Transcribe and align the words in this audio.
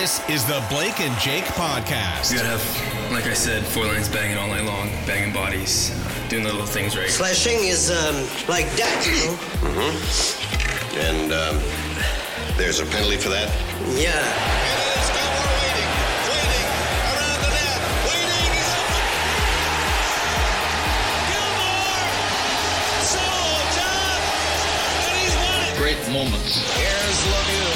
This 0.00 0.20
is 0.28 0.44
the 0.44 0.64
Blake 0.70 1.00
and 1.00 1.18
Jake 1.18 1.42
podcast. 1.58 2.30
You 2.30 2.38
gotta 2.38 2.56
have, 2.56 3.10
like 3.10 3.26
I 3.26 3.32
said, 3.32 3.64
four 3.64 3.84
lines 3.84 4.08
banging 4.08 4.38
all 4.38 4.46
night 4.46 4.64
long, 4.64 4.90
banging 5.08 5.34
bodies, 5.34 5.90
doing 6.28 6.44
the 6.44 6.52
little 6.52 6.68
things 6.68 6.96
right. 6.96 7.10
Slashing 7.10 7.58
is 7.64 7.90
um, 7.90 8.14
like 8.46 8.70
that, 8.78 9.02
you 9.02 9.18
know? 9.26 9.34
And 11.02 11.32
um, 11.32 11.58
there's 12.56 12.78
a 12.78 12.86
penalty 12.86 13.16
for 13.16 13.30
that? 13.30 13.50
Yeah. 13.98 14.22
Great 25.76 25.98
moments. 26.12 26.62
Here's 26.76 27.18
Lemieux. 27.26 27.67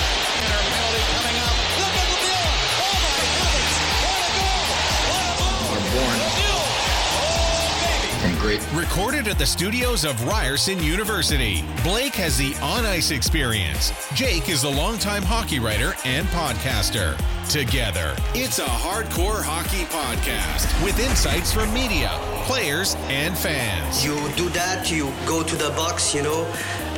Great 8.43 8.73
Recorded 8.75 9.29
at 9.29 9.39
the 9.39 9.47
studios 9.47 10.05
of 10.05 10.27
Ryerson 10.27 10.83
University, 10.83 11.65
Blake 11.85 12.15
has 12.17 12.37
the 12.37 12.55
on 12.57 12.85
ice 12.85 13.13
experience. 13.13 13.93
Jake 14.15 14.49
is 14.49 14.63
the 14.63 14.69
longtime 14.69 15.23
hockey 15.23 15.61
writer 15.61 15.95
and 16.05 16.27
podcaster. 16.29 17.17
Together, 17.49 18.17
it's 18.35 18.59
a 18.59 18.65
hardcore 18.65 19.43
hockey 19.43 19.85
podcast 19.85 20.67
with 20.85 20.99
insights 20.99 21.53
from 21.53 21.73
media, 21.73 22.11
players, 22.47 22.97
and 23.09 23.37
fans. 23.37 24.05
You 24.05 24.17
do 24.37 24.49
that, 24.51 24.91
you 24.91 25.13
go 25.27 25.43
to 25.43 25.57
the 25.57 25.71
box, 25.71 26.15
you 26.15 26.23
know, 26.23 26.47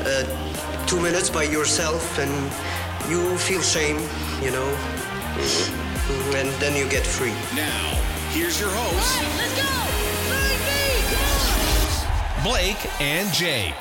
uh, 0.00 0.86
two 0.86 1.00
minutes 1.00 1.28
by 1.28 1.44
yourself, 1.44 2.18
and 2.18 2.32
you 3.10 3.36
feel 3.38 3.62
shame, 3.62 3.98
you 4.42 4.50
know, 4.50 4.68
and 6.36 6.48
then 6.60 6.76
you 6.76 6.88
get 6.88 7.06
free. 7.06 7.34
Now, 7.54 7.94
here's 8.30 8.58
your 8.60 8.70
hosts, 8.70 9.20
Let's 9.36 9.60
go. 9.60 9.83
Blake 12.44 13.00
and 13.00 13.32
Jake. 13.32 13.72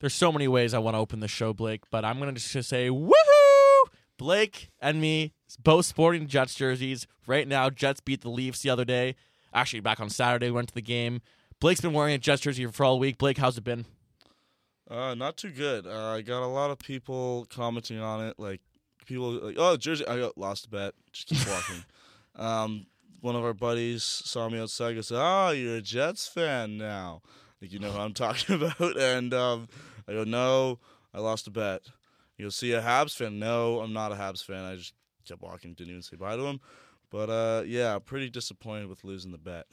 There's 0.00 0.14
so 0.14 0.32
many 0.32 0.48
ways 0.48 0.72
I 0.72 0.78
want 0.78 0.94
to 0.94 0.98
open 0.98 1.20
the 1.20 1.28
show, 1.28 1.52
Blake, 1.52 1.82
but 1.90 2.06
I'm 2.06 2.18
gonna 2.18 2.32
just 2.32 2.66
say 2.66 2.88
woohoo! 2.88 3.12
Blake 4.16 4.70
and 4.80 5.02
me, 5.02 5.34
both 5.62 5.84
sporting 5.84 6.28
Jets 6.28 6.54
jerseys. 6.54 7.06
Right 7.26 7.46
now, 7.46 7.68
Jets 7.68 8.00
beat 8.00 8.22
the 8.22 8.30
Leafs 8.30 8.62
the 8.62 8.70
other 8.70 8.86
day. 8.86 9.16
Actually, 9.52 9.80
back 9.80 10.00
on 10.00 10.08
Saturday, 10.08 10.46
we 10.46 10.52
went 10.52 10.68
to 10.68 10.74
the 10.74 10.80
game. 10.80 11.20
Blake's 11.60 11.80
been 11.80 11.92
wearing 11.92 12.14
a 12.14 12.18
Jets 12.18 12.42
jersey 12.42 12.66
for 12.66 12.84
all 12.84 12.98
week. 12.98 13.18
Blake, 13.18 13.38
how's 13.38 13.58
it 13.58 13.64
been? 13.64 13.84
Uh, 14.88 15.14
not 15.14 15.36
too 15.36 15.50
good. 15.50 15.86
Uh, 15.86 16.10
I 16.14 16.22
got 16.22 16.42
a 16.42 16.46
lot 16.46 16.70
of 16.70 16.78
people 16.78 17.46
commenting 17.50 17.98
on 18.00 18.24
it. 18.26 18.38
Like 18.38 18.60
people 19.06 19.32
like, 19.32 19.56
"Oh, 19.58 19.76
Jersey, 19.76 20.06
I 20.06 20.18
got 20.18 20.38
lost 20.38 20.66
a 20.66 20.68
bet. 20.68 20.94
Just 21.12 21.28
keep 21.28 21.46
walking." 21.48 21.84
um, 22.36 22.86
one 23.20 23.34
of 23.34 23.44
our 23.44 23.54
buddies 23.54 24.04
saw 24.04 24.48
me 24.48 24.60
outside. 24.60 24.94
and 24.96 25.04
said, 25.04 25.18
"Oh, 25.20 25.50
you're 25.50 25.76
a 25.76 25.82
Jets 25.82 26.26
fan 26.26 26.78
now." 26.78 27.22
Like 27.60 27.72
you 27.72 27.80
know 27.80 27.90
who 27.90 27.98
I'm 27.98 28.14
talking 28.14 28.54
about. 28.62 28.96
And 28.96 29.34
um, 29.34 29.68
I 30.08 30.12
go, 30.12 30.24
"No, 30.24 30.78
I 31.12 31.18
lost 31.20 31.48
a 31.48 31.50
bet." 31.50 31.82
You'll 32.38 32.52
"See 32.52 32.72
a 32.72 32.80
Habs 32.80 33.16
fan?" 33.16 33.38
No, 33.38 33.80
I'm 33.80 33.92
not 33.92 34.12
a 34.12 34.14
Habs 34.14 34.44
fan. 34.44 34.64
I 34.64 34.76
just 34.76 34.94
kept 35.26 35.42
walking. 35.42 35.74
Didn't 35.74 35.90
even 35.90 36.02
say 36.02 36.16
bye 36.16 36.36
to 36.36 36.42
him. 36.46 36.60
But 37.10 37.28
uh, 37.30 37.62
yeah, 37.66 37.98
pretty 37.98 38.30
disappointed 38.30 38.88
with 38.88 39.02
losing 39.04 39.32
the 39.32 39.38
bet. 39.38 39.66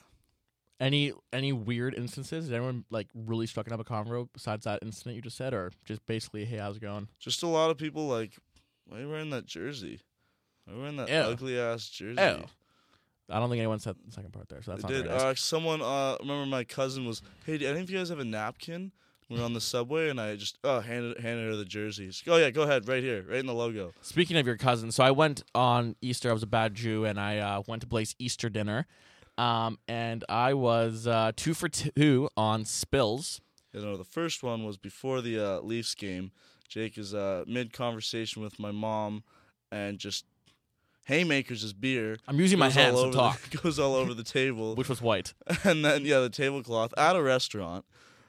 Any 0.78 1.12
any 1.32 1.52
weird 1.52 1.94
instances? 1.94 2.46
Did 2.46 2.54
anyone 2.54 2.84
like 2.90 3.08
really 3.14 3.46
struck 3.46 3.70
up 3.72 3.80
a 3.80 3.84
convo 3.84 4.28
besides 4.32 4.64
that 4.64 4.82
incident 4.82 5.16
you 5.16 5.22
just 5.22 5.36
said, 5.36 5.54
or 5.54 5.72
just 5.84 6.04
basically, 6.06 6.44
hey, 6.44 6.58
how's 6.58 6.76
it 6.76 6.82
going? 6.82 7.08
Just 7.18 7.42
a 7.42 7.46
lot 7.46 7.70
of 7.70 7.78
people 7.78 8.06
like, 8.06 8.32
"Why 8.86 8.98
are 8.98 9.00
you 9.00 9.08
wearing 9.08 9.30
that 9.30 9.46
jersey? 9.46 10.00
Why 10.64 10.72
are 10.72 10.76
you 10.76 10.82
wearing 10.82 10.96
that 10.98 11.08
Ew. 11.08 11.14
ugly 11.14 11.58
ass 11.58 11.88
jersey?" 11.88 12.20
Ew. 12.20 12.44
I 13.28 13.40
don't 13.40 13.48
think 13.48 13.58
anyone 13.58 13.80
said 13.80 13.96
the 14.06 14.12
second 14.12 14.32
part 14.32 14.48
there, 14.48 14.62
so 14.62 14.72
that's 14.72 14.84
I 14.84 14.88
not 14.88 14.94
did. 14.94 15.06
nice. 15.06 15.20
Uh, 15.20 15.34
someone, 15.34 15.82
uh, 15.82 16.16
remember 16.20 16.46
my 16.46 16.62
cousin 16.62 17.06
was, 17.06 17.22
hey, 17.44 17.58
do 17.58 17.66
any 17.66 17.80
of 17.80 17.90
you 17.90 17.98
guys 17.98 18.08
have 18.10 18.20
a 18.20 18.24
napkin? 18.24 18.92
We 19.28 19.40
are 19.40 19.42
on 19.42 19.52
the 19.52 19.60
subway, 19.60 20.10
and 20.10 20.20
I 20.20 20.36
just, 20.36 20.58
oh, 20.62 20.78
handed, 20.78 21.18
handed 21.18 21.48
her 21.48 21.56
the 21.56 21.64
jerseys. 21.64 22.22
Oh, 22.28 22.36
yeah, 22.36 22.50
go 22.50 22.62
ahead, 22.62 22.86
right 22.86 23.02
here, 23.02 23.24
right 23.28 23.40
in 23.40 23.46
the 23.46 23.54
logo. 23.54 23.92
Speaking 24.00 24.36
of 24.36 24.46
your 24.46 24.56
cousin, 24.56 24.92
so 24.92 25.02
I 25.02 25.10
went 25.10 25.42
on 25.56 25.96
Easter. 26.00 26.30
I 26.30 26.32
was 26.32 26.44
a 26.44 26.46
bad 26.46 26.76
Jew, 26.76 27.04
and 27.04 27.18
I 27.18 27.38
uh, 27.38 27.62
went 27.66 27.82
to 27.82 27.88
Blake's 27.88 28.14
Easter 28.20 28.48
dinner, 28.48 28.86
um, 29.38 29.78
and 29.88 30.24
I 30.28 30.54
was 30.54 31.06
uh, 31.06 31.32
two 31.36 31.54
for 31.54 31.68
two 31.68 32.28
on 32.36 32.64
spills. 32.64 33.40
You 33.72 33.80
know, 33.82 33.96
the 33.96 34.04
first 34.04 34.42
one 34.42 34.64
was 34.64 34.76
before 34.78 35.20
the 35.20 35.38
uh, 35.38 35.60
Leafs 35.60 35.94
game. 35.94 36.30
Jake 36.68 36.96
is 36.98 37.14
uh, 37.14 37.44
mid 37.46 37.72
conversation 37.72 38.42
with 38.42 38.58
my 38.58 38.70
mom, 38.70 39.22
and 39.70 39.98
just 39.98 40.24
haymakers 41.04 41.62
his 41.62 41.72
beer. 41.72 42.16
I'm 42.26 42.40
using 42.40 42.58
my 42.58 42.70
hands 42.70 42.96
to 42.96 43.02
over 43.02 43.10
the- 43.12 43.16
talk. 43.18 43.40
goes 43.62 43.78
all 43.78 43.94
over 43.94 44.14
the 44.14 44.24
table. 44.24 44.74
Which 44.74 44.88
was 44.88 45.00
white. 45.00 45.34
and 45.64 45.84
then 45.84 46.04
yeah, 46.04 46.20
the 46.20 46.30
tablecloth 46.30 46.92
at 46.96 47.16
a 47.16 47.22
restaurant. 47.22 47.84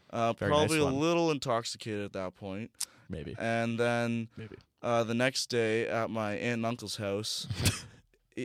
Uh, 0.09 0.31
Very 0.33 0.51
nice 0.51 0.67
probably 0.67 0.79
a 0.79 0.85
little 0.85 1.31
intoxicated 1.31 2.05
at 2.05 2.13
that 2.13 2.35
point. 2.35 2.71
Maybe. 3.09 3.35
And 3.37 3.77
then 3.79 4.29
Maybe. 4.37 4.55
uh, 4.81 5.03
the 5.03 5.13
next 5.13 5.47
day 5.47 5.87
at 5.87 6.09
my 6.09 6.33
aunt 6.33 6.53
and 6.53 6.65
uncle's 6.65 6.97
house. 6.97 7.47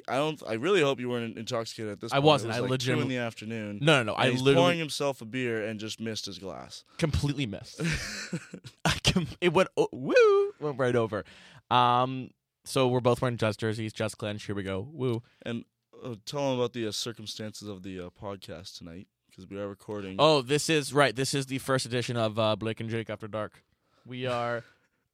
I 0.09 0.17
don't. 0.17 0.43
I 0.47 0.55
really 0.55 0.81
hope 0.81 1.01
you 1.01 1.09
weren't 1.09 1.37
intoxicated 1.37 1.93
at 1.93 2.01
this. 2.01 2.13
I 2.13 2.17
point. 2.17 2.25
wasn't. 2.25 2.55
It 2.55 2.55
was 2.55 2.57
I 2.57 2.61
like 2.61 2.69
two 2.69 2.73
legitimately- 2.73 3.03
in 3.15 3.21
the 3.21 3.27
afternoon. 3.27 3.79
No, 3.83 3.99
no, 3.99 4.13
no. 4.13 4.15
I 4.17 4.31
he's 4.31 4.41
literally 4.41 4.65
pouring 4.65 4.79
himself 4.79 5.21
a 5.21 5.25
beer 5.25 5.67
and 5.67 5.79
just 5.79 6.01
missed 6.01 6.27
his 6.27 6.39
glass. 6.39 6.85
completely 6.99 7.47
missed. 7.47 7.81
I 8.85 8.99
com- 9.05 9.29
it 9.41 9.53
went 9.53 9.69
oh, 9.77 9.89
woo, 9.93 10.53
went 10.61 10.79
right 10.79 10.97
over. 10.97 11.25
Um, 11.71 12.31
so 12.65 12.89
we're 12.89 13.01
both 13.01 13.21
wearing 13.21 13.37
Jets 13.37 13.57
jerseys. 13.57 13.93
Jets 13.93 14.15
clench. 14.15 14.45
Here 14.45 14.55
we 14.55 14.63
go. 14.63 14.89
Woo. 14.93 15.23
And 15.45 15.65
uh, 16.05 16.15
tell 16.25 16.53
him 16.53 16.59
about 16.59 16.73
the 16.73 16.87
uh, 16.89 16.93
circumstances 16.93 17.69
of 17.69 17.83
the 17.83 18.01
uh, 18.01 18.09
podcast 18.21 18.79
tonight 18.79 19.09
because 19.31 19.49
we 19.49 19.59
are 19.59 19.69
recording. 19.69 20.17
Oh, 20.19 20.43
this 20.43 20.69
is 20.71 20.93
right. 20.93 21.15
This 21.15 21.35
is 21.35 21.47
the 21.47 21.59
first 21.59 21.87
edition 21.87 22.17
of 22.17 22.39
uh, 22.39 22.57
Blake 22.57 22.81
and 22.81 22.89
Jake 22.91 23.11
After 23.11 23.29
Dark. 23.29 23.63
We 24.07 24.27
are 24.27 24.65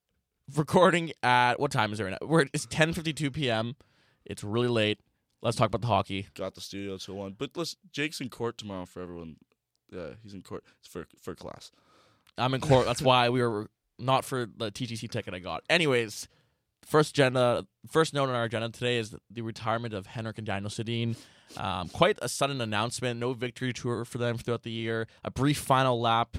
recording 0.57 1.13
at 1.23 1.59
what 1.61 1.71
time 1.71 1.93
is 1.93 2.01
it 2.01 2.05
right 2.05 2.17
now? 2.21 2.27
We're 2.27 2.47
it's 2.53 2.67
10:52 2.67 3.33
p.m. 3.33 3.77
It's 4.29 4.45
really 4.45 4.69
late. 4.69 5.01
Let's 5.43 5.57
talk 5.57 5.67
about 5.67 5.81
the 5.81 5.89
hockey. 5.89 6.29
got 6.35 6.55
the 6.55 6.61
studio 6.61 6.97
till 6.99 7.17
one. 7.17 7.35
But 7.37 7.51
let's. 7.57 7.77
Jake's 7.91 8.21
in 8.21 8.29
court 8.29 8.59
tomorrow 8.59 8.87
for 8.87 9.03
everyone. 9.03 9.37
Yeah, 9.91 10.11
he's 10.23 10.35
in 10.35 10.43
court. 10.43 10.65
It's 10.81 10.89
for 10.89 11.07
for 11.21 11.35
class. 11.35 11.73
I'm 12.37 12.55
in 12.55 12.61
court. 12.61 12.87
That's 12.87 13.03
why 13.03 13.29
we 13.31 13.43
were 13.43 13.69
not 13.99 14.25
for 14.25 14.47
the 14.47 14.71
TTC 14.71 15.11
ticket 15.11 15.35
I 15.35 15.39
got. 15.39 15.65
Anyways, 15.69 16.29
first 16.85 17.11
agenda, 17.11 17.67
first 17.91 18.15
note 18.15 18.29
on 18.29 18.35
our 18.35 18.45
agenda 18.45 18.69
today 18.71 18.99
is 18.99 19.15
the 19.31 19.43
retirement 19.43 19.95
of 19.95 20.07
Henrik 20.07 20.39
and 20.39 20.47
Daniel 20.47 20.71
Sedin. 20.71 21.17
Um, 21.57 21.89
quite 21.89 22.19
a 22.21 22.29
sudden 22.29 22.61
announcement. 22.61 23.19
No 23.19 23.33
victory 23.33 23.73
tour 23.73 24.05
for 24.05 24.19
them 24.19 24.39
throughout 24.39 24.63
the 24.63 24.71
year. 24.71 25.07
A 25.25 25.31
brief 25.31 25.59
final 25.59 26.01
lap. 26.01 26.37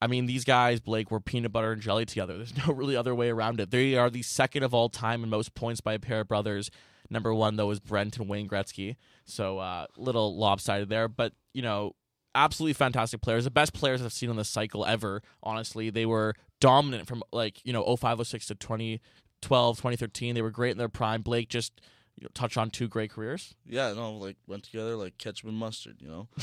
I 0.00 0.08
mean, 0.08 0.26
these 0.26 0.44
guys, 0.44 0.80
Blake, 0.80 1.12
were 1.12 1.20
peanut 1.20 1.52
butter 1.52 1.72
and 1.72 1.80
jelly 1.80 2.04
together. 2.04 2.36
There's 2.36 2.56
no 2.66 2.74
really 2.74 2.96
other 2.96 3.14
way 3.14 3.30
around 3.30 3.60
it. 3.60 3.70
They 3.70 3.96
are 3.96 4.10
the 4.10 4.22
second 4.22 4.64
of 4.64 4.74
all 4.74 4.88
time 4.88 5.22
in 5.22 5.30
most 5.30 5.54
points 5.54 5.80
by 5.80 5.94
a 5.94 5.98
pair 5.98 6.20
of 6.20 6.28
brothers. 6.28 6.70
Number 7.12 7.34
one, 7.34 7.56
though, 7.56 7.70
is 7.70 7.78
Brent 7.78 8.16
and 8.18 8.28
Wayne 8.28 8.48
Gretzky. 8.48 8.96
So, 9.26 9.58
uh, 9.58 9.86
little 9.96 10.36
lopsided 10.36 10.88
there. 10.88 11.08
But, 11.08 11.34
you 11.52 11.60
know, 11.62 11.94
absolutely 12.34 12.72
fantastic 12.72 13.20
players. 13.20 13.44
The 13.44 13.50
best 13.50 13.74
players 13.74 14.00
I've 14.02 14.12
seen 14.12 14.30
on 14.30 14.36
this 14.36 14.48
cycle 14.48 14.86
ever, 14.86 15.22
honestly. 15.42 15.90
They 15.90 16.06
were 16.06 16.34
dominant 16.58 17.06
from, 17.06 17.22
like, 17.30 17.60
you 17.64 17.72
know, 17.72 17.82
0506 17.84 18.46
to 18.46 18.54
2012, 18.54 19.76
2013. 19.76 20.34
They 20.34 20.40
were 20.42 20.50
great 20.50 20.70
in 20.72 20.78
their 20.78 20.88
prime. 20.88 21.20
Blake 21.20 21.48
just 21.50 21.80
you 22.16 22.24
know, 22.24 22.30
touched 22.34 22.56
on 22.58 22.70
two 22.70 22.88
great 22.88 23.10
careers. 23.10 23.54
Yeah, 23.66 23.92
no, 23.94 24.12
like 24.12 24.36
went 24.46 24.64
together 24.64 24.96
like 24.96 25.16
ketchup 25.16 25.48
and 25.48 25.56
mustard. 25.56 25.96
You 26.00 26.08
know, 26.08 26.28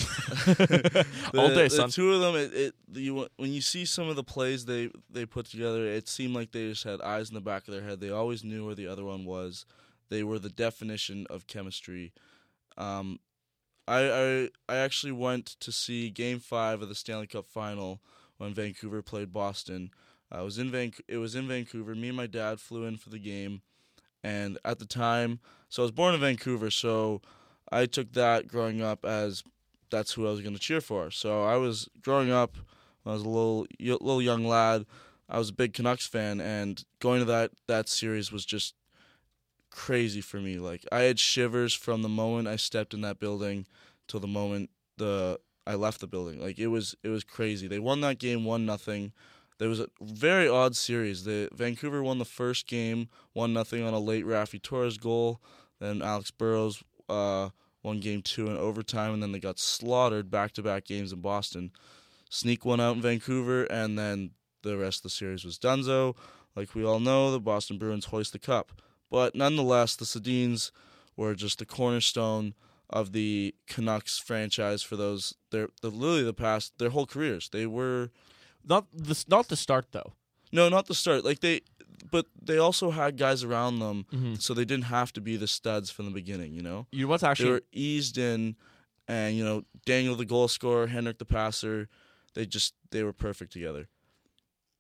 All 1.38 1.50
The- 1.50 1.54
day, 1.56 1.64
the 1.64 1.70
son. 1.70 1.90
two 1.92 2.12
of 2.14 2.22
them, 2.22 2.36
it, 2.36 2.54
it 2.54 2.74
you 2.94 3.28
when 3.38 3.52
you 3.54 3.62
see 3.62 3.86
some 3.86 4.08
of 4.10 4.16
the 4.16 4.24
plays 4.24 4.66
they 4.66 4.90
they 5.12 5.26
put 5.28 5.46
together, 5.46 5.86
it 5.86 6.08
seemed 6.08 6.34
like 6.34 6.52
they 6.52 6.70
just 6.70 6.84
had 6.84 7.02
eyes 7.02 7.30
in 7.30 7.36
the 7.36 7.42
back 7.42 7.68
of 7.68 7.74
their 7.74 7.84
head. 7.84 8.00
They 8.00 8.10
always 8.10 8.44
knew 8.44 8.66
where 8.66 8.76
the 8.76 8.88
other 8.88 9.06
one 9.06 9.26
was. 9.26 9.66
They 10.10 10.24
were 10.24 10.40
the 10.40 10.50
definition 10.50 11.28
of 11.30 11.48
chemistry. 11.48 12.14
Um, 12.78 13.20
I 13.88 14.12
I 14.12 14.50
I 14.68 14.78
actually 14.78 15.12
went 15.12 15.46
to 15.60 15.72
see 15.72 16.10
Game 16.10 16.40
Five 16.40 16.82
of 16.82 16.90
the 16.90 16.96
Stanley 16.96 17.28
Cup 17.28 17.48
Final 17.48 18.02
when 18.38 18.54
Vancouver 18.54 19.02
played 19.02 19.34
Boston. 19.34 19.92
I 20.32 20.42
was 20.42 20.58
in 20.58 20.72
Van. 20.72 20.94
It 21.08 21.18
was 21.18 21.36
in 21.36 21.48
Vancouver. 21.48 21.96
Me 21.96 22.10
and 22.10 22.18
my 22.18 22.28
dad 22.28 22.60
flew 22.60 22.86
in 22.86 22.98
for 22.98 23.10
the 23.10 23.20
game, 23.20 23.62
and 24.24 24.58
at 24.64 24.80
the 24.80 24.86
time, 24.86 25.40
so 25.70 25.82
I 25.82 25.86
was 25.86 25.92
born 25.92 26.14
in 26.14 26.22
Vancouver, 26.22 26.70
so 26.70 27.22
I 27.72 27.86
took 27.86 28.14
that 28.14 28.48
growing 28.48 28.82
up 28.82 29.06
as 29.06 29.44
that's 29.90 30.14
who 30.14 30.28
I 30.28 30.32
was 30.32 30.42
going 30.42 30.54
to 30.54 30.60
cheer 30.60 30.82
for. 30.82 31.10
So 31.12 31.44
I 31.44 31.58
was 31.58 31.90
growing 32.02 32.32
up 32.32 32.58
when 33.04 33.12
I 33.12 33.16
was 33.16 33.24
a 33.26 33.30
little 33.30 33.68
little 33.82 34.22
young 34.22 34.46
lad. 34.46 34.86
I 35.28 35.38
was 35.38 35.50
a 35.50 35.54
big 35.54 35.74
Canucks 35.74 36.08
fan, 36.08 36.42
and 36.42 36.84
going 37.00 37.20
to 37.20 37.26
that 37.26 37.52
that 37.68 37.90
series 37.90 38.32
was 38.32 38.46
just 38.46 38.76
crazy 39.70 40.22
for 40.22 40.38
me. 40.38 40.60
Like 40.60 40.86
I 40.92 41.02
had 41.02 41.20
shivers 41.20 41.74
from 41.74 42.02
the 42.02 42.10
moment 42.10 42.48
I 42.48 42.56
stepped 42.56 42.94
in 42.94 43.02
that 43.02 43.20
building 43.20 43.66
till 44.08 44.20
the 44.20 44.28
moment 44.28 44.70
the 44.98 45.40
I 45.66 45.76
left 45.76 46.02
the 46.02 46.08
building. 46.08 46.42
Like 46.42 46.60
it 46.60 46.68
was 46.68 46.96
it 47.04 47.10
was 47.10 47.24
crazy. 47.24 47.68
They 47.68 47.80
won 47.80 48.02
that 48.02 48.20
game 48.20 48.46
one 48.46 48.66
nothing. 48.66 49.14
There 49.58 49.70
was 49.70 49.80
a 49.80 49.90
very 50.02 50.48
odd 50.48 50.76
series. 50.76 51.26
The 51.26 51.50
Vancouver 51.54 52.02
won 52.02 52.18
the 52.18 52.26
first 52.26 52.66
game 52.66 53.10
one 53.34 53.54
nothing 53.54 53.84
on 53.84 53.94
a 53.94 54.00
late 54.00 54.26
Raffi 54.26 54.62
Torres 54.62 54.98
goal. 54.98 55.42
Then 55.80 56.02
Alex 56.02 56.32
Burrows 56.32 56.84
uh, 57.08 57.50
won 57.84 58.00
game 58.00 58.22
two 58.22 58.48
in 58.48 58.58
overtime, 58.58 59.14
and 59.14 59.24
then 59.24 59.32
they 59.32 59.40
got 59.40 59.60
slaughtered 59.60 60.32
back 60.32 60.54
to 60.54 60.64
back 60.64 60.86
games 60.86 61.12
in 61.12 61.22
Boston. 61.22 61.72
Sneak 62.30 62.64
one 62.64 62.80
out 62.80 62.96
in 62.96 63.02
Vancouver, 63.02 63.64
and 63.66 63.98
then 63.98 64.32
the 64.62 64.78
rest 64.78 65.00
of 65.00 65.04
the 65.04 65.10
series 65.10 65.44
was 65.44 65.58
Dunzo. 65.58 66.16
Like 66.56 66.74
we 66.76 66.84
all 66.84 67.00
know, 67.00 67.32
the 67.32 67.40
Boston 67.40 67.78
Bruins 67.78 68.06
hoist 68.06 68.34
the 68.34 68.40
cup. 68.40 68.82
But 69.10 69.36
nonetheless, 69.36 69.96
the 69.96 70.06
Sedins 70.06 70.72
were 71.16 71.36
just 71.36 71.60
the 71.60 71.66
cornerstone 71.66 72.54
of 72.90 73.12
the 73.12 73.54
Canucks 73.68 74.18
franchise 74.18 74.82
for 74.84 74.96
those 74.96 75.36
their 75.52 75.70
the 75.82 75.90
literally 75.90 76.24
the 76.24 76.34
past 76.34 76.78
their 76.80 76.90
whole 76.90 77.06
careers. 77.06 77.50
They 77.50 77.66
were 77.66 78.10
Not 78.68 78.86
the 78.94 79.24
not 79.28 79.48
the 79.48 79.56
start 79.56 79.88
though. 79.92 80.14
no, 80.52 80.70
not 80.70 80.88
the 80.88 80.96
start. 80.96 81.24
Like 81.24 81.40
they, 81.40 81.62
but 82.12 82.26
they 82.42 82.58
also 82.58 82.92
had 82.92 83.18
guys 83.18 83.44
around 83.44 83.80
them, 83.80 84.06
mm-hmm. 84.12 84.36
so 84.36 84.54
they 84.54 84.66
didn't 84.66 84.86
have 84.86 85.12
to 85.14 85.22
be 85.22 85.38
the 85.38 85.48
studs 85.48 85.90
from 85.92 86.06
the 86.06 86.12
beginning. 86.12 86.54
You 86.54 86.62
know, 86.64 86.88
You 86.92 87.04
know 87.04 87.10
what's 87.10 87.22
they 87.22 87.30
actually 87.30 87.52
were 87.52 87.64
eased 87.72 88.18
in, 88.18 88.56
and 89.08 89.36
you 89.36 89.44
know 89.44 89.64
Daniel 89.86 90.16
the 90.16 90.26
goal 90.26 90.48
scorer, 90.48 90.88
Henrik 90.88 91.18
the 91.20 91.26
passer. 91.26 91.90
They 92.34 92.46
just 92.46 92.74
they 92.92 93.04
were 93.04 93.14
perfect 93.14 93.52
together. 93.54 93.88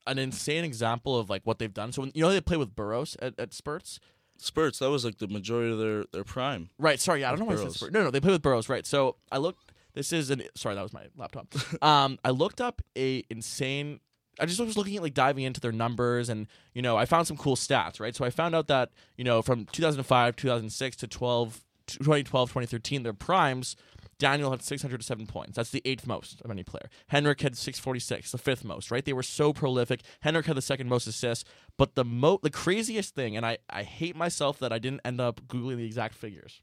an 0.08 0.18
insane 0.18 0.64
example 0.64 1.18
of 1.20 1.30
like 1.30 1.44
what 1.46 1.60
they've 1.60 1.74
done. 1.74 1.92
So 1.92 2.02
when, 2.02 2.12
you 2.16 2.24
know 2.24 2.32
they 2.32 2.42
play 2.42 2.58
with 2.58 2.76
Burrows 2.76 3.16
at, 3.22 3.40
at 3.40 3.54
spurts. 3.54 4.00
Spurts 4.42 4.80
that 4.80 4.90
was 4.90 5.06
like 5.06 5.18
the 5.18 5.28
majority 5.28 5.72
of 5.72 5.80
their 5.80 6.06
their 6.12 6.24
prime. 6.24 6.70
Right. 6.78 7.00
Sorry. 7.00 7.22
Yeah, 7.22 7.28
I 7.28 7.32
don't 7.32 7.40
know 7.40 7.46
why 7.46 7.54
I 7.54 7.56
said 7.56 7.64
Burrows. 7.64 7.76
Spurs. 7.76 7.92
No, 7.92 8.04
no, 8.06 8.12
they 8.12 8.20
played 8.20 8.32
with 8.32 8.42
Burrows. 8.42 8.70
Right. 8.70 8.86
So 8.86 9.16
I 9.32 9.38
looked. 9.38 9.72
This 9.94 10.14
is 10.14 10.30
an. 10.30 10.44
Sorry, 10.56 10.76
that 10.76 10.82
was 10.82 10.94
my 10.94 11.08
laptop. 11.18 11.48
um, 11.84 12.20
I 12.24 12.30
looked 12.30 12.62
up 12.62 12.82
a 12.98 13.24
insane. 13.30 14.00
I 14.40 14.46
just 14.46 14.60
was 14.60 14.78
looking 14.78 14.96
at 14.96 15.04
like 15.04 15.14
diving 15.14 15.44
into 15.44 15.60
their 15.60 15.72
numbers, 15.72 16.30
and 16.30 16.48
you 16.74 16.82
know, 16.82 16.96
I 16.98 17.06
found 17.06 17.28
some 17.28 17.38
cool 17.38 17.56
stats. 17.56 18.00
Right. 18.00 18.16
So 18.16 18.24
I 18.24 18.30
found 18.30 18.56
out 18.56 18.68
that 18.68 18.92
you 19.18 19.24
know 19.24 19.42
from 19.42 19.66
2005, 19.72 20.36
2006 20.36 20.96
to 20.98 21.08
12, 21.08 21.64
2012, 21.88 22.50
2013, 22.50 23.04
their 23.04 23.14
primes. 23.14 23.76
Daniel 24.20 24.52
had 24.52 24.62
607 24.62 25.28
points. 25.28 25.56
That's 25.56 25.70
the 25.70 25.82
eighth 25.86 26.06
most 26.06 26.42
of 26.42 26.52
any 26.52 26.62
player. 26.62 26.90
Henrik 27.08 27.40
had 27.40 27.58
646, 27.58 28.32
the 28.32 28.38
fifth 28.38 28.66
most, 28.66 28.92
right? 28.92 29.04
They 29.04 29.14
were 29.14 29.24
so 29.24 29.54
prolific. 29.54 30.02
Henrik 30.20 30.46
had 30.46 30.58
the 30.58 30.62
second 30.62 30.90
most 30.90 31.08
assists, 31.08 31.50
but 31.80 31.96
the 31.96 32.06
mo 32.06 32.40
the 32.44 32.50
craziest 32.52 33.16
thing, 33.16 33.36
and 33.36 33.46
I, 33.46 33.58
I 33.70 33.82
hate 33.84 34.16
myself 34.16 34.60
that 34.60 34.72
I 34.72 34.78
didn't 34.80 35.02
end 35.04 35.20
up 35.20 35.42
Googling 35.48 35.78
the 35.78 35.86
exact 35.86 36.14
figures. 36.14 36.62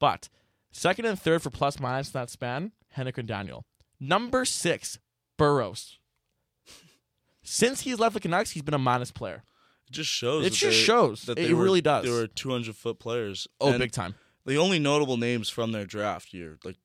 But 0.00 0.28
second 0.72 1.04
and 1.04 1.16
third 1.20 1.42
for 1.42 1.50
plus 1.50 1.78
minus 1.78 2.08
in 2.08 2.18
that 2.20 2.30
span, 2.30 2.72
Henrik 2.90 3.18
and 3.18 3.28
Daniel. 3.28 3.64
Number 4.00 4.44
six, 4.44 4.98
Burrows. 5.38 5.98
Since 7.42 7.82
he's 7.82 7.98
left 7.98 8.14
the 8.14 8.20
Canucks, 8.20 8.50
he's 8.52 8.62
been 8.62 8.74
a 8.74 8.78
minus 8.78 9.10
player. 9.10 9.42
It 9.88 9.92
just 9.92 10.10
shows. 10.10 10.46
It 10.46 10.50
just 10.54 10.62
they- 10.62 10.84
shows. 10.84 11.22
that 11.24 11.38
It 11.38 11.48
they 11.48 11.54
were- 11.54 11.62
really 11.62 11.80
does. 11.82 12.04
They 12.04 12.10
were 12.10 12.26
200 12.26 12.74
foot 12.74 12.98
players. 12.98 13.46
Oh, 13.60 13.70
And 13.70 13.78
big 13.78 13.92
time. 13.92 14.14
The 14.46 14.56
only 14.56 14.78
notable 14.78 15.16
names 15.16 15.48
from 15.48 15.72
their 15.72 15.84
draft 15.86 16.32
year, 16.34 16.58
like 16.64 16.76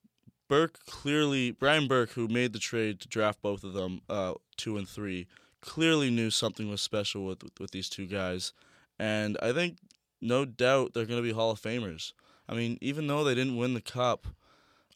Burke, 0.48 0.78
clearly 0.86 1.50
Brian 1.50 1.86
Burke, 1.88 2.10
who 2.12 2.26
made 2.28 2.52
the 2.52 2.58
trade 2.58 3.00
to 3.00 3.08
draft 3.08 3.40
both 3.42 3.64
of 3.64 3.72
them, 3.72 4.02
uh, 4.08 4.34
two 4.56 4.76
and 4.76 4.88
three, 4.88 5.26
clearly 5.60 6.10
knew 6.10 6.30
something 6.30 6.68
was 6.70 6.80
special 6.82 7.24
with 7.24 7.42
with 7.58 7.70
these 7.70 7.88
two 7.88 8.06
guys, 8.06 8.52
and 8.98 9.36
I 9.42 9.52
think 9.52 9.78
no 10.20 10.44
doubt 10.44 10.92
they're 10.94 11.06
going 11.06 11.18
to 11.22 11.26
be 11.26 11.32
Hall 11.32 11.50
of 11.50 11.60
Famers. 11.60 12.12
I 12.48 12.54
mean, 12.54 12.78
even 12.80 13.06
though 13.06 13.24
they 13.24 13.34
didn't 13.34 13.56
win 13.56 13.74
the 13.74 13.80
cup, 13.80 14.26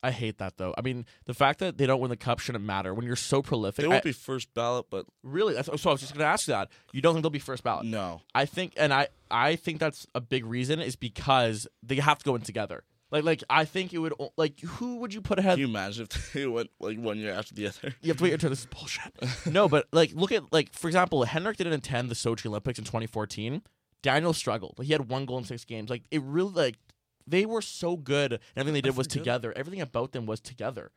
I 0.02 0.10
hate 0.10 0.38
that 0.38 0.58
though. 0.58 0.74
I 0.76 0.82
mean, 0.82 1.06
the 1.24 1.34
fact 1.34 1.60
that 1.60 1.78
they 1.78 1.86
don't 1.86 2.00
win 2.00 2.10
the 2.10 2.16
cup 2.16 2.38
shouldn't 2.38 2.64
matter 2.64 2.92
when 2.92 3.06
you're 3.06 3.16
so 3.16 3.40
prolific. 3.42 3.82
they 3.82 3.88
won't 3.88 4.00
I- 4.04 4.08
be 4.08 4.12
first 4.12 4.52
ballot. 4.52 4.86
But 4.90 5.06
really. 5.22 5.54
That's, 5.54 5.68
so 5.80 5.88
I 5.90 5.92
was 5.92 6.00
just 6.00 6.12
going 6.12 6.20
to 6.24 6.26
ask 6.26 6.46
you 6.48 6.52
that. 6.52 6.68
You 6.92 7.00
don't 7.00 7.14
think 7.14 7.22
they'll 7.22 7.30
be 7.30 7.38
first 7.38 7.62
ballot? 7.64 7.86
no, 7.86 8.20
I 8.34 8.44
think, 8.44 8.74
and 8.76 8.92
I, 8.92 9.08
I 9.30 9.56
think 9.56 9.78
that's 9.80 10.06
a 10.14 10.20
big 10.20 10.44
reason 10.44 10.80
is 10.80 10.96
because 10.96 11.66
they 11.82 11.96
have 11.96 12.18
to 12.18 12.24
go 12.24 12.34
in 12.34 12.42
together. 12.42 12.84
Like, 13.14 13.22
like 13.22 13.44
I 13.48 13.64
think 13.64 13.94
it 13.94 13.98
would 13.98 14.12
like 14.36 14.58
who 14.58 14.96
would 14.96 15.14
you 15.14 15.20
put 15.20 15.38
ahead? 15.38 15.52
can 15.52 15.60
you 15.60 15.66
imagine 15.66 16.08
if 16.10 16.32
they 16.32 16.46
went 16.48 16.70
like 16.80 16.98
one 16.98 17.16
year 17.16 17.32
after 17.32 17.54
the 17.54 17.68
other? 17.68 17.94
You 18.02 18.08
have 18.08 18.16
to 18.16 18.24
wait 18.24 18.32
until 18.32 18.50
this 18.50 18.60
is 18.60 18.66
bullshit. 18.66 19.12
no, 19.46 19.68
but 19.68 19.86
like 19.92 20.12
look 20.14 20.32
at 20.32 20.52
like 20.52 20.72
for 20.72 20.88
example, 20.88 21.22
Henrik 21.22 21.56
didn't 21.56 21.74
attend 21.74 22.08
the 22.08 22.16
Sochi 22.16 22.46
Olympics 22.46 22.76
in 22.76 22.84
2014. 22.84 23.62
Daniel 24.02 24.32
struggled. 24.32 24.80
He 24.82 24.90
had 24.90 25.08
one 25.08 25.26
goal 25.26 25.38
in 25.38 25.44
six 25.44 25.64
games. 25.64 25.90
Like 25.90 26.02
it 26.10 26.22
really 26.22 26.50
like 26.50 26.76
they 27.24 27.46
were 27.46 27.62
so 27.62 27.96
good. 27.96 28.32
And 28.32 28.40
everything 28.56 28.74
they 28.74 28.80
did 28.80 28.96
was 28.96 29.06
together. 29.06 29.52
Everything 29.54 29.80
about 29.80 30.10
them 30.10 30.26
was 30.26 30.40
together. 30.40 30.90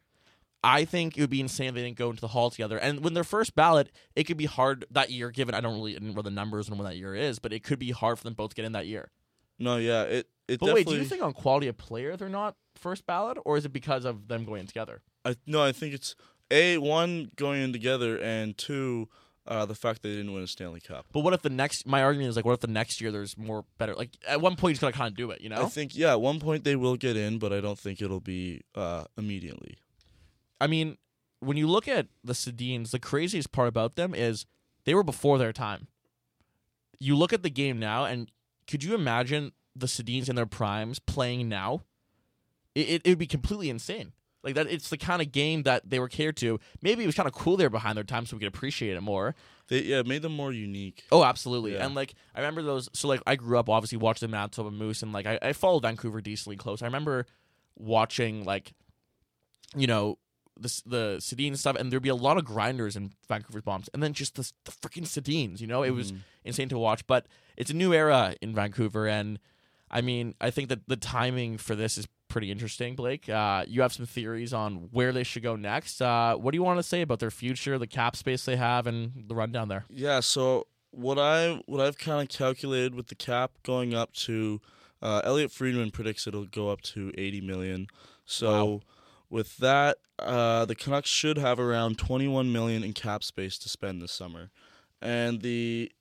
I 0.63 0.85
think 0.85 1.17
it 1.17 1.21
would 1.21 1.29
be 1.29 1.39
insane 1.39 1.69
if 1.69 1.75
they 1.75 1.83
didn't 1.83 1.97
go 1.97 2.09
into 2.09 2.21
the 2.21 2.29
hall 2.29 2.49
together. 2.49 2.79
And 2.79 3.03
when 3.03 3.13
their 3.13 3.23
first 3.23 3.55
ballot, 3.55 3.91
it 4.15 4.23
could 4.23 4.37
be 4.37 4.45
hard 4.45 4.85
that 4.89 5.11
year. 5.11 5.29
Given 5.29 5.53
I 5.53 5.61
don't 5.61 5.75
really 5.75 5.99
know 5.99 6.23
the 6.23 6.31
numbers 6.31 6.67
and 6.67 6.79
when 6.79 6.89
that 6.89 6.97
year 6.97 7.13
is, 7.13 7.37
but 7.37 7.53
it 7.53 7.61
could 7.61 7.77
be 7.77 7.91
hard 7.91 8.17
for 8.17 8.23
them 8.23 8.33
both 8.33 8.49
to 8.49 8.55
get 8.55 8.65
in 8.65 8.71
that 8.71 8.87
year. 8.87 9.11
No, 9.59 9.77
yeah, 9.77 10.01
it 10.01 10.27
it 10.47 10.59
But 10.59 10.73
wait, 10.73 10.87
do 10.87 10.95
you 10.95 11.03
think 11.03 11.21
on 11.21 11.33
quality 11.33 11.67
of 11.67 11.77
player 11.77 12.15
they're 12.15 12.29
not 12.29 12.55
first 12.75 13.05
ballot, 13.05 13.37
or 13.45 13.57
is 13.57 13.65
it 13.65 13.73
because 13.73 14.05
of 14.05 14.27
them 14.27 14.45
going 14.45 14.61
in 14.61 14.67
together? 14.67 15.01
I 15.25 15.35
no, 15.45 15.61
I 15.61 15.71
think 15.71 15.93
it's 15.93 16.15
a 16.49 16.77
one 16.77 17.31
going 17.35 17.61
in 17.61 17.73
together, 17.73 18.17
and 18.17 18.57
two, 18.57 19.09
uh, 19.45 19.65
the 19.65 19.75
fact 19.75 20.03
they 20.03 20.09
didn't 20.09 20.33
win 20.33 20.43
a 20.43 20.47
Stanley 20.47 20.79
Cup. 20.79 21.05
But 21.11 21.21
what 21.21 21.33
if 21.33 21.41
the 21.41 21.49
next? 21.49 21.85
My 21.85 22.01
argument 22.03 22.29
is 22.29 22.35
like, 22.35 22.45
what 22.45 22.53
if 22.53 22.59
the 22.61 22.67
next 22.67 23.01
year 23.01 23.11
there's 23.11 23.37
more 23.37 23.65
better? 23.77 23.95
Like 23.95 24.11
at 24.27 24.41
one 24.41 24.55
point, 24.55 24.71
he's 24.71 24.79
gotta 24.79 24.93
kind 24.95 25.11
of 25.11 25.17
do 25.17 25.31
it, 25.31 25.41
you 25.41 25.49
know? 25.49 25.63
I 25.63 25.65
think 25.65 25.95
yeah, 25.95 26.11
at 26.11 26.21
one 26.21 26.39
point 26.39 26.63
they 26.63 26.75
will 26.75 26.95
get 26.95 27.17
in, 27.17 27.39
but 27.39 27.51
I 27.51 27.59
don't 27.59 27.79
think 27.79 28.01
it'll 28.01 28.21
be 28.21 28.61
uh, 28.75 29.05
immediately. 29.17 29.77
I 30.59 30.67
mean, 30.67 30.97
when 31.39 31.57
you 31.57 31.67
look 31.67 31.87
at 31.87 32.07
the 32.23 32.33
Sedins, 32.33 32.91
the 32.91 32.99
craziest 32.99 33.51
part 33.51 33.67
about 33.67 33.95
them 33.95 34.15
is 34.15 34.45
they 34.85 34.93
were 34.93 35.03
before 35.03 35.37
their 35.37 35.53
time. 35.53 35.87
You 36.99 37.15
look 37.15 37.31
at 37.31 37.43
the 37.43 37.49
game 37.49 37.79
now, 37.79 38.05
and 38.05 38.31
could 38.67 38.83
you 38.83 38.95
imagine 38.95 39.51
the 39.79 39.87
Sedins 39.87 40.29
in 40.29 40.35
their 40.35 40.45
primes 40.45 40.99
playing 40.99 41.49
now? 41.49 41.83
It 42.75 43.01
it, 43.03 43.09
would 43.09 43.17
be 43.17 43.27
completely 43.27 43.69
insane. 43.69 44.13
Like 44.43 44.55
that, 44.55 44.67
it's 44.67 44.89
the 44.89 44.97
kind 44.97 45.21
of 45.21 45.31
game 45.31 45.63
that 45.63 45.89
they 45.89 45.99
were 45.99 46.07
catered 46.07 46.37
to. 46.37 46.59
Maybe 46.81 47.03
it 47.03 47.05
was 47.05 47.15
kind 47.15 47.27
of 47.27 47.33
cool 47.33 47.57
there 47.57 47.69
behind 47.69 47.97
their 47.97 48.03
time, 48.03 48.25
so 48.25 48.37
we 48.37 48.39
could 48.39 48.47
appreciate 48.47 48.95
it 48.95 49.01
more. 49.01 49.35
They 49.67 49.81
yeah 49.81 50.03
made 50.03 50.21
them 50.21 50.33
more 50.33 50.53
unique. 50.53 51.03
Oh, 51.11 51.23
absolutely. 51.23 51.73
Yeah. 51.73 51.85
And 51.85 51.95
like 51.95 52.13
I 52.33 52.39
remember 52.39 52.61
those. 52.61 52.89
So 52.93 53.07
like 53.07 53.21
I 53.27 53.35
grew 53.35 53.57
up 53.57 53.69
obviously 53.69 53.97
watching 53.97 54.27
the 54.29 54.31
Manitoba 54.31 54.71
Moose, 54.71 55.03
and 55.03 55.11
like 55.11 55.25
I, 55.25 55.39
I 55.41 55.53
followed 55.53 55.83
Vancouver 55.83 56.21
decently 56.21 56.55
close. 56.55 56.81
I 56.81 56.85
remember 56.85 57.25
watching 57.75 58.45
like, 58.45 58.73
you 59.75 59.87
know, 59.87 60.17
the 60.59 60.81
the 60.85 61.17
Sedin 61.19 61.57
stuff, 61.57 61.75
and 61.75 61.91
there'd 61.91 62.01
be 62.01 62.09
a 62.09 62.15
lot 62.15 62.37
of 62.37 62.45
grinders 62.45 62.95
in 62.95 63.11
Vancouver's 63.27 63.63
bombs, 63.63 63.89
and 63.93 64.01
then 64.01 64.13
just 64.13 64.35
the 64.35 64.49
the 64.65 64.71
freaking 64.71 65.03
Sedins. 65.03 65.59
You 65.59 65.67
know, 65.67 65.83
it 65.83 65.91
was 65.91 66.11
mm-hmm. 66.11 66.21
insane 66.45 66.69
to 66.69 66.77
watch. 66.77 67.05
But 67.07 67.25
it's 67.55 67.71
a 67.71 67.75
new 67.75 67.93
era 67.93 68.35
in 68.41 68.55
Vancouver, 68.55 69.07
and 69.07 69.39
I 69.89 70.01
mean, 70.01 70.35
I 70.41 70.49
think 70.51 70.69
that 70.69 70.87
the 70.87 70.97
timing 70.97 71.57
for 71.57 71.75
this 71.75 71.97
is 71.97 72.07
pretty 72.27 72.51
interesting. 72.51 72.95
Blake, 72.95 73.29
uh, 73.29 73.63
you 73.67 73.81
have 73.81 73.93
some 73.93 74.05
theories 74.05 74.53
on 74.53 74.89
where 74.91 75.13
they 75.13 75.23
should 75.23 75.43
go 75.43 75.55
next. 75.55 76.01
Uh, 76.01 76.35
what 76.35 76.51
do 76.51 76.57
you 76.57 76.63
want 76.63 76.77
to 76.79 76.83
say 76.83 77.01
about 77.01 77.19
their 77.19 77.31
future, 77.31 77.77
the 77.79 77.87
cap 77.87 78.15
space 78.15 78.43
they 78.45 78.57
have, 78.57 78.85
and 78.85 79.25
the 79.27 79.35
rundown 79.35 79.69
there? 79.69 79.85
Yeah, 79.89 80.19
so 80.19 80.67
what 80.91 81.17
I 81.17 81.61
what 81.67 81.79
I've 81.81 81.97
kind 81.97 82.21
of 82.21 82.27
calculated 82.29 82.95
with 82.95 83.07
the 83.07 83.15
cap 83.15 83.51
going 83.63 83.93
up 83.93 84.13
to, 84.13 84.59
uh, 85.01 85.21
Elliotte 85.23 85.51
Friedman 85.51 85.91
predicts 85.91 86.27
it'll 86.27 86.45
go 86.45 86.69
up 86.69 86.81
to 86.81 87.11
eighty 87.17 87.39
million. 87.41 87.87
So 88.25 88.65
Wow. 88.65 88.81
with 89.29 89.57
that, 89.57 89.97
uh, 90.19 90.65
the 90.65 90.75
Canucks 90.75 91.09
should 91.09 91.37
have 91.37 91.59
around 91.61 91.97
twenty 91.97 92.27
one 92.27 92.51
million 92.51 92.83
in 92.83 92.91
cap 92.93 93.23
space 93.23 93.57
to 93.59 93.69
spend 93.69 94.01
this 94.01 94.11
summer, 94.11 94.49
and 95.01 95.41
the 95.41 95.91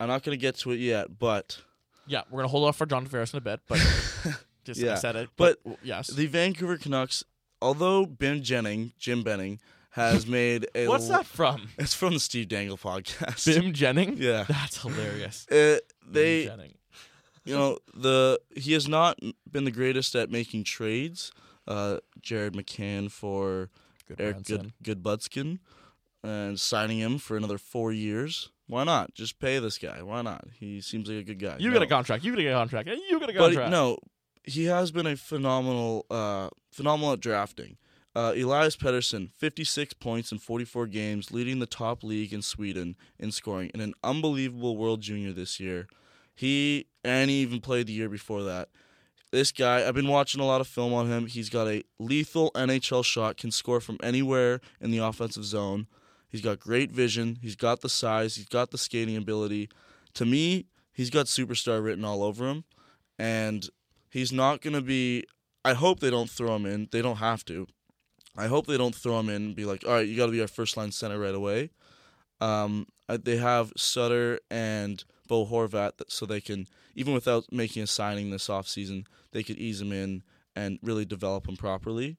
I'm 0.00 0.08
not 0.08 0.22
gonna 0.22 0.36
get 0.38 0.56
to 0.58 0.70
it 0.72 0.76
yet, 0.80 1.18
but 1.18 1.60
Yeah, 2.06 2.22
we're 2.30 2.38
gonna 2.40 2.48
hold 2.48 2.68
off 2.68 2.76
for 2.76 2.86
John 2.86 3.06
Tavares 3.06 3.32
in 3.32 3.38
a 3.38 3.40
bit, 3.40 3.60
but 3.68 3.78
just 4.64 4.80
I 4.82 4.84
Yeah, 4.86 4.94
said 4.96 5.16
it. 5.16 5.30
but 5.36 5.58
w- 5.64 5.78
yes, 5.82 6.08
the 6.08 6.26
Vancouver 6.26 6.76
Canucks, 6.76 7.24
although 7.60 8.06
Ben 8.06 8.42
Jennings, 8.42 8.92
Jim 8.98 9.22
Benning, 9.22 9.60
has 9.90 10.26
made 10.26 10.66
a 10.74 10.88
what's 10.88 11.04
l- 11.10 11.18
that 11.18 11.26
from? 11.26 11.68
It's 11.78 11.94
from 11.94 12.14
the 12.14 12.20
Steve 12.20 12.48
Dangle 12.48 12.78
podcast. 12.78 13.44
Bim 13.46 13.72
Jennings. 13.72 14.18
Yeah. 14.18 14.44
that's 14.48 14.80
hilarious. 14.82 15.46
Uh, 15.50 15.78
Bim 16.04 16.12
they 16.12 16.50
you 17.44 17.54
know 17.54 17.78
the 17.94 18.40
he 18.56 18.72
has 18.72 18.88
not 18.88 19.18
been 19.50 19.64
the 19.64 19.70
greatest 19.70 20.14
at 20.14 20.30
making 20.30 20.64
trades. 20.64 21.32
Uh, 21.68 21.98
Jared 22.20 22.54
McCann 22.54 23.10
for 23.10 23.68
Good 24.08 24.20
Eric 24.20 24.42
Good 24.44 24.72
Goodbudskin 24.82 25.58
and 26.24 26.58
signing 26.58 26.98
him 26.98 27.18
for 27.18 27.36
another 27.36 27.58
four 27.58 27.92
years. 27.92 28.50
Why 28.72 28.84
not? 28.84 29.12
Just 29.12 29.38
pay 29.38 29.58
this 29.58 29.76
guy. 29.76 30.00
Why 30.00 30.22
not? 30.22 30.46
He 30.58 30.80
seems 30.80 31.06
like 31.06 31.18
a 31.18 31.22
good 31.22 31.38
guy. 31.38 31.56
You 31.58 31.68
No. 31.68 31.74
get 31.74 31.82
a 31.82 31.86
contract. 31.86 32.24
You 32.24 32.34
get 32.34 32.46
a 32.46 32.54
contract. 32.54 32.88
You 32.88 33.20
get 33.20 33.28
a 33.28 33.32
but 33.34 33.36
contract. 33.36 33.70
no, 33.70 33.98
he 34.44 34.64
has 34.64 34.90
been 34.90 35.06
a 35.06 35.14
phenomenal, 35.14 36.06
uh, 36.10 36.48
phenomenal 36.72 37.12
at 37.12 37.20
drafting. 37.20 37.76
Uh, 38.16 38.32
Elias 38.34 38.74
Pettersson, 38.76 39.30
56 39.36 39.92
points 39.94 40.32
in 40.32 40.38
44 40.38 40.86
games, 40.86 41.30
leading 41.30 41.58
the 41.58 41.66
top 41.66 42.02
league 42.02 42.32
in 42.32 42.40
Sweden 42.40 42.96
in 43.18 43.30
scoring, 43.30 43.70
and 43.74 43.82
an 43.82 43.92
unbelievable 44.02 44.78
World 44.78 45.02
Junior 45.02 45.32
this 45.32 45.60
year. 45.60 45.86
He 46.34 46.86
and 47.04 47.28
he 47.28 47.42
even 47.42 47.60
played 47.60 47.88
the 47.88 47.92
year 47.92 48.08
before 48.08 48.42
that. 48.44 48.70
This 49.32 49.52
guy, 49.52 49.86
I've 49.86 49.94
been 49.94 50.08
watching 50.08 50.40
a 50.40 50.46
lot 50.46 50.62
of 50.62 50.66
film 50.66 50.94
on 50.94 51.08
him. 51.10 51.26
He's 51.26 51.50
got 51.50 51.68
a 51.68 51.82
lethal 51.98 52.50
NHL 52.54 53.04
shot, 53.04 53.36
can 53.36 53.50
score 53.50 53.80
from 53.80 53.98
anywhere 54.02 54.62
in 54.80 54.90
the 54.90 54.98
offensive 54.98 55.44
zone. 55.44 55.88
He's 56.32 56.40
got 56.40 56.58
great 56.58 56.90
vision. 56.90 57.38
He's 57.42 57.56
got 57.56 57.82
the 57.82 57.90
size. 57.90 58.36
He's 58.36 58.48
got 58.48 58.70
the 58.70 58.78
skating 58.78 59.18
ability. 59.18 59.68
To 60.14 60.24
me, 60.24 60.64
he's 60.90 61.10
got 61.10 61.26
superstar 61.26 61.84
written 61.84 62.06
all 62.06 62.22
over 62.22 62.48
him, 62.48 62.64
and 63.18 63.68
he's 64.08 64.32
not 64.32 64.62
going 64.62 64.72
to 64.72 64.80
be. 64.80 65.24
I 65.62 65.74
hope 65.74 66.00
they 66.00 66.10
don't 66.10 66.30
throw 66.30 66.56
him 66.56 66.64
in. 66.64 66.88
They 66.90 67.02
don't 67.02 67.18
have 67.18 67.44
to. 67.44 67.66
I 68.34 68.46
hope 68.46 68.66
they 68.66 68.78
don't 68.78 68.94
throw 68.94 69.20
him 69.20 69.28
in 69.28 69.42
and 69.42 69.54
be 69.54 69.66
like, 69.66 69.84
all 69.86 69.92
right, 69.92 70.08
you 70.08 70.16
got 70.16 70.26
to 70.26 70.32
be 70.32 70.40
our 70.40 70.48
first 70.48 70.76
line 70.78 70.90
center 70.90 71.18
right 71.18 71.34
away. 71.34 71.68
Um, 72.40 72.86
they 73.08 73.36
have 73.36 73.72
Sutter 73.76 74.40
and 74.50 75.04
Bo 75.28 75.44
Horvat, 75.44 75.92
so 76.08 76.24
they 76.24 76.40
can 76.40 76.66
even 76.94 77.12
without 77.12 77.44
making 77.52 77.82
a 77.82 77.86
signing 77.86 78.30
this 78.30 78.48
offseason, 78.48 79.04
they 79.32 79.42
could 79.42 79.58
ease 79.58 79.80
him 79.80 79.92
in 79.92 80.22
and 80.56 80.78
really 80.82 81.04
develop 81.04 81.46
him 81.46 81.56
properly. 81.56 82.16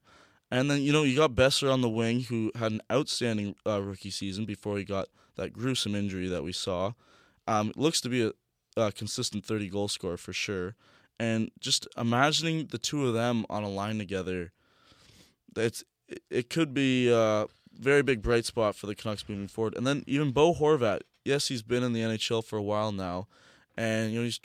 And 0.54 0.70
then 0.70 0.84
you 0.84 0.94
know 0.94 1.02
you 1.02 1.18
got 1.18 1.32
Boeser 1.32 1.74
on 1.74 1.82
the 1.82 1.90
wing, 1.90 2.22
who 2.22 2.52
had 2.54 2.72
an 2.72 2.82
outstanding 2.92 3.56
uh, 3.66 3.82
rookie 3.82 4.12
season 4.12 4.46
before 4.46 4.78
he 4.78 4.84
got 4.84 5.08
that 5.36 5.52
gruesome 5.52 5.96
injury 5.96 6.28
that 6.28 6.44
we 6.44 6.52
saw. 6.52 6.92
Um, 7.48 7.74
looks 7.76 8.00
to 8.02 8.10
be 8.10 8.22
a, 8.22 8.34
a 8.78 8.92
consistent 8.92 9.48
thirty 9.48 9.68
goal 9.68 9.88
scorer 9.88 10.16
for 10.16 10.32
sure. 10.32 10.76
And 11.20 11.50
just 11.60 11.88
imagining 11.98 12.68
the 12.68 12.78
two 12.78 13.08
of 13.08 13.16
them 13.16 13.48
on 13.50 13.64
a 13.64 13.68
line 13.68 13.98
together, 13.98 14.52
it's 15.56 15.84
it, 16.30 16.52
could 16.52 16.72
be 16.72 17.10
a 17.10 17.48
very 17.74 18.04
big 18.04 18.22
bright 18.22 18.46
spot 18.46 18.76
for 18.76 18.86
the 18.86 18.94
Canucks 18.94 19.28
moving 19.28 19.48
forward. 19.48 19.76
And 19.76 19.88
then 19.88 20.04
even 20.06 20.30
Bo 20.30 20.54
Horvat, 20.54 21.00
yes, 21.26 21.48
he's 21.48 21.64
been 21.64 21.82
in 21.82 21.94
the 21.94 22.02
NHL 22.02 22.46
for 22.46 22.58
a 22.58 22.64
while 22.64 22.92
now, 22.92 23.28
and 23.76 24.12
you 24.12 24.20
know 24.20 24.26
he's 24.26 24.40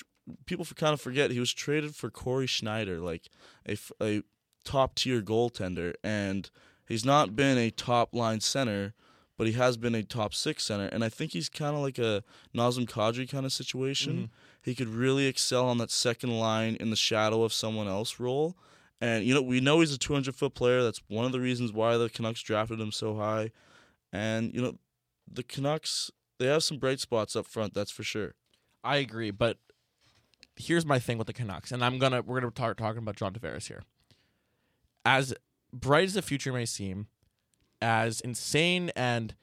people 0.46 0.64
kind 0.74 0.94
of 0.94 1.02
forget 1.02 1.32
he 1.32 1.40
was 1.40 1.52
traded 1.52 1.94
for 1.94 2.10
Cory 2.10 2.46
Schneider, 2.46 2.98
like 2.98 3.28
a, 3.68 3.76
a 4.00 4.22
top 4.68 4.94
tier 4.94 5.22
goaltender, 5.22 5.94
and 6.04 6.50
he's 6.86 7.04
not 7.04 7.34
been 7.34 7.56
a 7.56 7.70
top 7.70 8.14
line 8.14 8.40
center, 8.40 8.92
but 9.38 9.46
he 9.46 9.54
has 9.54 9.76
been 9.76 9.94
a 9.94 10.02
top 10.02 10.34
six 10.34 10.64
center, 10.64 10.86
and 10.86 11.02
I 11.02 11.08
think 11.08 11.32
he's 11.32 11.48
kind 11.48 11.74
of 11.74 11.80
like 11.80 11.98
a 11.98 12.22
Nazem 12.54 12.86
Kadri 12.86 13.28
kind 13.28 13.46
of 13.46 13.52
situation. 13.52 14.12
Mm-hmm. 14.12 14.24
He 14.62 14.74
could 14.74 14.88
really 14.88 15.26
excel 15.26 15.66
on 15.66 15.78
that 15.78 15.90
second 15.90 16.38
line 16.38 16.76
in 16.76 16.90
the 16.90 16.96
shadow 16.96 17.42
of 17.44 17.52
someone 17.52 17.88
else 17.88 18.20
role. 18.20 18.56
And 19.00 19.24
you 19.24 19.32
know, 19.32 19.40
we 19.40 19.60
know 19.60 19.80
he's 19.80 19.94
a 19.94 19.98
200 19.98 20.34
foot 20.34 20.54
player. 20.54 20.82
That's 20.82 21.00
one 21.08 21.24
of 21.24 21.32
the 21.32 21.40
reasons 21.40 21.72
why 21.72 21.96
the 21.96 22.10
Canucks 22.10 22.42
drafted 22.42 22.80
him 22.80 22.92
so 22.92 23.16
high. 23.16 23.52
And 24.12 24.52
you 24.52 24.60
know, 24.60 24.74
the 25.30 25.44
Canucks 25.44 26.10
they 26.38 26.46
have 26.46 26.62
some 26.62 26.78
bright 26.78 27.00
spots 27.00 27.34
up 27.36 27.46
front. 27.46 27.74
That's 27.74 27.90
for 27.90 28.02
sure. 28.02 28.34
I 28.84 28.96
agree, 28.96 29.30
but 29.30 29.58
here's 30.56 30.84
my 30.84 30.98
thing 30.98 31.16
with 31.18 31.26
the 31.26 31.32
Canucks, 31.32 31.72
and 31.72 31.84
I'm 31.84 31.98
gonna 31.98 32.22
we're 32.22 32.40
gonna 32.40 32.52
start 32.52 32.76
talking 32.76 32.98
about 32.98 33.16
John 33.16 33.32
Tavares 33.32 33.68
here. 33.68 33.82
As 35.08 35.32
bright 35.72 36.04
as 36.04 36.12
the 36.12 36.20
future 36.20 36.52
may 36.52 36.66
seem, 36.66 37.06
as 37.80 38.20
insane 38.20 38.90
and 38.94 39.34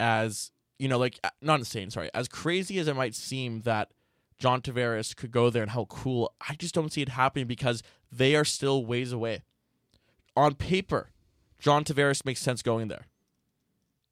as 0.00 0.50
you 0.80 0.88
know, 0.88 0.98
like 0.98 1.20
uh, 1.22 1.30
not 1.40 1.60
insane, 1.60 1.90
sorry, 1.90 2.10
as 2.12 2.26
crazy 2.26 2.76
as 2.80 2.88
it 2.88 2.96
might 2.96 3.14
seem 3.14 3.60
that 3.60 3.92
John 4.40 4.60
Tavares 4.60 5.14
could 5.14 5.30
go 5.30 5.48
there 5.48 5.62
and 5.62 5.70
how 5.70 5.84
cool, 5.84 6.34
I 6.48 6.56
just 6.56 6.74
don't 6.74 6.92
see 6.92 7.02
it 7.02 7.10
happening 7.10 7.46
because 7.46 7.84
they 8.10 8.34
are 8.34 8.44
still 8.44 8.84
ways 8.84 9.12
away. 9.12 9.42
On 10.36 10.56
paper, 10.56 11.10
John 11.60 11.84
Tavares 11.84 12.24
makes 12.24 12.40
sense 12.40 12.60
going 12.60 12.88
there. 12.88 13.06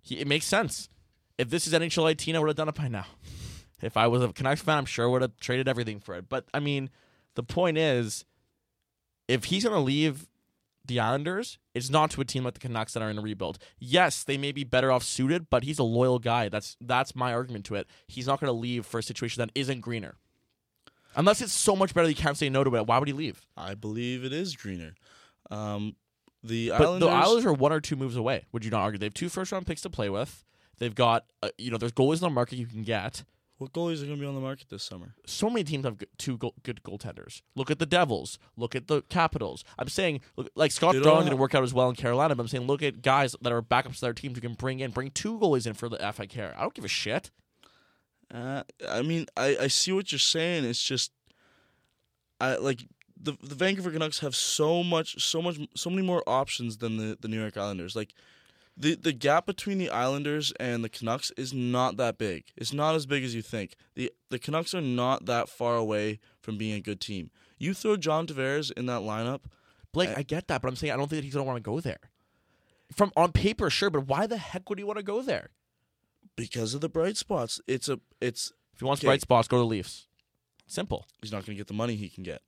He, 0.00 0.20
it 0.20 0.28
makes 0.28 0.46
sense. 0.46 0.88
If 1.38 1.50
this 1.50 1.66
is 1.66 1.72
NHL 1.72 2.08
18, 2.08 2.36
I 2.36 2.38
would 2.38 2.50
have 2.50 2.56
done 2.56 2.68
it 2.68 2.76
by 2.76 2.86
now. 2.86 3.06
If 3.82 3.96
I 3.96 4.06
was 4.06 4.22
a 4.22 4.32
Canucks 4.32 4.60
fan, 4.62 4.78
I'm 4.78 4.84
sure 4.84 5.06
I 5.06 5.10
would 5.10 5.22
have 5.22 5.36
traded 5.38 5.66
everything 5.66 5.98
for 5.98 6.14
it. 6.14 6.28
But 6.28 6.44
I 6.54 6.60
mean, 6.60 6.88
the 7.34 7.42
point 7.42 7.78
is, 7.78 8.24
if 9.26 9.46
he's 9.46 9.64
going 9.64 9.74
to 9.74 9.80
leave 9.80 10.28
the 10.84 10.98
Islanders, 10.98 11.58
it's 11.74 11.90
not 11.90 12.10
to 12.12 12.20
a 12.20 12.24
team 12.24 12.44
like 12.44 12.54
the 12.54 12.60
Canucks 12.60 12.94
that 12.94 13.02
are 13.02 13.10
in 13.10 13.18
a 13.18 13.22
rebuild. 13.22 13.58
Yes, 13.78 14.24
they 14.24 14.38
may 14.38 14.52
be 14.52 14.64
better 14.64 14.90
off 14.90 15.02
suited, 15.02 15.50
but 15.50 15.64
he's 15.64 15.78
a 15.78 15.84
loyal 15.84 16.18
guy. 16.18 16.48
That's 16.48 16.76
that's 16.80 17.14
my 17.14 17.32
argument 17.32 17.64
to 17.66 17.74
it. 17.76 17.86
He's 18.06 18.26
not 18.26 18.40
going 18.40 18.48
to 18.48 18.58
leave 18.58 18.86
for 18.86 18.98
a 18.98 19.02
situation 19.02 19.40
that 19.40 19.50
isn't 19.54 19.80
greener. 19.80 20.16
Unless 21.16 21.40
it's 21.42 21.52
so 21.52 21.74
much 21.74 21.92
better 21.92 22.06
that 22.06 22.12
you 22.12 22.22
can't 22.22 22.36
say 22.36 22.48
no 22.48 22.62
to 22.64 22.76
it. 22.76 22.86
Why 22.86 22.98
would 22.98 23.08
he 23.08 23.14
leave? 23.14 23.44
I 23.56 23.74
believe 23.74 24.24
it 24.24 24.32
is 24.32 24.54
greener. 24.56 24.94
Um, 25.50 25.96
the 26.42 26.70
But 26.70 26.82
Islanders, 26.82 27.08
the 27.08 27.14
Islanders 27.14 27.46
are 27.46 27.52
one 27.52 27.72
or 27.72 27.80
two 27.80 27.96
moves 27.96 28.16
away. 28.16 28.46
Would 28.52 28.64
you 28.64 28.70
not 28.70 28.80
argue? 28.82 28.98
They 28.98 29.06
have 29.06 29.14
two 29.14 29.28
first 29.28 29.52
round 29.52 29.66
picks 29.66 29.82
to 29.82 29.90
play 29.90 30.08
with. 30.08 30.44
They've 30.78 30.94
got, 30.94 31.26
uh, 31.42 31.50
you 31.58 31.70
know, 31.70 31.76
there's 31.76 31.92
goalies 31.92 32.14
in 32.14 32.20
the 32.20 32.30
market 32.30 32.56
you 32.56 32.66
can 32.66 32.82
get. 32.82 33.24
What 33.60 33.72
goalies 33.72 34.02
are 34.02 34.06
going 34.06 34.16
to 34.16 34.20
be 34.20 34.26
on 34.26 34.34
the 34.34 34.40
market 34.40 34.70
this 34.70 34.82
summer? 34.82 35.14
so 35.26 35.50
many 35.50 35.64
teams 35.64 35.84
have 35.84 35.98
good, 35.98 36.08
two 36.16 36.38
go- 36.38 36.54
good 36.62 36.82
goaltenders. 36.82 37.42
Look 37.54 37.70
at 37.70 37.78
the 37.78 37.86
Devils. 37.86 38.38
Look 38.56 38.74
at 38.74 38.88
the 38.88 39.02
Capitals. 39.02 39.64
I'm 39.78 39.88
saying, 39.88 40.22
look, 40.36 40.50
like 40.54 40.72
Scott 40.72 40.94
don't 40.94 41.02
Darling 41.02 41.26
didn't 41.26 41.38
work 41.38 41.54
out 41.54 41.62
as 41.62 41.74
well 41.74 41.90
in 41.90 41.94
Carolina, 41.94 42.34
but 42.34 42.42
I'm 42.42 42.48
saying, 42.48 42.66
look 42.66 42.82
at 42.82 43.02
guys 43.02 43.36
that 43.42 43.52
are 43.52 43.60
backups 43.60 43.96
to 43.96 44.00
their 44.00 44.14
teams 44.14 44.36
who 44.36 44.40
can 44.40 44.54
bring 44.54 44.80
in, 44.80 44.92
bring 44.92 45.10
two 45.10 45.38
goalies 45.38 45.66
in 45.66 45.74
for 45.74 45.88
the 45.88 46.02
F 46.02 46.18
I 46.20 46.26
care. 46.26 46.54
I 46.56 46.62
don't 46.62 46.74
give 46.74 46.84
a 46.86 46.88
shit. 46.88 47.30
Uh, 48.32 48.62
I 48.88 49.02
mean, 49.02 49.26
I, 49.36 49.56
I 49.62 49.66
see 49.66 49.92
what 49.92 50.10
you're 50.10 50.18
saying. 50.18 50.64
It's 50.64 50.82
just, 50.82 51.12
I 52.40 52.56
like 52.56 52.86
the 53.20 53.36
the 53.42 53.54
Vancouver 53.54 53.90
Canucks 53.90 54.20
have 54.20 54.34
so 54.34 54.82
much, 54.82 55.22
so 55.22 55.42
much, 55.42 55.58
so 55.76 55.90
many 55.90 56.02
more 56.02 56.22
options 56.26 56.78
than 56.78 56.96
the, 56.96 57.18
the 57.20 57.28
New 57.28 57.38
York 57.38 57.56
Islanders. 57.58 57.94
Like, 57.94 58.14
the 58.80 58.94
the 58.96 59.12
gap 59.12 59.46
between 59.46 59.78
the 59.78 59.90
Islanders 59.90 60.52
and 60.58 60.82
the 60.82 60.88
Canucks 60.88 61.30
is 61.36 61.52
not 61.52 61.96
that 61.98 62.18
big. 62.18 62.44
It's 62.56 62.72
not 62.72 62.94
as 62.94 63.06
big 63.06 63.22
as 63.24 63.34
you 63.34 63.42
think. 63.42 63.74
the 63.94 64.12
The 64.30 64.38
Canucks 64.38 64.74
are 64.74 64.80
not 64.80 65.26
that 65.26 65.48
far 65.48 65.76
away 65.76 66.18
from 66.40 66.56
being 66.58 66.74
a 66.74 66.80
good 66.80 67.00
team. 67.00 67.30
You 67.58 67.74
throw 67.74 67.96
John 67.96 68.26
Tavares 68.26 68.72
in 68.72 68.86
that 68.86 69.02
lineup, 69.02 69.40
Blake, 69.92 70.16
I 70.16 70.22
get 70.22 70.48
that, 70.48 70.62
but 70.62 70.68
I'm 70.68 70.76
saying 70.76 70.92
I 70.92 70.96
don't 70.96 71.08
think 71.08 71.18
that 71.18 71.24
he's 71.24 71.34
gonna 71.34 71.44
want 71.44 71.58
to 71.58 71.62
go 71.62 71.80
there. 71.80 72.00
From 72.92 73.12
on 73.16 73.32
paper, 73.32 73.70
sure, 73.70 73.90
but 73.90 74.06
why 74.08 74.26
the 74.26 74.38
heck 74.38 74.68
would 74.68 74.78
he 74.78 74.84
want 74.84 74.96
to 74.98 75.04
go 75.04 75.22
there? 75.22 75.50
because 76.36 76.74
of 76.74 76.80
the 76.80 76.88
bright 76.88 77.16
spots. 77.16 77.60
It's 77.66 77.88
a 77.88 78.00
it's 78.20 78.52
If 78.72 78.80
he 78.80 78.86
wants 78.86 79.00
Okay. 79.00 79.08
bright 79.08 79.20
spots, 79.20 79.46
go 79.46 79.58
to 79.58 79.60
the 79.60 79.66
Leafs. 79.66 80.06
Simple. 80.66 81.06
he's 81.20 81.32
not 81.32 81.44
going 81.44 81.56
to 81.56 81.60
get 81.60 81.66
the 81.66 81.74
money 81.74 81.96
he 81.96 82.08
can 82.08 82.22
get. 82.22 82.40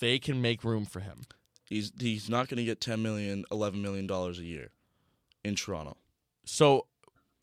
They 0.00 0.18
can 0.18 0.42
make 0.42 0.64
room 0.64 0.84
for 0.84 1.00
him. 1.00 1.22
He's 1.64 1.92
he's 1.98 2.28
not 2.28 2.48
going 2.48 2.58
to 2.58 2.64
get 2.64 2.80
10 2.80 3.02
million, 3.02 3.44
11 3.50 3.80
million 3.80 4.06
dollars 4.06 4.38
a 4.38 4.44
year 4.44 4.72
in 5.44 5.54
Toronto. 5.54 5.96
So 6.44 6.86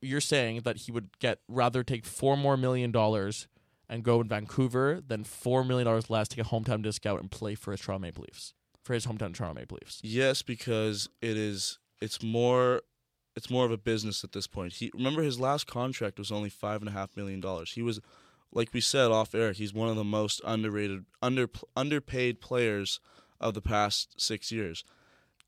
you're 0.01 0.21
saying 0.21 0.61
that 0.63 0.77
he 0.77 0.91
would 0.91 1.17
get 1.19 1.39
rather 1.47 1.83
take 1.83 2.05
four 2.05 2.37
more 2.37 2.57
million 2.57 2.91
dollars 2.91 3.47
and 3.89 4.03
go 4.03 4.21
in 4.21 4.27
Vancouver 4.27 5.01
than 5.05 5.23
four 5.23 5.63
million 5.63 5.85
dollars 5.85 6.09
less, 6.09 6.27
take 6.27 6.45
a 6.45 6.49
hometown 6.49 6.81
discount 6.81 7.19
and 7.21 7.31
play 7.31 7.55
for 7.55 7.71
his 7.71 7.81
Toronto 7.81 8.01
Maple 8.01 8.23
Leafs. 8.27 8.53
For 8.83 8.93
his 8.93 9.05
hometown 9.05 9.33
Toronto 9.33 9.59
Maple 9.59 9.77
Leafs. 9.81 9.99
Yes, 10.03 10.41
because 10.41 11.09
it 11.21 11.37
is 11.37 11.79
it's 12.01 12.23
more 12.23 12.81
it's 13.35 13.49
more 13.49 13.65
of 13.65 13.71
a 13.71 13.77
business 13.77 14.23
at 14.23 14.31
this 14.31 14.47
point. 14.47 14.73
He 14.73 14.91
remember 14.93 15.21
his 15.21 15.39
last 15.39 15.67
contract 15.67 16.17
was 16.19 16.31
only 16.31 16.49
five 16.49 16.81
and 16.81 16.89
a 16.89 16.93
half 16.93 17.15
million 17.17 17.39
dollars. 17.39 17.73
He 17.73 17.81
was 17.81 17.99
like 18.51 18.73
we 18.73 18.81
said 18.81 19.11
off 19.11 19.35
air, 19.35 19.51
he's 19.51 19.73
one 19.73 19.89
of 19.89 19.95
the 19.95 20.03
most 20.03 20.41
underrated 20.45 21.05
under 21.21 21.49
underpaid 21.75 22.41
players 22.41 22.99
of 23.39 23.53
the 23.53 23.61
past 23.61 24.19
six 24.19 24.51
years. 24.51 24.83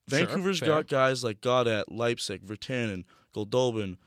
Sure, 0.10 0.20
Vancouver's 0.20 0.60
fair. 0.60 0.70
got 0.70 0.88
guys 0.88 1.24
like 1.24 1.41
Gaudette, 1.41 1.86
Leipsic, 1.89 2.43
Virtanen, 2.43 3.05
Goldobin, 3.36 3.98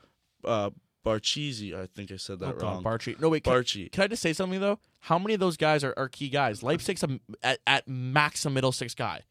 uh, 0.44 0.70
Barchisi. 1.04 1.74
I 1.74 1.86
think 1.86 2.10
I 2.10 2.16
said 2.16 2.40
that 2.40 2.56
oh 2.56 2.58
wrong. 2.58 2.82
God, 2.82 3.00
Baertschi. 3.00 3.20
No 3.20 3.28
wait, 3.28 3.44
can, 3.44 3.52
Baertschi. 3.52 3.92
can 3.92 4.04
I 4.04 4.06
just 4.08 4.22
say 4.22 4.32
something 4.32 4.60
though? 4.60 4.78
How 5.00 5.18
many 5.18 5.34
of 5.34 5.40
those 5.40 5.56
guys 5.56 5.84
are, 5.84 5.94
are 5.96 6.08
key 6.08 6.28
guys? 6.28 6.62
Leipsic's 6.62 7.02
a, 7.02 7.20
at, 7.42 7.60
at 7.66 7.86
max 7.86 8.44
a 8.44 8.50
middle 8.50 8.72
six 8.72 8.94
guy. 8.94 9.22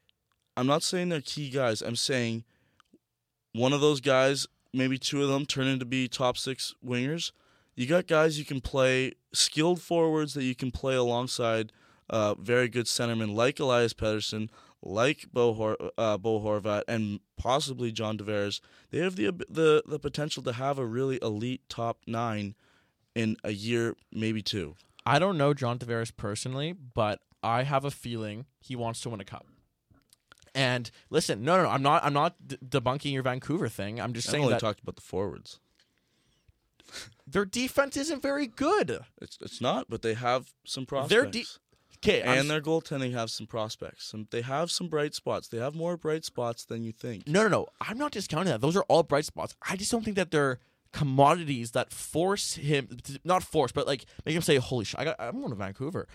I'm 0.55 0.67
not 0.67 0.83
saying 0.83 1.09
they're 1.09 1.21
key 1.21 1.49
guys. 1.49 1.81
I'm 1.81 1.95
saying 1.95 2.43
one 3.53 3.73
of 3.73 3.81
those 3.81 4.01
guys, 4.01 4.47
maybe 4.71 4.97
two 4.97 5.23
of 5.23 5.29
them, 5.29 5.45
turn 5.45 5.67
into 5.67 5.85
be 5.85 6.07
top 6.07 6.37
six 6.37 6.75
wingers. 6.85 7.31
You 7.75 7.87
got 7.87 8.05
guys 8.05 8.37
you 8.37 8.45
can 8.45 8.61
play, 8.61 9.13
skilled 9.33 9.81
forwards 9.81 10.35
that 10.35 10.43
you 10.43 10.53
can 10.53 10.69
play 10.69 10.93
alongside 10.95 11.71
uh, 12.09 12.35
very 12.35 12.67
good 12.67 12.85
centermen 12.85 13.33
like 13.33 13.59
Elias 13.59 13.93
Pettersson, 13.95 14.49
like 14.85 15.27
Bo, 15.31 15.53
Hor- 15.53 15.91
uh, 15.97 16.17
Bo 16.17 16.39
Horvat, 16.41 16.83
and 16.87 17.21
possibly 17.37 17.91
John 17.91 18.17
Tavares. 18.17 18.59
They 18.91 18.99
have 18.99 19.15
the, 19.15 19.31
the 19.49 19.83
the 19.85 19.99
potential 19.99 20.43
to 20.43 20.53
have 20.53 20.77
a 20.77 20.85
really 20.85 21.17
elite 21.21 21.61
top 21.69 21.99
nine 22.05 22.55
in 23.15 23.37
a 23.43 23.51
year, 23.51 23.95
maybe 24.11 24.41
two. 24.41 24.75
I 25.05 25.19
don't 25.19 25.37
know 25.37 25.53
John 25.53 25.79
Tavares 25.79 26.15
personally, 26.15 26.73
but 26.73 27.21
I 27.41 27.63
have 27.63 27.85
a 27.85 27.91
feeling 27.91 28.45
he 28.59 28.75
wants 28.75 29.01
to 29.01 29.09
win 29.09 29.19
a 29.19 29.25
cup. 29.25 29.47
And 30.55 30.91
listen, 31.09 31.43
no, 31.43 31.57
no, 31.57 31.63
no 31.63 31.69
I'm 31.69 31.81
not. 31.81 32.03
I'm 32.03 32.13
not 32.13 32.35
d- 32.45 32.57
debunking 32.63 33.11
your 33.11 33.23
Vancouver 33.23 33.69
thing. 33.69 33.99
I'm 33.99 34.13
just 34.13 34.27
I've 34.27 34.33
saying 34.33 34.43
only 34.43 34.53
that 34.53 34.61
talked 34.61 34.81
about 34.81 34.95
the 34.95 35.01
forwards. 35.01 35.59
their 37.25 37.45
defense 37.45 37.97
isn't 37.97 38.21
very 38.21 38.47
good. 38.47 38.99
It's 39.21 39.37
it's 39.41 39.61
not, 39.61 39.89
but 39.89 40.01
they 40.03 40.13
have 40.13 40.53
some 40.65 40.85
prospects. 40.85 41.09
Their 41.09 41.25
de- 41.25 41.45
Okay, 42.03 42.21
I'm 42.21 42.39
and 42.39 42.49
their 42.49 42.61
goaltending 42.61 43.13
have 43.13 43.29
some 43.31 43.47
prospects. 43.47 44.05
Some, 44.05 44.27
they 44.31 44.41
have 44.41 44.69
some 44.69 44.87
bright 44.87 45.13
spots. 45.15 45.47
They 45.47 45.57
have 45.57 45.73
more 45.73 45.95
bright 45.95 46.25
spots 46.25 46.65
than 46.65 46.83
you 46.83 46.91
think. 46.91 47.27
No, 47.27 47.43
no, 47.43 47.47
no. 47.47 47.67
I'm 47.79 47.97
not 47.97 48.11
discounting 48.11 48.51
that. 48.51 48.59
Those 48.61 48.75
are 48.75 48.83
all 48.89 49.03
bright 49.03 49.25
spots. 49.25 49.55
I 49.67 49.75
just 49.77 49.91
don't 49.91 50.03
think 50.03 50.17
that 50.17 50.31
they're 50.31 50.59
commodities 50.91 51.71
that 51.71 51.91
force 51.91 52.53
him 52.55 52.87
not 53.23 53.41
force, 53.43 53.71
but 53.71 53.87
like 53.87 54.05
make 54.25 54.35
him 54.35 54.41
say, 54.41 54.57
"Holy 54.57 54.85
shit, 54.85 54.99
I 54.99 55.05
got, 55.05 55.15
I'm 55.19 55.37
going 55.39 55.49
to 55.49 55.55
Vancouver." 55.55 56.07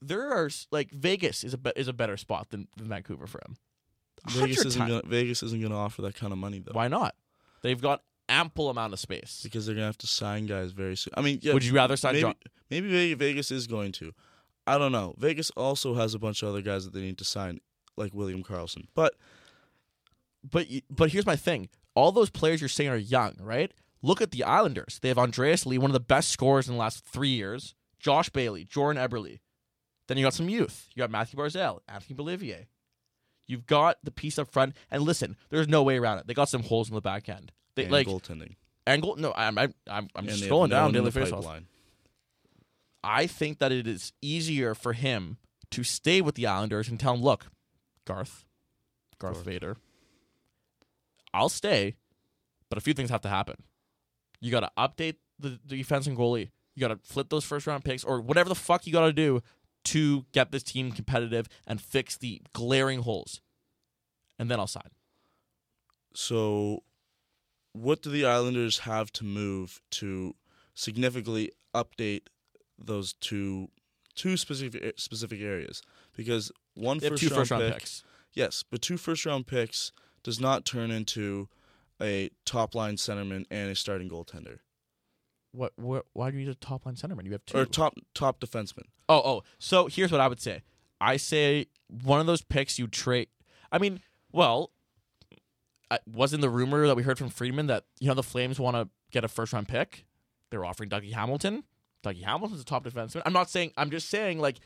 There 0.00 0.30
are 0.32 0.50
like 0.70 0.90
Vegas 0.90 1.44
is 1.44 1.54
a 1.54 1.58
be- 1.58 1.72
is 1.76 1.88
a 1.88 1.92
better 1.92 2.16
spot 2.16 2.50
than, 2.50 2.68
than 2.76 2.88
Vancouver 2.88 3.26
for 3.26 3.40
him. 3.46 3.56
Vegas 4.28 4.64
isn't 4.64 4.86
gonna 4.86 5.02
Vegas 5.04 5.42
isn't 5.42 5.60
gonna 5.60 5.76
offer 5.76 6.02
that 6.02 6.14
kind 6.14 6.32
of 6.32 6.38
money 6.38 6.60
though. 6.60 6.72
Why 6.72 6.88
not? 6.88 7.14
They've 7.62 7.80
got 7.80 8.02
ample 8.28 8.70
amount 8.70 8.92
of 8.92 9.00
space. 9.00 9.40
Because 9.42 9.66
they're 9.66 9.74
gonna 9.74 9.86
have 9.86 9.98
to 9.98 10.06
sign 10.06 10.46
guys 10.46 10.72
very 10.72 10.96
soon. 10.96 11.14
I 11.16 11.20
mean, 11.22 11.38
yeah, 11.42 11.54
Would 11.54 11.64
you 11.64 11.74
rather 11.74 11.96
sign 11.96 12.14
maybe, 12.14 12.22
John- 12.22 12.34
maybe 12.70 13.14
Vegas 13.14 13.50
is 13.50 13.66
going 13.66 13.92
to. 13.92 14.12
I 14.66 14.78
don't 14.78 14.92
know. 14.92 15.14
Vegas 15.18 15.50
also 15.50 15.94
has 15.94 16.14
a 16.14 16.18
bunch 16.18 16.42
of 16.42 16.48
other 16.48 16.62
guys 16.62 16.84
that 16.84 16.94
they 16.94 17.00
need 17.00 17.18
to 17.18 17.24
sign, 17.24 17.60
like 17.96 18.14
William 18.14 18.42
Karlsson. 18.42 18.86
But 18.94 19.14
But 20.48 20.66
but 20.90 21.10
here's 21.10 21.26
my 21.26 21.36
thing: 21.36 21.68
all 21.94 22.12
those 22.12 22.30
players 22.30 22.60
you're 22.60 22.68
saying 22.68 22.90
are 22.90 22.96
young, 22.96 23.36
right? 23.40 23.72
Look 24.02 24.20
at 24.20 24.32
the 24.32 24.44
Islanders. 24.44 24.98
They 25.00 25.08
have 25.08 25.18
Anders 25.18 25.64
Lee, 25.64 25.78
one 25.78 25.90
of 25.90 25.94
the 25.94 26.00
best 26.00 26.30
scorers 26.30 26.68
in 26.68 26.74
the 26.74 26.80
last 26.80 27.04
three 27.04 27.28
years. 27.28 27.74
Josh 28.00 28.28
Bailey, 28.30 28.64
Jordan 28.64 29.00
Eberle. 29.00 29.38
Then 30.08 30.18
you 30.18 30.24
got 30.24 30.34
some 30.34 30.48
youth. 30.48 30.88
You 30.94 31.00
got 31.02 31.10
Mathew 31.10 31.38
Barzal, 31.38 31.78
Anthony 31.88 32.16
Beauvillier. 32.16 32.66
You've 33.46 33.66
got 33.66 33.98
the 34.02 34.10
piece 34.10 34.38
up 34.38 34.50
front, 34.50 34.74
and 34.90 35.02
listen, 35.02 35.36
there's 35.50 35.68
no 35.68 35.82
way 35.82 35.98
around 35.98 36.18
it. 36.18 36.26
They 36.26 36.34
got 36.34 36.48
some 36.48 36.64
holes 36.64 36.88
in 36.88 36.94
the 36.94 37.00
back 37.00 37.28
end. 37.28 37.52
They 37.76 37.84
and 37.84 37.92
like 37.92 38.06
goaltending. 38.06 38.56
angle. 38.86 39.16
No, 39.16 39.32
I'm 39.36 39.56
I'm 39.58 39.74
I'm, 39.88 40.08
I'm 40.16 40.26
just 40.26 40.42
scrolling 40.44 40.70
down 40.70 40.92
daily 40.92 41.10
the 41.10 41.20
faceoff. 41.20 41.62
I 43.04 43.26
think 43.26 43.58
that 43.58 43.72
it 43.72 43.86
is 43.86 44.12
easier 44.22 44.74
for 44.74 44.92
him 44.92 45.38
to 45.70 45.82
stay 45.82 46.20
with 46.20 46.34
the 46.34 46.46
Islanders 46.46 46.88
and 46.88 47.00
tell 47.00 47.14
him, 47.14 47.22
look, 47.22 47.46
Garth, 48.04 48.44
Garth 49.18 49.34
Garth. 49.34 49.44
Vader, 49.44 49.76
I'll 51.34 51.48
stay, 51.48 51.96
but 52.68 52.78
a 52.78 52.80
few 52.80 52.94
things 52.94 53.10
have 53.10 53.22
to 53.22 53.28
happen. 53.28 53.56
You 54.40 54.50
got 54.50 54.60
to 54.60 54.70
update 54.78 55.16
the, 55.38 55.58
the 55.64 55.76
defense 55.76 56.06
and 56.06 56.16
goalie. 56.16 56.50
You 56.74 56.80
got 56.80 56.88
to 56.88 56.98
flip 57.02 57.28
those 57.28 57.44
first 57.44 57.66
round 57.66 57.84
picks 57.84 58.04
or 58.04 58.20
whatever 58.20 58.48
the 58.48 58.54
fuck 58.54 58.86
you 58.86 58.92
got 58.92 59.06
to 59.06 59.12
do 59.12 59.42
to 59.84 60.24
get 60.32 60.52
this 60.52 60.62
team 60.62 60.92
competitive 60.92 61.48
and 61.66 61.80
fix 61.80 62.16
the 62.16 62.40
glaring 62.52 63.00
holes. 63.02 63.40
And 64.38 64.50
then 64.50 64.58
I'll 64.58 64.66
sign. 64.66 64.90
So, 66.14 66.82
what 67.72 68.02
do 68.02 68.10
the 68.10 68.26
Islanders 68.26 68.80
have 68.80 69.12
to 69.12 69.24
move 69.24 69.80
to 69.92 70.34
significantly 70.74 71.52
update 71.74 72.22
those 72.78 73.12
two 73.14 73.68
two 74.14 74.36
specific 74.36 74.98
specific 74.98 75.40
areas? 75.40 75.82
Because 76.16 76.52
one 76.74 76.98
They 76.98 77.08
two 77.10 77.28
round 77.28 77.34
first 77.36 77.50
round 77.50 77.64
pick, 77.64 77.74
picks. 77.74 78.04
yes, 78.34 78.62
but 78.68 78.82
two 78.82 78.96
first 78.96 79.24
round 79.26 79.46
picks 79.46 79.92
does 80.22 80.40
not 80.40 80.64
turn 80.64 80.90
into 80.90 81.48
a 82.00 82.30
top 82.44 82.74
line 82.74 82.96
centerman 82.96 83.44
and 83.50 83.70
a 83.70 83.74
starting 83.74 84.08
goaltender 84.08 84.58
What, 85.52 85.72
what? 85.76 86.06
Why 86.14 86.30
do 86.30 86.38
you 86.38 86.44
need 86.44 86.50
a 86.50 86.54
top 86.54 86.86
line 86.86 86.94
centerman? 86.96 87.24
You 87.26 87.32
have 87.32 87.44
two. 87.46 87.58
or 87.58 87.64
top 87.64 87.94
top 88.14 88.40
defenseman. 88.40 88.84
Oh, 89.08 89.20
oh. 89.24 89.42
So 89.58 89.86
here's 89.86 90.10
what 90.10 90.20
I 90.20 90.28
would 90.28 90.40
say. 90.40 90.62
I 91.00 91.16
say 91.16 91.66
one 91.88 92.20
of 92.20 92.26
those 92.26 92.42
picks 92.42 92.78
you 92.78 92.86
trade. 92.86 93.28
I 93.70 93.78
mean, 93.78 94.00
well, 94.32 94.70
I, 95.90 95.98
wasn't 96.06 96.40
the 96.42 96.48
rumor 96.50 96.86
that 96.86 96.96
we 96.96 97.02
heard 97.02 97.18
from 97.18 97.28
Friedman 97.28 97.66
that 97.66 97.84
you 98.00 98.08
know 98.08 98.14
the 98.14 98.22
Flames 98.22 98.58
want 98.58 98.76
to 98.76 98.88
get 99.10 99.24
a 99.24 99.28
first 99.28 99.52
round 99.52 99.68
pick? 99.68 100.04
They're 100.50 100.64
offering 100.64 100.90
Dougie 100.90 101.12
Hamilton. 101.12 101.64
Dougie 102.02 102.22
Hamilton's 102.24 102.60
a 102.60 102.64
top 102.64 102.84
defenseman. 102.84 103.22
I'm 103.26 103.32
not 103.32 103.50
saying. 103.50 103.72
I'm 103.76 103.90
just 103.90 104.08
saying 104.08 104.38
like. 104.38 104.58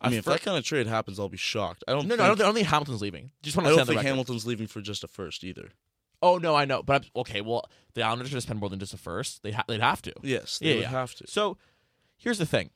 I 0.00 0.08
mean, 0.08 0.18
if 0.18 0.24
fir- 0.24 0.32
that 0.32 0.42
kind 0.42 0.56
of 0.58 0.64
trade 0.64 0.86
happens, 0.86 1.20
I'll 1.20 1.28
be 1.28 1.36
shocked. 1.36 1.84
I 1.86 1.92
don't. 1.92 2.04
no, 2.06 2.08
think, 2.10 2.18
no, 2.18 2.24
I 2.24 2.28
don't, 2.28 2.40
I 2.40 2.44
don't 2.44 2.54
think 2.54 2.66
Hamilton's 2.66 3.00
leaving. 3.02 3.30
Just 3.42 3.56
want 3.56 3.68
to. 3.68 3.72
I 3.72 3.76
don't 3.76 3.86
think. 3.86 4.00
Hamilton's 4.02 4.46
leaving 4.46 4.66
for 4.66 4.80
just 4.80 5.04
a 5.04 5.08
first 5.08 5.44
either. 5.44 5.70
Oh 6.20 6.38
no, 6.38 6.54
I 6.54 6.64
know, 6.64 6.82
but 6.82 7.02
I'm, 7.02 7.20
okay. 7.22 7.40
Well, 7.40 7.68
the 7.94 8.02
Islanders 8.02 8.28
are 8.28 8.30
going 8.32 8.38
to 8.38 8.46
spend 8.46 8.60
more 8.60 8.68
than 8.68 8.78
just 8.78 8.94
a 8.94 8.98
first. 8.98 9.42
They 9.42 9.52
ha- 9.52 9.64
they'd 9.68 9.80
have 9.80 10.02
to. 10.02 10.12
Yes, 10.22 10.58
they 10.58 10.68
Yeah, 10.68 10.74
would 10.74 10.82
yeah. 10.82 10.88
have 10.90 11.14
to. 11.16 11.26
So 11.26 11.56
here's 12.16 12.38
the 12.38 12.46
thing: 12.46 12.70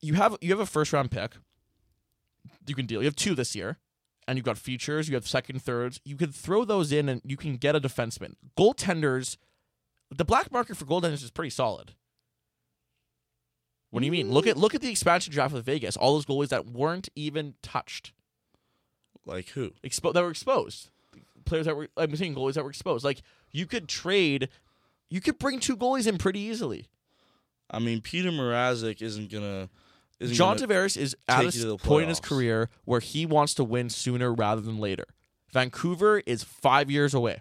you 0.00 0.14
have 0.14 0.36
you 0.40 0.50
have 0.50 0.60
a 0.60 0.66
first 0.66 0.92
round 0.92 1.10
pick. 1.10 1.32
You 2.66 2.74
can 2.74 2.86
deal. 2.86 3.00
You 3.00 3.06
have 3.06 3.16
two 3.16 3.34
this 3.34 3.54
year, 3.56 3.78
and 4.28 4.36
you've 4.38 4.44
got 4.46 4.56
futures. 4.58 5.08
You 5.08 5.14
have 5.14 5.26
second, 5.26 5.60
thirds. 5.62 6.00
You 6.04 6.16
can 6.16 6.30
throw 6.32 6.64
those 6.64 6.92
in, 6.92 7.08
and 7.08 7.20
you 7.24 7.36
can 7.36 7.56
get 7.56 7.74
a 7.76 7.80
defenseman. 7.80 8.34
Goaltenders, 8.58 9.36
the 10.10 10.24
black 10.24 10.50
market 10.52 10.76
for 10.76 10.84
goaltenders 10.84 11.22
is 11.24 11.30
pretty 11.30 11.50
solid. 11.50 11.92
What 13.90 14.00
do 14.00 14.06
you 14.06 14.12
mean? 14.12 14.30
Look 14.30 14.46
at 14.46 14.56
look 14.56 14.74
at 14.74 14.80
the 14.80 14.90
expansion 14.90 15.32
draft 15.32 15.52
with 15.54 15.64
Vegas. 15.64 15.96
All 15.96 16.14
those 16.14 16.26
goalies 16.26 16.48
that 16.48 16.66
weren't 16.66 17.08
even 17.16 17.54
touched, 17.62 18.12
Like 19.26 19.48
who? 19.50 19.72
expo- 19.84 20.12
that 20.14 20.22
were 20.22 20.30
exposed. 20.30 20.90
Players 21.44 21.66
that 21.66 21.76
were 21.76 21.88
I'm 21.96 22.14
saying 22.14 22.34
goalies 22.34 22.54
that 22.54 22.62
were 22.64 22.70
exposed. 22.70 23.04
Like 23.04 23.22
you 23.50 23.66
could 23.66 23.88
trade, 23.88 24.48
you 25.08 25.20
could 25.20 25.38
bring 25.38 25.58
two 25.58 25.76
goalies 25.76 26.06
in 26.06 26.18
pretty 26.18 26.38
easily. 26.40 26.86
I 27.70 27.78
mean, 27.78 28.00
Peter 28.00 28.30
Mrazek 28.30 29.02
isn't 29.02 29.30
gonna. 29.30 29.68
Isn't 30.20 30.36
John 30.36 30.56
gonna, 30.56 30.68
Tavares 30.68 30.96
is 30.96 31.16
at 31.28 31.38
take 31.40 31.54
a 31.54 31.56
you 31.56 31.62
to 31.62 31.68
the 31.68 31.76
point 31.78 32.02
in 32.04 32.08
his 32.10 32.20
playoffs. 32.20 32.28
career 32.28 32.70
where 32.84 33.00
he 33.00 33.24
wants 33.26 33.54
to 33.54 33.64
win 33.64 33.88
sooner 33.88 34.32
rather 34.32 34.60
than 34.60 34.78
later. 34.78 35.04
Vancouver 35.52 36.18
is 36.26 36.44
five 36.44 36.90
years 36.90 37.14
away. 37.14 37.40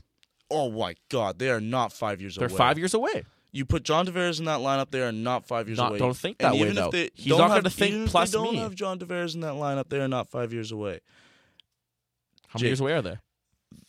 Oh 0.49 0.71
my 0.71 0.95
God, 1.09 1.38
they 1.39 1.49
are 1.51 1.62
not 1.62 1.91
five 1.93 2.21
years 2.21 2.38
away. 2.38 2.47
They're 2.47 2.49
away. 2.51 2.57
five 2.57 2.77
years 2.79 2.93
away. 2.93 3.23
You 3.51 3.65
put 3.65 3.83
John 3.83 4.05
Tavares 4.05 4.38
in 4.39 4.45
that 4.45 4.59
lineup, 4.59 4.91
they 4.91 5.01
are 5.01 5.12
not 5.12 5.45
five 5.47 5.67
years 5.67 5.77
Not- 5.79 5.89
away. 5.91 5.99
don't 5.99 6.15
think 6.15 6.38
And 6.39 6.53
that 6.53 6.53
way, 6.53 6.62
even 6.62 6.75
though. 6.75 6.91
They 6.91 7.09
He's 7.15 7.27
don't 7.27 7.47
gonna 7.47 7.69
think 7.69 7.91
even 7.91 8.03
if 8.05 8.12
plus 8.12 8.31
they 8.31 8.38
don't 8.38 8.55
have 8.55 8.75
John 8.75 8.99
Tavares 8.99 9.33
in 9.33 9.41
that 9.41 9.53
lineup, 9.53 9.89
they 9.89 9.99
are 9.99 10.07
not 10.07 10.29
five 10.29 10.53
years 10.53 10.71
away. 10.71 10.99
How 12.49 12.57
many 12.57 12.62
Jake. 12.63 12.69
years 12.69 12.79
away 12.79 12.93
are 12.93 13.01
they? 13.01 13.17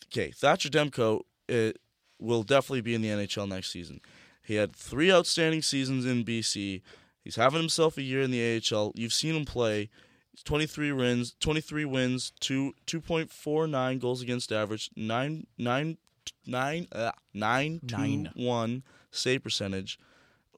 Okay, 0.07 0.31
Thatcher 0.31 0.69
Demko 0.69 1.21
it 1.47 1.77
will 2.19 2.43
definitely 2.43 2.81
be 2.81 2.93
in 2.95 3.01
the 3.01 3.09
NHL 3.09 3.47
next 3.47 3.71
season. 3.71 3.99
He 4.43 4.55
had 4.55 4.75
three 4.75 5.11
outstanding 5.11 5.61
seasons 5.61 6.05
in 6.05 6.23
BC. 6.23 6.81
He's 7.23 7.35
having 7.35 7.59
himself 7.59 7.97
a 7.97 8.01
year 8.01 8.21
in 8.21 8.31
the 8.31 8.41
AHL. 8.57 8.91
You've 8.95 9.13
seen 9.13 9.35
him 9.35 9.45
play. 9.45 9.89
He's 10.31 10.43
23 10.43 10.91
wins, 10.91 11.35
23 11.39 11.85
wins, 11.85 12.31
two 12.39 12.73
2.49 12.87 13.99
goals 13.99 14.21
against 14.21 14.51
average, 14.51 14.89
nine 14.95 15.45
nine 15.57 15.97
nine 16.45 16.87
uh, 16.91 17.11
nine 17.33 17.79
Nine. 17.83 18.29
two 18.35 18.41
one 18.43 18.83
save 19.11 19.43
percentage. 19.43 19.99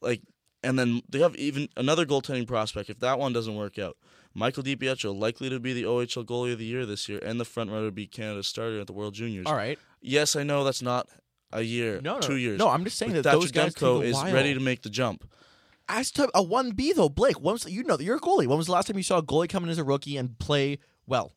Like, 0.02 0.22
and 0.64 0.80
then 0.80 1.02
they 1.10 1.20
have 1.20 1.36
even 1.36 1.68
another 1.76 2.06
goaltending 2.06 2.48
prospect. 2.48 2.90
If 2.90 3.00
that 3.00 3.20
one 3.20 3.34
doesn't 3.34 3.56
work 3.56 3.78
out, 3.78 3.98
Michael 4.34 4.64
DiPietro 4.64 5.18
likely 5.18 5.50
to 5.50 5.60
be 5.60 5.74
the 5.74 5.84
OHL 5.84 6.26
goalie 6.26 6.54
of 6.54 6.60
the 6.60 6.66
year 6.66 6.86
this 6.86 7.08
year, 7.10 7.20
and 7.24 7.40
the 7.40 7.46
front 7.46 7.70
runner 7.70 7.88
to 7.88 7.92
be 7.92 8.08
Canada's 8.08 8.48
starter 8.48 8.80
at 8.80 8.88
the 8.88 8.94
World 8.94 9.14
Juniors. 9.14 9.46
All 9.46 9.56
right. 9.56 9.78
Yes, 10.02 10.36
I 10.36 10.44
know 10.44 10.64
that's 10.64 10.82
not 10.82 11.08
a 11.52 11.62
year, 11.62 12.02
No, 12.02 12.16
no, 12.16 12.20
two 12.22 12.38
years. 12.38 12.58
no, 12.58 12.68
I'm 12.70 12.84
just 12.84 12.98
saying 12.98 13.12
But 13.14 13.24
that 13.26 13.32
those 13.34 13.52
Thatcher 13.52 13.66
guys 13.66 13.76
Demko 13.76 14.04
is 14.04 14.16
while. 14.16 14.34
ready 14.34 14.54
to 14.56 14.60
make 14.60 14.82
the 14.82 14.90
jump. 14.90 15.30
As 15.88 16.12
to 16.12 16.30
a 16.34 16.42
one 16.42 16.72
B 16.72 16.94
though, 16.94 17.10
Blake, 17.10 17.40
when 17.42 17.54
was 17.54 17.66
you 17.70 17.84
know 17.84 18.00
you're 18.00 18.16
a 18.16 18.20
goalie. 18.20 18.48
When 18.48 18.58
was 18.58 18.66
the 18.68 18.72
last 18.72 18.88
time 18.88 18.98
you 18.98 19.04
saw 19.04 19.18
a 19.18 19.24
goalie 19.24 19.50
come 19.50 19.64
in 19.66 19.70
as 19.70 19.78
a 19.78 19.84
rookie 19.84 20.18
and 20.18 20.40
play 20.40 20.80
well? 21.06 21.34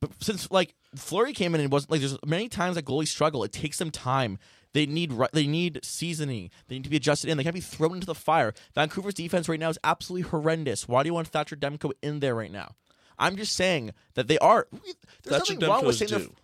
But 0.00 0.10
since 0.22 0.50
like 0.50 0.74
Fleury 0.94 1.32
came 1.32 1.54
in 1.54 1.60
and 1.60 1.72
wasn't 1.72 1.92
like 1.92 2.00
there's 2.00 2.18
many 2.26 2.48
times 2.48 2.74
that 2.76 2.84
goalies 2.84 3.08
struggle. 3.08 3.42
It 3.44 3.52
takes 3.52 3.78
them 3.78 3.90
time. 3.90 4.38
They 4.72 4.86
need 4.86 5.12
they 5.32 5.46
need 5.46 5.80
seasoning. 5.82 6.50
They 6.68 6.76
need 6.76 6.84
to 6.84 6.90
be 6.90 6.96
adjusted 6.96 7.28
in. 7.30 7.36
They 7.36 7.44
can't 7.44 7.54
be 7.54 7.60
thrown 7.60 7.94
into 7.94 8.06
the 8.06 8.14
fire. 8.14 8.54
Vancouver's 8.74 9.14
defense 9.14 9.48
right 9.48 9.60
now 9.60 9.68
is 9.68 9.78
absolutely 9.84 10.28
horrendous. 10.30 10.88
Why 10.88 11.02
do 11.02 11.08
you 11.08 11.14
want 11.14 11.28
Thatcher 11.28 11.56
Demko 11.56 11.92
in 12.02 12.20
there 12.20 12.34
right 12.34 12.50
now? 12.50 12.74
I'm 13.18 13.36
just 13.36 13.54
saying 13.54 13.92
that 14.14 14.28
they 14.28 14.38
are. 14.38 14.66
There's 14.72 15.38
Thatcher 15.38 15.54
nothing 15.54 15.68
wrong 15.68 15.84
with 15.84 15.96
saying 15.96 16.08
due. 16.08 16.34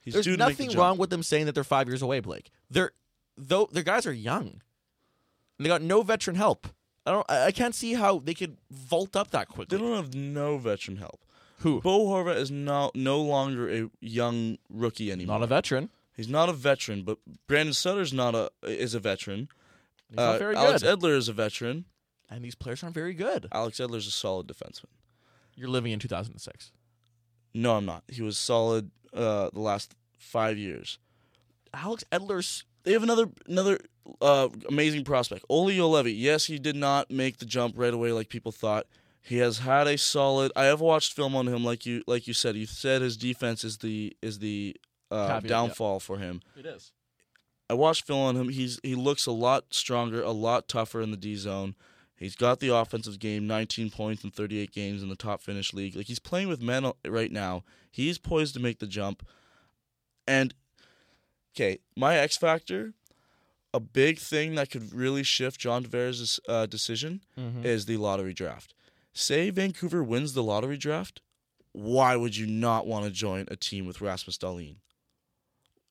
He's 0.00 0.14
there's 0.14 0.26
the 0.26 0.36
nothing 0.36 0.68
jump. 0.70 0.78
wrong 0.78 0.98
with 0.98 1.10
them 1.10 1.22
saying 1.22 1.46
that 1.46 1.54
they're 1.54 1.64
five 1.64 1.88
years 1.88 2.02
away, 2.02 2.20
Blake. 2.20 2.50
They're 2.70 2.92
though 3.36 3.68
their 3.72 3.82
guys 3.82 4.06
are 4.06 4.12
young. 4.12 4.60
And 5.58 5.64
they 5.64 5.68
got 5.68 5.82
no 5.82 6.02
veteran 6.02 6.36
help. 6.36 6.68
I 7.04 7.12
don't. 7.12 7.26
I 7.30 7.46
I 7.46 7.52
can't 7.52 7.74
see 7.74 7.94
how 7.94 8.18
they 8.18 8.34
could 8.34 8.58
vault 8.70 9.16
up 9.16 9.30
that 9.30 9.48
quickly. 9.48 9.76
They 9.76 9.82
don't 9.82 9.96
have 9.96 10.14
no 10.14 10.58
veteran 10.58 10.98
help. 10.98 11.20
Who? 11.60 11.80
Bo 11.80 12.06
Horvat 12.06 12.36
is 12.36 12.50
now 12.50 12.90
no 12.94 13.20
longer 13.20 13.68
a 13.68 13.90
young 14.00 14.58
rookie 14.70 15.10
anymore. 15.10 15.38
Not 15.38 15.44
a 15.44 15.48
veteran. 15.48 15.90
He's 16.18 16.28
not 16.28 16.48
a 16.48 16.52
veteran, 16.52 17.04
but 17.04 17.18
Brandon 17.46 17.72
Sutter's 17.72 18.12
not 18.12 18.34
a 18.34 18.50
is 18.64 18.92
a 18.92 18.98
veteran. 18.98 19.48
He's 20.08 20.16
not 20.16 20.40
very 20.40 20.56
Alex 20.56 20.82
good. 20.82 20.98
Edler 20.98 21.16
is 21.16 21.28
a 21.28 21.32
veteran. 21.32 21.84
and 22.28 22.44
these 22.44 22.56
players 22.56 22.82
aren't 22.82 22.96
very 22.96 23.14
good. 23.14 23.46
Alex 23.52 23.78
Edler's 23.78 24.08
a 24.08 24.10
solid 24.10 24.48
defenseman. 24.48 24.90
You're 25.54 25.68
living 25.68 25.92
in 25.92 26.00
2006. 26.00 26.72
No, 27.54 27.76
I'm 27.76 27.86
not. 27.86 28.02
He 28.08 28.20
was 28.22 28.36
solid 28.36 28.90
uh, 29.14 29.50
the 29.52 29.60
last 29.60 29.94
five 30.16 30.58
years. 30.58 30.98
Alex 31.72 32.02
Edler's. 32.10 32.64
They 32.82 32.94
have 32.94 33.04
another 33.04 33.30
another 33.46 33.78
uh, 34.20 34.48
amazing 34.68 35.04
prospect, 35.04 35.44
Olli 35.48 35.76
Juolevi. 35.76 36.14
Yes, 36.16 36.46
he 36.46 36.58
did 36.58 36.74
not 36.74 37.12
make 37.12 37.38
the 37.38 37.46
jump 37.46 37.74
right 37.76 37.94
away 37.94 38.10
like 38.10 38.28
people 38.28 38.50
thought. 38.50 38.86
He 39.22 39.36
has 39.38 39.58
had 39.58 39.86
a 39.86 39.96
solid. 39.96 40.50
I 40.56 40.64
have 40.64 40.80
watched 40.80 41.12
film 41.12 41.36
on 41.36 41.46
him, 41.46 41.64
like 41.64 41.86
you 41.86 42.02
like 42.08 42.26
you 42.26 42.34
said. 42.34 42.56
You 42.56 42.66
said 42.66 43.02
his 43.02 43.16
defense 43.16 43.62
is 43.62 43.78
the 43.78 44.16
is 44.20 44.40
the 44.40 44.74
uh, 45.10 45.26
Caveat, 45.28 45.42
yeah. 45.44 45.48
downfall 45.48 46.00
for 46.00 46.18
him. 46.18 46.40
It 46.56 46.66
is. 46.66 46.92
I 47.70 47.74
watched 47.74 48.06
film 48.06 48.20
on 48.20 48.36
him. 48.36 48.48
He's 48.48 48.80
he 48.82 48.94
looks 48.94 49.26
a 49.26 49.32
lot 49.32 49.66
stronger, 49.74 50.22
a 50.22 50.30
lot 50.30 50.68
tougher 50.68 51.00
in 51.00 51.10
the 51.10 51.16
D 51.16 51.34
zone. 51.36 51.74
He's 52.16 52.34
got 52.34 52.58
the 52.60 52.74
offensive 52.74 53.18
game, 53.20 53.46
19 53.46 53.90
points 53.90 54.24
in 54.24 54.30
38 54.32 54.72
games 54.72 55.02
in 55.04 55.08
the 55.08 55.14
top 55.16 55.40
Finnish 55.40 55.72
league. 55.72 55.94
Like 55.94 56.06
he's 56.06 56.18
playing 56.18 56.48
with 56.48 56.60
men 56.60 56.90
right 57.06 57.30
now. 57.30 57.62
He's 57.90 58.18
poised 58.18 58.54
to 58.54 58.60
make 58.60 58.80
the 58.80 58.86
jump. 58.88 59.24
And 60.26 60.52
okay, 61.54 61.78
my 61.96 62.16
X 62.16 62.36
factor, 62.36 62.94
a 63.72 63.80
big 63.80 64.18
thing 64.18 64.54
that 64.56 64.70
could 64.70 64.92
really 64.92 65.22
shift 65.22 65.60
John 65.60 65.84
Tavares' 65.84 66.40
uh, 66.48 66.66
decision 66.66 67.20
Mm-hmm. 67.38 67.64
is 67.64 67.86
the 67.86 67.96
lottery 67.98 68.34
draft. 68.34 68.74
Say 69.12 69.50
Vancouver 69.50 70.02
wins 70.02 70.32
the 70.32 70.42
lottery 70.42 70.76
draft, 70.76 71.20
why 71.72 72.16
would 72.16 72.36
you 72.36 72.46
not 72.46 72.86
want 72.86 73.04
to 73.04 73.10
join 73.10 73.44
a 73.48 73.56
team 73.56 73.86
with 73.86 74.00
Rasmus 74.00 74.38
Dahlin? 74.38 74.76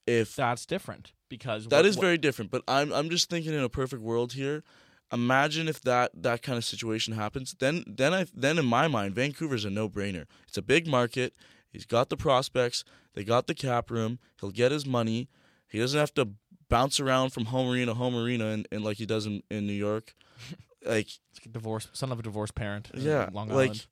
If 0.07 0.35
That's 0.35 0.65
different 0.65 1.11
because 1.29 1.67
that 1.67 1.77
what- 1.77 1.85
is 1.85 1.97
what- 1.97 2.01
very 2.01 2.17
different, 2.17 2.49
but 2.49 2.63
I'm 2.67 2.91
I'm 2.93 3.09
just 3.09 3.29
thinking 3.29 3.53
in 3.53 3.59
a 3.59 3.69
perfect 3.69 4.01
world 4.01 4.33
here. 4.33 4.63
Imagine 5.11 5.67
if 5.67 5.81
that 5.81 6.11
that 6.15 6.41
kind 6.41 6.57
of 6.57 6.65
situation 6.65 7.13
happens. 7.13 7.55
Then 7.59 7.83
then 7.85 8.13
I 8.13 8.25
then 8.33 8.57
in 8.57 8.65
my 8.65 8.87
mind, 8.87 9.15
Vancouver's 9.15 9.65
a 9.65 9.69
no 9.69 9.87
brainer. 9.89 10.25
It's 10.47 10.57
a 10.57 10.61
big 10.61 10.87
market. 10.87 11.33
He's 11.69 11.85
got 11.85 12.09
the 12.09 12.17
prospects. 12.17 12.83
They 13.13 13.23
got 13.23 13.47
the 13.47 13.53
cap 13.53 13.91
room. 13.91 14.19
He'll 14.39 14.51
get 14.51 14.71
his 14.71 14.85
money. 14.85 15.29
He 15.67 15.79
doesn't 15.79 15.99
have 15.99 16.13
to 16.15 16.29
bounce 16.69 16.99
around 16.99 17.31
from 17.31 17.45
home 17.45 17.69
arena 17.69 17.93
home 17.93 18.15
arena 18.15 18.47
and, 18.47 18.67
and 18.71 18.83
like 18.83 18.97
he 18.97 19.05
does 19.05 19.25
in, 19.25 19.43
in 19.51 19.67
New 19.67 19.73
York. 19.73 20.13
Like 20.85 21.09
divorce, 21.51 21.89
son 21.91 22.11
of 22.13 22.19
a 22.19 22.21
divorced 22.21 22.55
parent. 22.55 22.89
Yeah, 22.93 23.29
Long 23.33 23.49
like- 23.49 23.87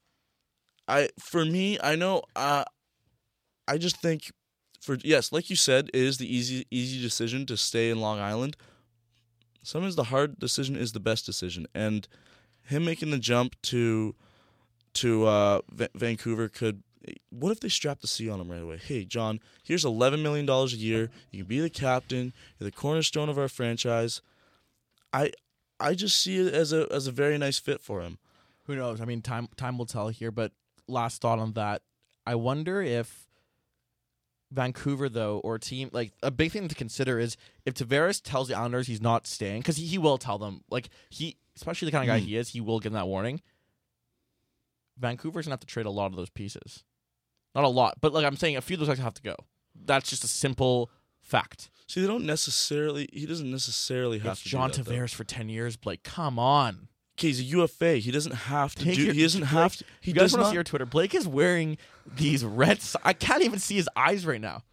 I 0.88 1.10
for 1.19 1.43
me, 1.43 1.78
I 1.84 1.95
know 1.95 2.21
uh 2.38 2.63
I 3.67 3.78
just 3.78 3.97
think 4.01 4.32
for 4.82 4.98
yes, 5.04 5.32
like 5.32 5.50
you 5.50 5.56
said, 5.56 5.90
it 5.90 6.02
is 6.02 6.18
the 6.18 6.34
easy 6.34 6.66
easy 6.72 7.02
decision 7.02 7.46
to 7.48 7.58
stay 7.58 7.90
in 7.90 8.00
Long 8.00 8.20
Island. 8.20 8.58
Sometimes 9.64 9.96
the 9.96 10.06
hard 10.06 10.38
decision 10.40 10.76
is 10.76 10.92
the 10.92 11.00
best 11.00 11.26
decision, 11.26 11.66
and 11.74 12.08
him 12.64 12.86
making 12.86 13.12
the 13.12 13.18
jump 13.18 13.56
to 13.64 14.16
to 14.96 15.26
uh, 15.26 15.62
Va- 15.72 15.90
Vancouver 15.96 16.48
could. 16.50 16.84
What 17.30 17.52
if 17.52 17.60
they 17.60 17.70
strap 17.70 18.02
the 18.02 18.08
C 18.08 18.30
on 18.30 18.42
him 18.42 18.50
right 18.50 18.62
away? 18.62 18.78
Hey, 18.78 19.06
John, 19.06 19.40
here's 19.64 19.86
eleven 19.86 20.24
million 20.24 20.46
dollars 20.46 20.74
a 20.74 20.78
year. 20.78 21.12
You 21.32 21.40
can 21.40 21.48
be 21.48 21.60
the 21.60 21.70
captain. 21.70 22.34
You're 22.60 22.70
the 22.70 22.76
cornerstone 22.76 23.30
of 23.30 23.38
our 23.38 23.48
franchise. 23.48 24.22
I 25.14 25.32
I 25.80 25.94
just 25.94 26.20
see 26.20 26.38
it 26.40 26.54
as 26.54 26.74
a 26.74 26.88
as 26.92 27.08
a 27.08 27.12
very 27.12 27.38
nice 27.38 27.60
fit 27.60 27.82
for 27.82 28.02
him. 28.02 28.18
Who 28.64 28.76
knows? 28.76 29.02
I 29.02 29.06
mean, 29.06 29.22
time 29.22 29.48
time 29.56 29.78
will 29.78 29.86
tell 29.86 30.10
here. 30.10 30.32
But 30.32 30.52
last 30.88 31.22
thought 31.22 31.40
on 31.40 31.54
that, 31.54 31.84
I 32.26 32.36
wonder 32.36 32.82
if 32.82 33.25
Vancouver, 34.52 35.10
though, 35.10 35.40
or 35.40 35.56
a 35.56 35.60
team 35.60 35.90
like 35.92 36.14
a 36.22 36.32
big 36.32 36.52
thing 36.52 36.68
to 36.68 36.76
consider 36.76 37.20
is 37.20 37.36
if 37.66 37.74
Tavares 37.74 38.22
tells 38.24 38.48
the 38.48 38.56
Islanders 38.56 38.88
he's 38.88 39.02
not 39.02 39.28
staying 39.28 39.62
because 39.62 39.78
he, 39.78 39.86
he 39.86 39.98
will 39.98 40.18
tell 40.18 40.38
them 40.38 40.62
like 40.70 40.90
he, 41.10 41.38
especially 41.56 41.88
the 41.88 41.92
kind 41.92 42.04
of 42.04 42.08
guy 42.08 42.20
hmm. 42.20 42.26
he 42.26 42.38
is, 42.38 42.50
he 42.50 42.62
will 42.62 42.80
give 42.80 42.92
them 42.92 43.00
that 43.00 43.08
warning. 43.08 43.42
Vancouver's 45.00 45.46
gonna 45.46 45.54
have 45.54 45.60
to 45.62 45.68
trade 45.68 45.86
a 45.86 45.92
lot 45.92 46.08
of 46.08 46.16
those 46.16 46.30
pieces, 46.30 46.84
not 47.54 47.64
a 47.64 47.70
lot, 47.70 47.96
but 48.02 48.14
like 48.14 48.26
I'm 48.26 48.38
saying, 48.38 48.56
a 48.56 48.62
few 48.62 48.76
of 48.76 48.80
those 48.80 48.88
guys 48.88 49.00
have 49.00 49.14
to 49.16 49.22
go. 49.22 49.36
That's 49.76 50.10
just 50.10 50.24
a 50.24 50.28
simple 50.28 50.90
fact. 51.22 51.70
See, 51.88 52.02
they 52.02 52.08
don't 52.08 52.26
necessarily. 52.26 53.10
He 53.12 53.26
doesn't 53.26 53.50
necessarily 53.50 54.20
have 54.20 54.34
It's 54.34 54.44
to. 54.44 54.50
John 54.50 54.72
that, 54.72 54.84
though. 54.84 54.92
Tavares 54.92 55.14
for 55.14 55.24
ten 55.24 55.50
years, 55.50 55.76
Blake. 55.76 56.04
Come 56.04 56.40
on. 56.40 56.88
Okay, 57.17 57.28
he's 57.28 57.39
a 57.39 57.43
UFA. 57.43 57.95
He 57.97 58.12
doesn't 58.12 58.34
have 58.34 58.75
to 58.75 58.84
Take 58.84 58.95
do. 58.95 59.06
your- 59.06 59.13
he 59.13 59.21
doesn't 59.21 59.41
Blake, 59.41 59.51
have. 59.51 59.75
To, 59.78 59.86
he 60.01 60.12
you 60.12 60.15
guys 60.15 60.23
does 60.23 60.34
want 60.34 60.41
to 60.41 60.43
not. 60.47 60.51
see 60.51 60.58
our 60.58 60.63
Twitter? 60.65 60.86
Blake 60.86 61.15
is 61.15 61.28
wearing 61.28 61.78
these 62.06 62.43
red. 62.43 62.82
so- 62.82 62.99
I 63.04 63.13
can't 63.13 63.41
even 63.43 63.60
see 63.60 63.75
his 63.75 63.88
eyes 63.95 64.25
right 64.25 64.41
now. 64.41 64.63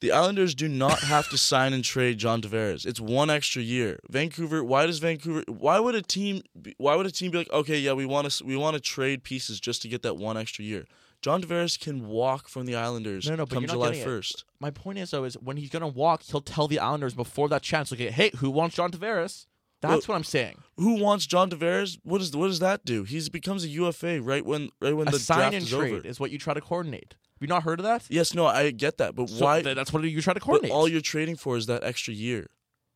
The 0.00 0.10
Islanders 0.12 0.54
do 0.54 0.68
not 0.68 0.98
have 1.00 1.30
to 1.30 1.38
sign 1.38 1.72
and 1.72 1.82
trade 1.82 2.18
John 2.18 2.42
Tavares. 2.42 2.84
It's 2.84 3.00
one 3.00 3.30
extra 3.30 3.62
year. 3.62 4.00
Vancouver. 4.10 4.62
Why 4.62 4.84
does 4.84 4.98
Vancouver? 4.98 5.44
Why 5.48 5.78
would 5.78 5.94
a 5.94 6.02
team? 6.02 6.42
Be, 6.60 6.74
why 6.76 6.94
would 6.94 7.06
a 7.06 7.10
team 7.10 7.30
be 7.30 7.38
like, 7.38 7.50
okay, 7.50 7.78
yeah, 7.78 7.94
we 7.94 8.04
want 8.04 8.30
to 8.30 8.44
we 8.44 8.54
want 8.56 8.74
to 8.74 8.80
trade 8.80 9.22
pieces 9.22 9.60
just 9.60 9.80
to 9.82 9.88
get 9.88 10.02
that 10.02 10.16
one 10.18 10.36
extra 10.36 10.62
year? 10.64 10.84
John 11.22 11.40
Tavares 11.42 11.80
can 11.80 12.06
walk 12.06 12.48
from 12.48 12.66
the 12.66 12.74
Islanders 12.74 13.26
No, 13.26 13.36
no, 13.36 13.46
but 13.46 13.54
come 13.54 13.62
you're 13.62 13.68
not 13.68 13.94
July 13.94 14.04
first. 14.04 14.44
My 14.60 14.70
point 14.70 14.98
is 14.98 15.10
though 15.12 15.24
is 15.24 15.38
when 15.38 15.56
he's 15.56 15.70
gonna 15.70 15.88
walk, 15.88 16.22
he'll 16.24 16.42
tell 16.42 16.68
the 16.68 16.80
Islanders 16.80 17.14
before 17.14 17.48
that 17.48 17.62
chance, 17.62 17.90
like, 17.90 18.00
hey, 18.00 18.30
who 18.38 18.50
wants 18.50 18.76
John 18.76 18.90
Tavares? 18.90 19.46
That's 19.90 20.08
what 20.08 20.14
I'm 20.16 20.24
saying. 20.24 20.62
Who 20.76 20.94
wants 21.02 21.26
John 21.26 21.50
Tavares? 21.50 21.98
What 22.02 22.18
does 22.18 22.34
what 22.36 22.48
does 22.48 22.58
that 22.60 22.84
do? 22.84 23.04
He's 23.04 23.28
becomes 23.28 23.64
a 23.64 23.68
UFA 23.68 24.20
right 24.20 24.44
when 24.44 24.70
right 24.80 24.96
when 24.96 25.08
A 25.08 25.12
the 25.12 25.18
sign 25.18 25.38
draft 25.38 25.54
and 25.54 25.62
is 25.64 25.70
trade 25.70 25.94
over. 25.94 26.06
is 26.06 26.18
what 26.20 26.30
you 26.30 26.38
try 26.38 26.54
to 26.54 26.60
coordinate. 26.60 27.14
Have 27.34 27.40
you 27.42 27.48
not 27.48 27.62
heard 27.64 27.80
of 27.80 27.84
that? 27.84 28.04
Yes, 28.08 28.32
no, 28.34 28.46
I 28.46 28.70
get 28.70 28.98
that, 28.98 29.14
but 29.14 29.28
So 29.28 29.44
why? 29.44 29.62
th- 29.62 29.74
that's 29.76 29.92
what 29.92 30.04
you 30.04 30.20
try 30.22 30.34
to 30.34 30.40
but 30.40 30.44
coordinate. 30.46 30.72
all 30.72 30.86
you're 30.88 31.00
trading 31.00 31.36
for 31.36 31.56
is 31.56 31.66
that 31.66 31.82
extra 31.84 32.14
year 32.14 32.48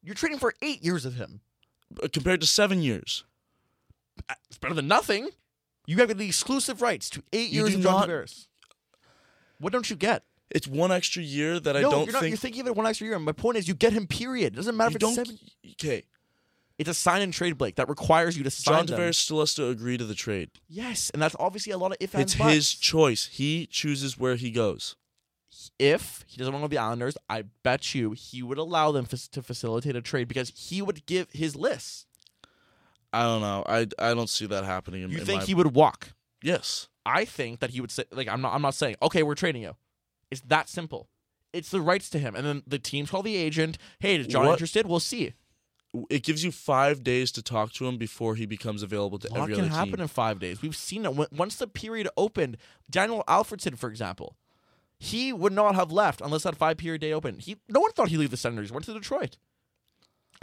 you're 0.02 0.14
trading 0.14 0.38
for 0.38 0.54
eight 0.62 0.82
years 0.84 1.04
of 1.04 1.14
him. 1.14 1.40
Uh, 2.02 2.06
compared 2.12 2.40
to 2.40 2.46
seven 2.46 2.82
years. 2.82 3.24
It's 4.48 4.58
better 4.58 4.74
than 4.74 4.86
nothing. 4.88 5.28
You 5.86 5.96
have 5.98 6.16
the 6.16 6.26
exclusive 6.26 6.82
rights 6.82 7.08
to 7.10 7.22
eight 7.32 7.50
You 7.50 7.60
years 7.62 7.70
do 7.70 7.76
of 7.78 7.82
John 7.82 7.92
not- 8.00 8.08
Tavares. 8.08 8.46
What 9.58 9.72
don't 9.72 9.88
you 9.90 9.96
get? 9.96 10.22
It's 10.50 10.66
one 10.68 10.90
extra 10.92 11.22
year 11.22 11.60
that 11.60 11.76
I 11.76 11.82
no, 11.82 11.90
don't 11.90 12.04
you're 12.06 12.12
not. 12.12 12.20
think 12.22 12.30
You're 12.30 12.38
thinking 12.38 12.60
of 12.62 12.66
it 12.68 12.76
one 12.76 12.86
extra 12.86 13.06
year. 13.06 13.18
My 13.18 13.32
point 13.32 13.58
is, 13.58 13.68
you 13.68 13.74
get 13.74 13.92
him. 13.92 14.06
Period. 14.06 14.54
It 14.54 14.56
doesn't 14.56 14.76
matter 14.76 14.90
you 14.90 14.96
if 14.96 15.02
it's 15.02 15.16
don't. 15.16 15.26
seven. 15.26 15.38
Okay, 15.72 16.04
It's 16.78 16.88
a 16.88 16.94
sign 16.94 17.22
and 17.22 17.32
trade, 17.32 17.58
Blake, 17.58 17.74
that 17.76 17.88
requires 17.88 18.36
you 18.38 18.44
to 18.44 18.50
sign 18.50 18.74
John 18.74 18.86
them. 18.86 19.00
Tavares 19.00 19.16
still 19.16 19.40
has 19.40 19.52
to 19.54 19.66
agree 19.68 19.96
to 19.98 20.04
the 20.04 20.14
trade. 20.14 20.50
Yes, 20.68 21.10
and 21.10 21.20
that's 21.20 21.34
obviously 21.38 21.72
a 21.72 21.78
lot 21.78 21.90
of 21.90 21.96
if 22.00 22.14
and 22.14 22.22
It's 22.22 22.34
his 22.34 22.72
choice. 22.72 23.26
He 23.26 23.66
chooses 23.66 24.16
where 24.16 24.36
he 24.36 24.50
goes. 24.52 24.94
If 25.78 26.24
he 26.28 26.36
doesn't 26.36 26.52
want 26.52 26.62
to 26.62 26.66
go 26.66 26.68
to 26.68 26.74
the 26.76 26.78
Islanders, 26.82 27.16
I 27.28 27.44
bet 27.64 27.94
you 27.94 28.12
he 28.12 28.42
would 28.42 28.58
allow 28.58 28.92
them 28.92 29.06
f- 29.12 29.28
to 29.32 29.42
facilitate 29.42 29.96
a 29.96 30.00
trade 30.02 30.28
because 30.28 30.52
he 30.54 30.80
would 30.82 31.04
give 31.06 31.28
his 31.32 31.56
list. 31.56 32.06
I 33.12 33.22
don't 33.22 33.40
know. 33.40 33.64
I, 33.66 33.86
I 33.98 34.14
don't 34.14 34.28
see 34.28 34.46
that 34.46 34.64
happening. 34.64 35.02
In, 35.02 35.10
You 35.10 35.18
in 35.18 35.24
think 35.24 35.40
my- 35.42 35.46
he 35.46 35.54
would 35.54 35.74
walk? 35.74 36.10
Yes. 36.42 36.88
I 37.04 37.24
think 37.24 37.60
that 37.60 37.70
he 37.70 37.80
would 37.80 37.90
say 37.90 38.04
like 38.12 38.28
I'm 38.28 38.42
not 38.42 38.54
I'm 38.54 38.60
not 38.62 38.74
saying 38.74 38.96
okay 39.02 39.22
we're 39.22 39.34
trading 39.34 39.62
you. 39.62 39.74
It's 40.30 40.42
that 40.42 40.68
simple. 40.68 41.08
It's 41.54 41.70
the 41.70 41.80
rights 41.80 42.10
to 42.10 42.18
him, 42.18 42.36
and 42.36 42.46
then 42.46 42.62
the 42.66 42.78
teams 42.78 43.10
call 43.10 43.22
the 43.22 43.34
agent. 43.36 43.78
Hey, 43.98 44.16
is 44.16 44.26
John 44.26 44.44
What- 44.44 44.52
interested? 44.52 44.86
We'll 44.86 45.00
see. 45.00 45.32
It 46.10 46.22
gives 46.22 46.44
you 46.44 46.52
five 46.52 47.02
days 47.02 47.32
to 47.32 47.42
talk 47.42 47.72
to 47.74 47.86
him 47.86 47.96
before 47.96 48.34
he 48.34 48.44
becomes 48.44 48.82
available 48.82 49.18
to 49.20 49.28
A 49.28 49.32
lot 49.32 49.42
every 49.44 49.54
can 49.54 49.64
other 49.64 49.74
happen 49.74 49.92
team. 49.94 50.00
in 50.02 50.08
five 50.08 50.38
days. 50.38 50.60
We've 50.60 50.76
seen 50.76 51.06
it. 51.06 51.32
Once 51.32 51.56
the 51.56 51.66
period 51.66 52.08
opened, 52.16 52.58
Daniel 52.90 53.24
Alfredsson, 53.26 53.78
for 53.78 53.88
example, 53.88 54.36
he 54.98 55.32
would 55.32 55.52
not 55.52 55.74
have 55.76 55.90
left 55.90 56.20
unless 56.20 56.42
that 56.42 56.56
five 56.56 56.76
period 56.76 57.00
day 57.00 57.12
opened. 57.12 57.42
He 57.42 57.56
no 57.68 57.80
one 57.80 57.92
thought 57.92 58.08
he'd 58.08 58.18
leave 58.18 58.30
the 58.30 58.36
Senators. 58.36 58.68
He 58.68 58.74
went 58.74 58.84
to 58.86 58.92
Detroit. 58.92 59.38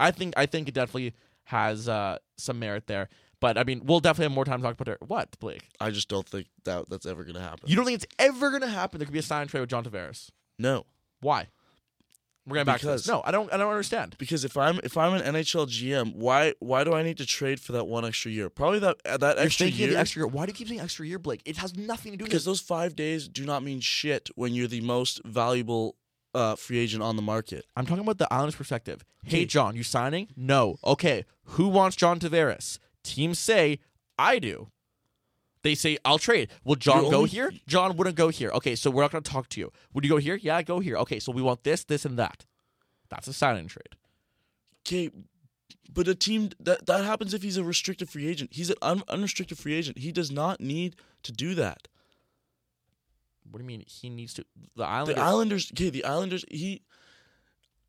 I 0.00 0.10
think 0.10 0.34
I 0.36 0.46
think 0.46 0.68
it 0.68 0.74
definitely 0.74 1.14
has 1.44 1.88
uh, 1.88 2.18
some 2.36 2.58
merit 2.58 2.86
there. 2.86 3.08
But 3.38 3.56
I 3.58 3.64
mean, 3.64 3.82
we'll 3.84 4.00
definitely 4.00 4.24
have 4.24 4.32
more 4.34 4.44
time 4.46 4.60
to 4.60 4.64
talk 4.66 4.74
about 4.80 4.88
it. 4.92 4.98
What, 5.06 5.38
Blake? 5.38 5.68
I 5.78 5.90
just 5.90 6.08
don't 6.08 6.26
think 6.28 6.46
that 6.64 6.88
that's 6.88 7.06
ever 7.06 7.22
going 7.22 7.34
to 7.36 7.40
happen. 7.42 7.68
You 7.68 7.76
don't 7.76 7.84
think 7.84 8.02
it's 8.02 8.14
ever 8.18 8.48
going 8.50 8.62
to 8.62 8.68
happen? 8.68 8.98
There 8.98 9.06
could 9.06 9.12
be 9.12 9.18
a 9.18 9.22
sign 9.22 9.46
trade 9.46 9.60
with 9.60 9.70
John 9.70 9.84
Tavares. 9.84 10.30
no, 10.58 10.86
Why? 11.20 11.48
We're 12.46 12.54
going 12.54 12.66
back 12.66 12.80
to 12.80 12.86
this. 12.86 13.02
Because- 13.02 13.08
No, 13.08 13.22
I 13.24 13.30
don't. 13.32 13.52
I 13.52 13.56
don't 13.56 13.70
understand. 13.70 14.14
because 14.18 14.44
if 14.44 14.56
I'm 14.56 14.78
if 14.84 14.96
I'm 14.96 15.14
an 15.14 15.22
NHL 15.34 15.66
GM, 15.66 16.14
why 16.14 16.54
why 16.60 16.84
do 16.84 16.94
I 16.94 17.02
need 17.02 17.18
to 17.18 17.26
trade 17.26 17.58
for 17.60 17.72
that 17.72 17.86
one 17.86 18.04
extra 18.04 18.30
year? 18.30 18.48
Probably 18.48 18.78
that 18.80 18.96
uh, 19.04 19.16
that 19.16 19.36
You're 19.36 19.44
extra 19.46 19.66
year. 19.66 19.90
the 19.90 19.98
extra 19.98 20.20
year. 20.20 20.26
Why 20.28 20.46
do 20.46 20.50
you 20.50 20.54
keep 20.54 20.68
saying 20.68 20.80
extra 20.80 21.06
year, 21.06 21.18
Blake? 21.18 21.42
It 21.44 21.56
has 21.56 21.76
nothing 21.76 22.12
to 22.12 22.18
do 22.18 22.22
with 22.24 22.30
because 22.30 22.44
it. 22.44 22.50
those 22.50 22.60
five 22.60 22.94
days 22.94 23.28
do 23.28 23.44
not 23.44 23.62
mean 23.64 23.80
shit 23.80 24.30
when 24.36 24.54
you're 24.54 24.68
the 24.68 24.80
most 24.82 25.20
valuable 25.24 25.96
uh, 26.34 26.54
free 26.54 26.78
agent 26.78 27.02
on 27.02 27.16
the 27.16 27.22
market. 27.22 27.64
I'm 27.76 27.86
talking 27.86 28.04
about 28.04 28.18
the 28.18 28.32
Islanders' 28.32 28.54
perspective. 28.56 29.04
Hey, 29.24 29.38
Okay. 29.38 29.46
John, 29.46 29.74
you 29.74 29.82
signing? 29.82 30.28
No. 30.36 30.76
Okay. 30.84 31.24
Who 31.50 31.68
wants 31.68 31.96
John 31.96 32.20
Tavares? 32.20 32.78
Teams 33.02 33.38
say, 33.38 33.80
I 34.18 34.38
do. 34.38 34.68
They 35.66 35.74
say, 35.74 35.98
I'll 36.04 36.18
trade. 36.20 36.48
Will 36.62 36.76
John 36.76 37.02
You're 37.02 37.10
go 37.10 37.16
only- 37.18 37.30
here? 37.30 37.52
John 37.66 37.96
wouldn't 37.96 38.14
go 38.14 38.28
here. 38.28 38.50
Okay, 38.50 38.76
so 38.76 38.88
we're 38.88 39.02
not 39.02 39.10
going 39.10 39.24
to 39.24 39.28
talk 39.28 39.48
to 39.48 39.60
you. 39.60 39.72
Would 39.94 40.04
you 40.04 40.10
go 40.10 40.16
here? 40.18 40.36
Yeah, 40.36 40.62
go 40.62 40.78
here. 40.78 40.96
Okay, 40.98 41.18
so 41.18 41.32
we 41.32 41.42
want 41.42 41.64
this, 41.64 41.82
this, 41.82 42.04
and 42.04 42.16
that. 42.20 42.46
That's 43.08 43.26
a 43.26 43.32
sign-in 43.32 43.66
trade. 43.66 43.96
Okay, 44.86 45.10
but 45.92 46.06
a 46.06 46.14
team 46.14 46.50
that 46.60 46.86
that 46.86 47.04
happens 47.04 47.34
if 47.34 47.42
he's 47.42 47.56
a 47.56 47.64
restricted 47.64 48.08
free 48.08 48.28
agent. 48.28 48.50
He's 48.52 48.70
an 48.70 48.76
un, 48.80 49.02
unrestricted 49.08 49.58
free 49.58 49.74
agent. 49.74 49.98
He 49.98 50.12
does 50.12 50.30
not 50.30 50.60
need 50.60 50.94
to 51.24 51.32
do 51.32 51.56
that. 51.56 51.88
What 53.50 53.58
do 53.58 53.64
you 53.64 53.66
mean? 53.66 53.82
He 53.88 54.08
needs 54.08 54.34
to. 54.34 54.44
The 54.76 54.84
Islanders. 54.84 55.16
The 55.16 55.20
Islanders, 55.20 55.72
okay, 55.72 55.90
the 55.90 56.04
Islanders. 56.04 56.44
He, 56.48 56.82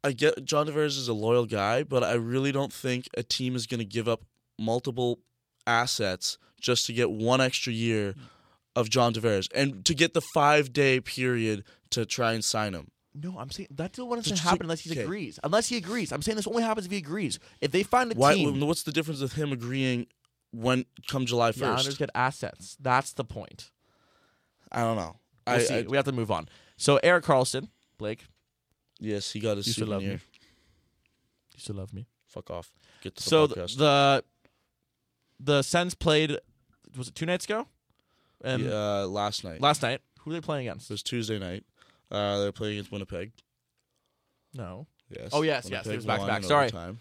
I 0.04 0.13
get 0.13 0.44
John 0.46 0.66
Tavares 0.66 0.98
is 0.98 1.08
a 1.08 1.13
loyal 1.13 1.46
guy, 1.46 1.84
but 1.84 2.04
I 2.04 2.13
really 2.13 2.52
don't 2.52 2.74
think 2.74 3.08
a 3.16 3.22
team 3.22 3.56
is 3.56 3.68
going 3.68 3.82
to 3.82 3.86
give 3.86 4.08
up 4.08 4.24
multiple 4.58 5.20
assets 5.68 6.40
just 6.60 6.86
to 6.88 6.93
get 6.93 7.10
one 7.12 7.39
extra 7.41 7.72
year 7.74 8.15
of 8.76 8.89
John 8.89 9.13
Tavares 9.13 9.48
and 9.56 9.84
to 9.86 9.93
get 9.93 10.13
the 10.13 10.22
five 10.22 10.74
day 10.74 11.00
period 11.00 11.63
to 11.91 12.06
try 12.06 12.34
and 12.34 12.43
sign 12.43 12.74
him. 12.74 12.89
no, 13.15 13.38
I'm 13.39 13.50
saying 13.50 13.70
that 13.72 13.93
still 13.93 14.08
wouldn't 14.08 14.28
Just- 14.28 14.43
happen 14.43 14.63
unless 14.63 14.82
he 14.82 14.91
okay. 14.91 15.02
agrees. 15.02 15.39
Unless 15.43 15.70
he 15.70 15.78
agrees. 15.78 16.12
I'm 16.12 16.22
saying 16.22 16.36
this 16.36 16.48
only 16.48 16.62
happens 16.63 16.86
if 16.86 16.91
he 16.91 16.98
agrees. 17.00 17.39
If 17.62 17.72
they 17.72 17.84
find 17.84 18.12
a 18.12 18.15
Why? 18.15 18.36
team, 18.36 18.60
What's 18.62 18.84
the 18.84 18.91
difference 18.91 19.20
with 19.22 19.34
him 19.34 19.52
agreeing 19.52 20.08
when 20.52 20.86
come 21.08 21.26
July 21.26 21.52
the 21.52 21.65
Islanders 21.65 21.86
first? 21.88 21.98
get 22.00 22.10
assets. 22.13 22.78
That's 22.80 23.13
the 23.13 23.24
point. 23.26 23.72
I 24.72 24.82
don't 24.82 24.98
know. 24.98 25.15
We'll 25.48 25.56
I, 25.56 25.60
see. 25.60 25.74
I- 25.76 25.82
we 25.84 25.96
have 25.98 26.06
to 26.06 26.12
move 26.12 26.30
on. 26.30 26.48
So 26.78 26.98
Erik 26.98 27.24
Karlsson, 27.26 27.70
Blake, 27.98 28.26
yes, 29.00 29.32
he 29.32 29.39
got 29.39 29.58
his 29.58 29.65
you 29.67 29.74
still 29.74 29.88
love 29.88 30.02
me. 30.02 30.08
souvenir. 30.10 30.22
You 31.56 31.60
still 31.60 31.76
love 31.78 31.93
me. 31.93 32.06
Fuck 32.28 32.52
off. 32.52 32.72
Get 33.02 33.15
the 33.15 33.24
so 33.24 33.48
th- 33.48 33.58
podcast. 33.58 33.78
the 33.78 34.24
the 35.39 35.62
Sens 35.63 35.96
played 35.96 36.38
was 36.98 37.08
it 37.08 37.16
two 37.16 37.26
nights 37.26 37.46
ago? 37.46 37.68
And 38.44 38.64
Yeah, 38.64 39.02
uh, 39.04 39.08
last 39.08 39.44
night. 39.44 39.62
last 39.62 39.82
night, 39.82 40.02
who 40.20 40.30
were 40.30 40.36
they 40.36 40.42
playing 40.42 40.68
against? 40.68 40.90
it 40.90 40.94
was 40.94 41.04
Tuesday 41.04 41.40
night. 41.40 41.64
Uh, 42.12 42.40
they're 42.40 42.52
playing 42.52 42.74
against 42.76 42.92
Winnipeg. 42.92 43.32
No, 44.54 44.88
Yes. 45.10 45.30
Oh, 45.32 45.42
yes, 45.42 45.66
Winnipeg 45.66 45.86
yes, 45.86 45.94
it 45.94 45.96
was 45.96 46.06
back-to-back. 46.06 46.44
Sorry. 46.44 46.66
overtime. 46.66 47.00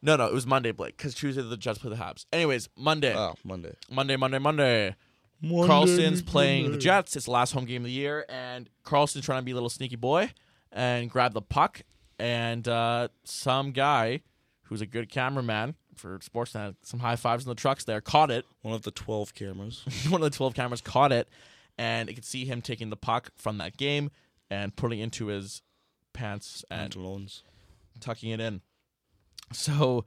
No, 0.00 0.16
no, 0.16 0.26
it 0.26 0.32
was 0.32 0.46
Monday, 0.46 0.72
Blake, 0.72 0.96
because 0.96 1.14
Tuesday 1.14 1.42
the 1.42 1.56
Jets 1.56 1.78
play 1.80 1.90
the 1.90 1.96
Habs. 1.96 2.24
Anyways, 2.32 2.68
Monday, 2.76 3.14
Oh, 3.16 3.34
Monday. 3.44 3.74
Monday, 3.90 4.16
Monday, 4.16 4.38
Monday. 4.38 4.96
Karlsson's 5.42 6.22
playing 6.22 6.72
the 6.72 6.78
Jets. 6.78 7.14
It's 7.16 7.26
the 7.26 7.30
last 7.32 7.52
home 7.52 7.64
game 7.64 7.82
of 7.82 7.86
the 7.86 7.92
year, 7.92 8.24
and 8.28 8.68
Karlsson's 8.84 9.24
trying 9.24 9.40
to 9.40 9.44
be 9.44 9.50
a 9.52 9.54
little 9.54 9.68
sneaky 9.70 9.96
boy 9.96 10.30
and 10.72 11.10
grab 11.10 11.32
the 11.34 11.42
puck. 11.42 11.82
And 12.18 12.66
uh, 12.66 13.08
some 13.24 13.70
guy 13.72 14.22
who's 14.64 14.80
a 14.80 14.86
good 14.86 15.08
cameraman 15.10 15.76
for 15.98 16.18
Sportsnet, 16.20 16.76
some 16.82 17.00
high 17.00 17.16
fives 17.16 17.44
in 17.44 17.48
the 17.48 17.54
trucks 17.54 17.84
there, 17.84 18.00
caught 18.00 18.30
it. 18.30 18.44
One 18.62 18.74
of 18.74 18.82
the 18.82 18.90
12 18.90 19.34
cameras. 19.34 19.82
One 20.08 20.22
of 20.22 20.30
the 20.30 20.36
12 20.36 20.54
cameras 20.54 20.80
caught 20.80 21.12
it, 21.12 21.28
and 21.76 22.08
you 22.08 22.14
could 22.14 22.24
see 22.24 22.44
him 22.44 22.62
taking 22.62 22.90
the 22.90 22.96
puck 22.96 23.30
from 23.36 23.58
that 23.58 23.76
game 23.76 24.10
and 24.50 24.74
putting 24.74 25.00
it 25.00 25.04
into 25.04 25.26
his 25.26 25.62
pants 26.14 26.64
and 26.70 26.92
Pantalones. 26.92 27.42
tucking 28.00 28.30
it 28.30 28.40
in. 28.40 28.62
So, 29.52 30.04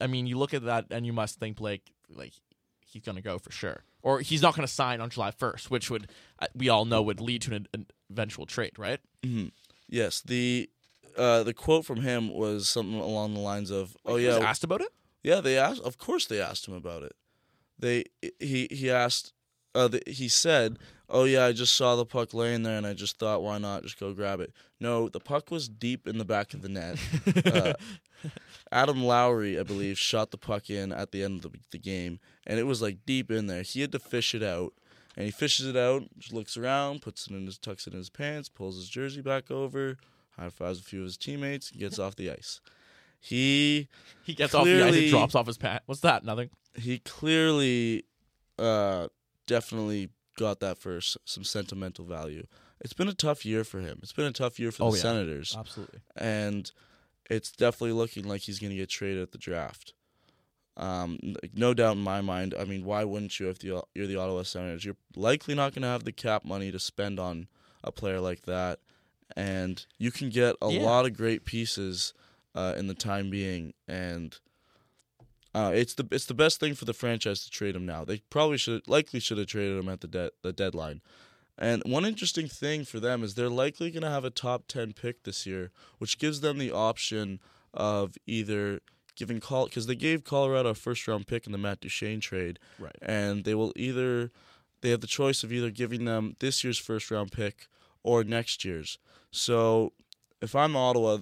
I 0.00 0.06
mean, 0.06 0.26
you 0.26 0.38
look 0.38 0.54
at 0.54 0.64
that 0.64 0.86
and 0.90 1.04
you 1.06 1.12
must 1.12 1.38
think 1.38 1.56
Blake, 1.56 1.92
like, 2.08 2.32
he's 2.80 3.02
going 3.02 3.16
to 3.16 3.22
go 3.22 3.38
for 3.38 3.52
sure. 3.52 3.84
Or 4.02 4.20
he's 4.20 4.42
not 4.42 4.54
going 4.54 4.66
to 4.66 4.72
sign 4.72 5.00
on 5.00 5.08
July 5.08 5.30
1st, 5.30 5.70
which 5.70 5.90
would, 5.90 6.08
uh, 6.38 6.46
we 6.54 6.68
all 6.68 6.84
know, 6.84 7.00
would 7.02 7.20
lead 7.20 7.40
to 7.42 7.54
an, 7.54 7.66
an 7.72 7.86
eventual 8.10 8.44
trade, 8.44 8.72
right? 8.78 9.00
Yes, 9.88 10.20
the 10.20 10.68
uh, 11.16 11.42
the 11.42 11.54
quote 11.54 11.84
from 11.84 12.00
him 12.00 12.32
was 12.32 12.68
something 12.68 12.98
along 12.98 13.34
the 13.34 13.40
lines 13.40 13.70
of, 13.70 13.96
"Oh 14.04 14.16
yeah, 14.16 14.34
was 14.34 14.44
asked 14.44 14.64
about 14.64 14.80
it? 14.80 14.88
Yeah." 15.24 15.40
They 15.40 15.58
asked, 15.58 15.82
of 15.82 15.98
course, 15.98 16.26
they 16.26 16.40
asked 16.40 16.68
him 16.68 16.74
about 16.74 17.02
it. 17.02 17.16
They 17.78 18.04
he 18.38 18.68
he 18.70 18.90
asked, 18.90 19.32
uh, 19.74 19.88
the, 19.88 20.02
he 20.06 20.28
said, 20.28 20.78
"Oh 21.08 21.24
yeah, 21.24 21.46
I 21.46 21.52
just 21.52 21.74
saw 21.74 21.96
the 21.96 22.06
puck 22.06 22.32
laying 22.32 22.62
there, 22.62 22.78
and 22.78 22.86
I 22.86 22.94
just 22.94 23.18
thought, 23.18 23.42
why 23.42 23.58
not 23.58 23.82
just 23.82 23.98
go 23.98 24.12
grab 24.12 24.40
it?" 24.40 24.52
No, 24.78 25.08
the 25.08 25.20
puck 25.20 25.50
was 25.50 25.68
deep 25.68 26.06
in 26.06 26.18
the 26.18 26.24
back 26.24 26.54
of 26.54 26.62
the 26.62 26.68
net. 26.68 26.98
uh, 27.46 27.74
Adam 28.72 29.02
Lowry, 29.02 29.58
I 29.58 29.62
believe, 29.62 29.98
shot 29.98 30.30
the 30.30 30.38
puck 30.38 30.70
in 30.70 30.92
at 30.92 31.12
the 31.12 31.22
end 31.22 31.44
of 31.44 31.52
the, 31.52 31.58
the 31.72 31.78
game, 31.78 32.20
and 32.46 32.58
it 32.58 32.64
was 32.64 32.80
like 32.80 33.04
deep 33.06 33.30
in 33.30 33.46
there. 33.46 33.62
He 33.62 33.80
had 33.80 33.92
to 33.92 33.98
fish 33.98 34.34
it 34.34 34.42
out, 34.42 34.74
and 35.16 35.24
he 35.24 35.30
fishes 35.30 35.66
it 35.66 35.76
out, 35.76 36.04
just 36.18 36.32
looks 36.32 36.56
around, 36.56 37.02
puts 37.02 37.26
it 37.26 37.34
in 37.34 37.46
his, 37.46 37.58
tucks 37.58 37.86
it 37.86 37.92
in 37.92 37.98
his 37.98 38.10
pants, 38.10 38.48
pulls 38.48 38.76
his 38.76 38.88
jersey 38.88 39.20
back 39.20 39.50
over, 39.50 39.96
high 40.36 40.50
fives 40.50 40.80
a 40.80 40.82
few 40.82 41.00
of 41.00 41.06
his 41.06 41.16
teammates, 41.16 41.70
and 41.70 41.80
gets 41.80 41.98
off 41.98 42.16
the 42.16 42.30
ice. 42.30 42.60
He 43.26 43.88
He 44.22 44.34
gets 44.34 44.54
off 44.54 44.64
the 44.66 44.82
ice 44.84 44.94
and 44.96 45.08
drops 45.08 45.34
off 45.34 45.46
his 45.46 45.56
pants. 45.56 45.82
What's 45.86 46.02
that? 46.02 46.24
Nothing. 46.24 46.50
he 46.76 46.98
clearly, 46.98 48.04
uh, 48.58 49.08
definitely 49.46 50.10
got 50.36 50.60
that 50.60 50.76
for 50.76 51.00
some 51.00 51.42
sentimental 51.44 52.04
value. 52.04 52.46
It's 52.80 52.92
been 52.92 53.08
a 53.08 53.14
tough 53.14 53.46
year 53.46 53.64
for 53.64 53.80
him. 53.80 54.00
It's 54.02 54.12
been 54.12 54.26
a 54.26 54.32
tough 54.32 54.58
year 54.60 54.70
for 54.70 54.82
Oh, 54.84 54.90
the 54.90 54.98
yeah. 54.98 55.02
Senators. 55.02 55.56
Absolutely. 55.58 56.00
and 56.16 56.70
it's 57.30 57.50
definitely 57.50 57.92
looking 57.92 58.24
like 58.28 58.42
he's 58.42 58.58
going 58.58 58.70
to 58.72 58.76
get 58.76 58.90
traded 58.90 59.22
at 59.22 59.32
the 59.32 59.38
draft. 59.38 59.94
Um, 60.76 61.18
no 61.54 61.72
doubt 61.72 61.96
in 61.96 62.02
my 62.02 62.20
mind. 62.20 62.54
I 62.58 62.64
mean, 62.64 62.84
why 62.84 63.04
wouldn't 63.04 63.38
you 63.40 63.48
if 63.48 63.60
the, 63.60 63.82
you're 63.94 64.06
the 64.06 64.16
Ottawa 64.16 64.42
Senators? 64.42 64.84
You're 64.84 64.96
likely 65.16 65.54
not 65.54 65.72
going 65.72 65.82
to 65.82 65.88
have 65.88 66.04
the 66.04 66.12
cap 66.12 66.44
money 66.44 66.70
to 66.72 66.78
spend 66.78 67.18
on 67.18 67.46
a 67.82 67.90
player 67.92 68.20
like 68.20 68.42
that, 68.42 68.80
and 69.36 69.86
you 69.98 70.10
can 70.10 70.28
get 70.30 70.56
a 70.60 70.70
Yeah. 70.70 70.82
lot 70.82 71.06
of 71.06 71.16
great 71.16 71.44
pieces 71.44 72.12
uh, 72.54 72.74
in 72.76 72.86
the 72.86 72.94
time 72.94 73.30
being. 73.30 73.74
And 73.88 74.36
uh, 75.54 75.72
it's 75.74 75.94
the 75.94 76.06
it's 76.10 76.26
the 76.26 76.34
best 76.34 76.58
thing 76.60 76.74
for 76.74 76.84
the 76.84 76.92
franchise 76.92 77.44
to 77.44 77.50
trade 77.50 77.76
him 77.76 77.86
now. 77.86 78.04
They 78.04 78.18
probably 78.30 78.58
should 78.58 78.86
likely 78.88 79.20
should 79.20 79.38
have 79.38 79.46
traded 79.46 79.78
him 79.78 79.88
at 79.88 80.00
the 80.00 80.08
de- 80.08 80.30
the 80.42 80.52
deadline. 80.52 81.00
And 81.56 81.82
one 81.86 82.04
interesting 82.04 82.48
thing 82.48 82.84
for 82.84 82.98
them 82.98 83.22
is 83.22 83.34
they're 83.34 83.48
likely 83.48 83.92
going 83.92 84.02
to 84.02 84.10
have 84.10 84.24
a 84.24 84.30
top 84.30 84.64
10 84.66 84.92
pick 84.92 85.22
this 85.22 85.46
year, 85.46 85.70
which 85.98 86.18
gives 86.18 86.40
them 86.40 86.58
the 86.58 86.72
option 86.72 87.38
of 87.72 88.16
either 88.26 88.80
giving 89.14 89.38
call 89.38 89.66
because 89.66 89.86
they 89.86 89.94
gave 89.94 90.24
Colorado 90.24 90.70
a 90.70 90.74
first 90.74 91.06
round 91.06 91.28
pick 91.28 91.46
in 91.46 91.52
the 91.52 91.58
Matt 91.58 91.80
Duchene 91.80 92.18
trade, 92.18 92.58
Right. 92.80 92.96
and 93.00 93.44
they 93.44 93.54
will 93.54 93.72
either 93.76 94.32
they 94.80 94.90
have 94.90 95.00
the 95.00 95.06
choice 95.06 95.44
of 95.44 95.52
either 95.52 95.70
giving 95.70 96.04
them 96.04 96.34
this 96.40 96.64
year's 96.64 96.78
first 96.78 97.08
round 97.12 97.30
pick 97.30 97.68
or 98.02 98.24
next 98.24 98.64
year's. 98.64 98.98
So 99.30 99.92
if 100.42 100.56
I'm 100.56 100.74
Ottawa, 100.74 101.18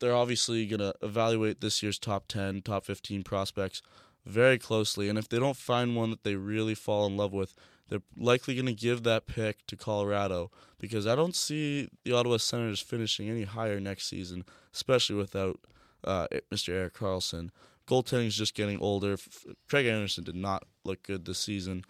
they're 0.00 0.14
obviously 0.14 0.66
going 0.66 0.80
to 0.80 0.94
evaluate 1.02 1.60
this 1.60 1.82
year's 1.82 1.98
top 1.98 2.28
10, 2.28 2.62
top 2.62 2.84
15 2.84 3.22
prospects 3.22 3.82
very 4.24 4.58
closely, 4.58 5.08
and 5.08 5.18
if 5.18 5.28
they 5.28 5.38
don't 5.38 5.56
find 5.56 5.94
one 5.94 6.10
that 6.10 6.24
they 6.24 6.34
really 6.34 6.74
fall 6.74 7.06
in 7.06 7.16
love 7.16 7.32
with, 7.32 7.54
they're 7.88 8.02
likely 8.16 8.54
going 8.54 8.66
to 8.66 8.74
give 8.74 9.04
that 9.04 9.26
pick 9.26 9.64
to 9.68 9.76
Colorado 9.76 10.50
because 10.78 11.06
I 11.06 11.14
don't 11.14 11.36
see 11.36 11.88
the 12.04 12.12
Ottawa 12.12 12.38
Senators 12.38 12.80
finishing 12.80 13.30
any 13.30 13.44
higher 13.44 13.78
next 13.78 14.08
season, 14.08 14.44
especially 14.74 15.16
without 15.16 15.60
uh, 16.02 16.26
Mr. 16.52 16.70
Erik 16.70 16.94
Karlsson. 16.94 17.50
Goaltending 17.86 18.26
is 18.26 18.34
just 18.34 18.54
getting 18.56 18.80
older. 18.80 19.16
Craig 19.68 19.86
Anderson 19.86 20.24
did 20.24 20.34
not 20.34 20.64
look 20.84 21.04
good 21.04 21.24
this 21.24 21.38
season, 21.38 21.84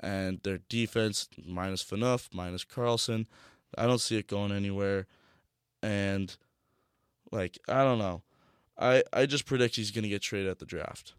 and 0.00 0.40
their 0.42 0.58
defense 0.68 1.28
minus 1.46 1.82
Phaneuf, 1.82 2.28
minus 2.34 2.64
Karlsson, 2.64 3.26
I 3.76 3.86
don't 3.86 4.00
see 4.00 4.18
it 4.18 4.28
going 4.28 4.52
anywhere. 4.52 5.06
And 5.82 6.36
like 7.30 7.58
I 7.68 7.84
don't 7.84 7.98
know, 7.98 8.22
I 8.78 9.02
I 9.12 9.26
just 9.26 9.46
predict 9.46 9.76
he's 9.76 9.90
going 9.90 10.04
to 10.04 10.08
get 10.08 10.22
traded 10.22 10.50
at 10.50 10.58
the 10.58 10.66
draft. 10.66 11.14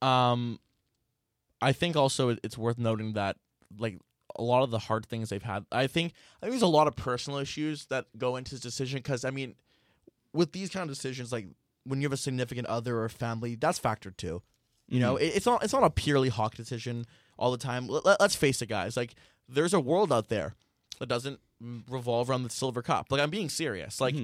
Um, 0.00 0.60
I 1.60 1.72
think 1.72 1.96
also 1.96 2.36
it's 2.42 2.56
worth 2.56 2.78
noting 2.78 3.14
that 3.14 3.36
like 3.78 3.98
a 4.36 4.42
lot 4.42 4.62
of 4.62 4.70
the 4.70 4.78
hard 4.78 5.06
things 5.06 5.30
they've 5.30 5.42
had. 5.42 5.64
I 5.72 5.86
think 5.86 6.12
I 6.40 6.46
think 6.46 6.52
there's 6.52 6.62
a 6.62 6.66
lot 6.66 6.86
of 6.86 6.96
personal 6.96 7.38
issues 7.38 7.86
that 7.86 8.06
go 8.16 8.36
into 8.36 8.52
his 8.52 8.60
decision 8.60 8.98
because 8.98 9.24
I 9.24 9.30
mean, 9.30 9.54
with 10.32 10.52
these 10.52 10.70
kind 10.70 10.88
of 10.88 10.94
decisions, 10.94 11.32
like 11.32 11.48
when 11.84 12.00
you 12.00 12.06
have 12.06 12.12
a 12.12 12.18
significant 12.18 12.66
other 12.68 13.02
or 13.02 13.08
family, 13.08 13.54
that's 13.54 13.80
factored 13.80 14.16
too. 14.16 14.42
You 14.88 15.00
know, 15.00 15.16
it, 15.16 15.26
it's 15.26 15.46
not 15.46 15.64
it's 15.64 15.72
not 15.72 15.84
a 15.84 15.90
purely 15.90 16.28
Hawk 16.28 16.54
decision 16.54 17.06
all 17.38 17.50
the 17.50 17.58
time. 17.58 17.88
Let, 17.88 18.04
let, 18.04 18.20
us 18.20 18.34
face 18.34 18.62
it, 18.62 18.68
guys. 18.68 18.96
Like 18.96 19.14
there's 19.48 19.74
a 19.74 19.80
world 19.80 20.12
out 20.12 20.28
there 20.28 20.54
that 20.98 21.08
doesn't 21.08 21.40
revolve 21.60 22.30
around 22.30 22.44
the 22.44 22.50
silver 22.50 22.82
cup. 22.82 23.06
Like 23.10 23.20
I'm 23.20 23.30
being 23.30 23.48
serious. 23.48 24.00
Like 24.00 24.14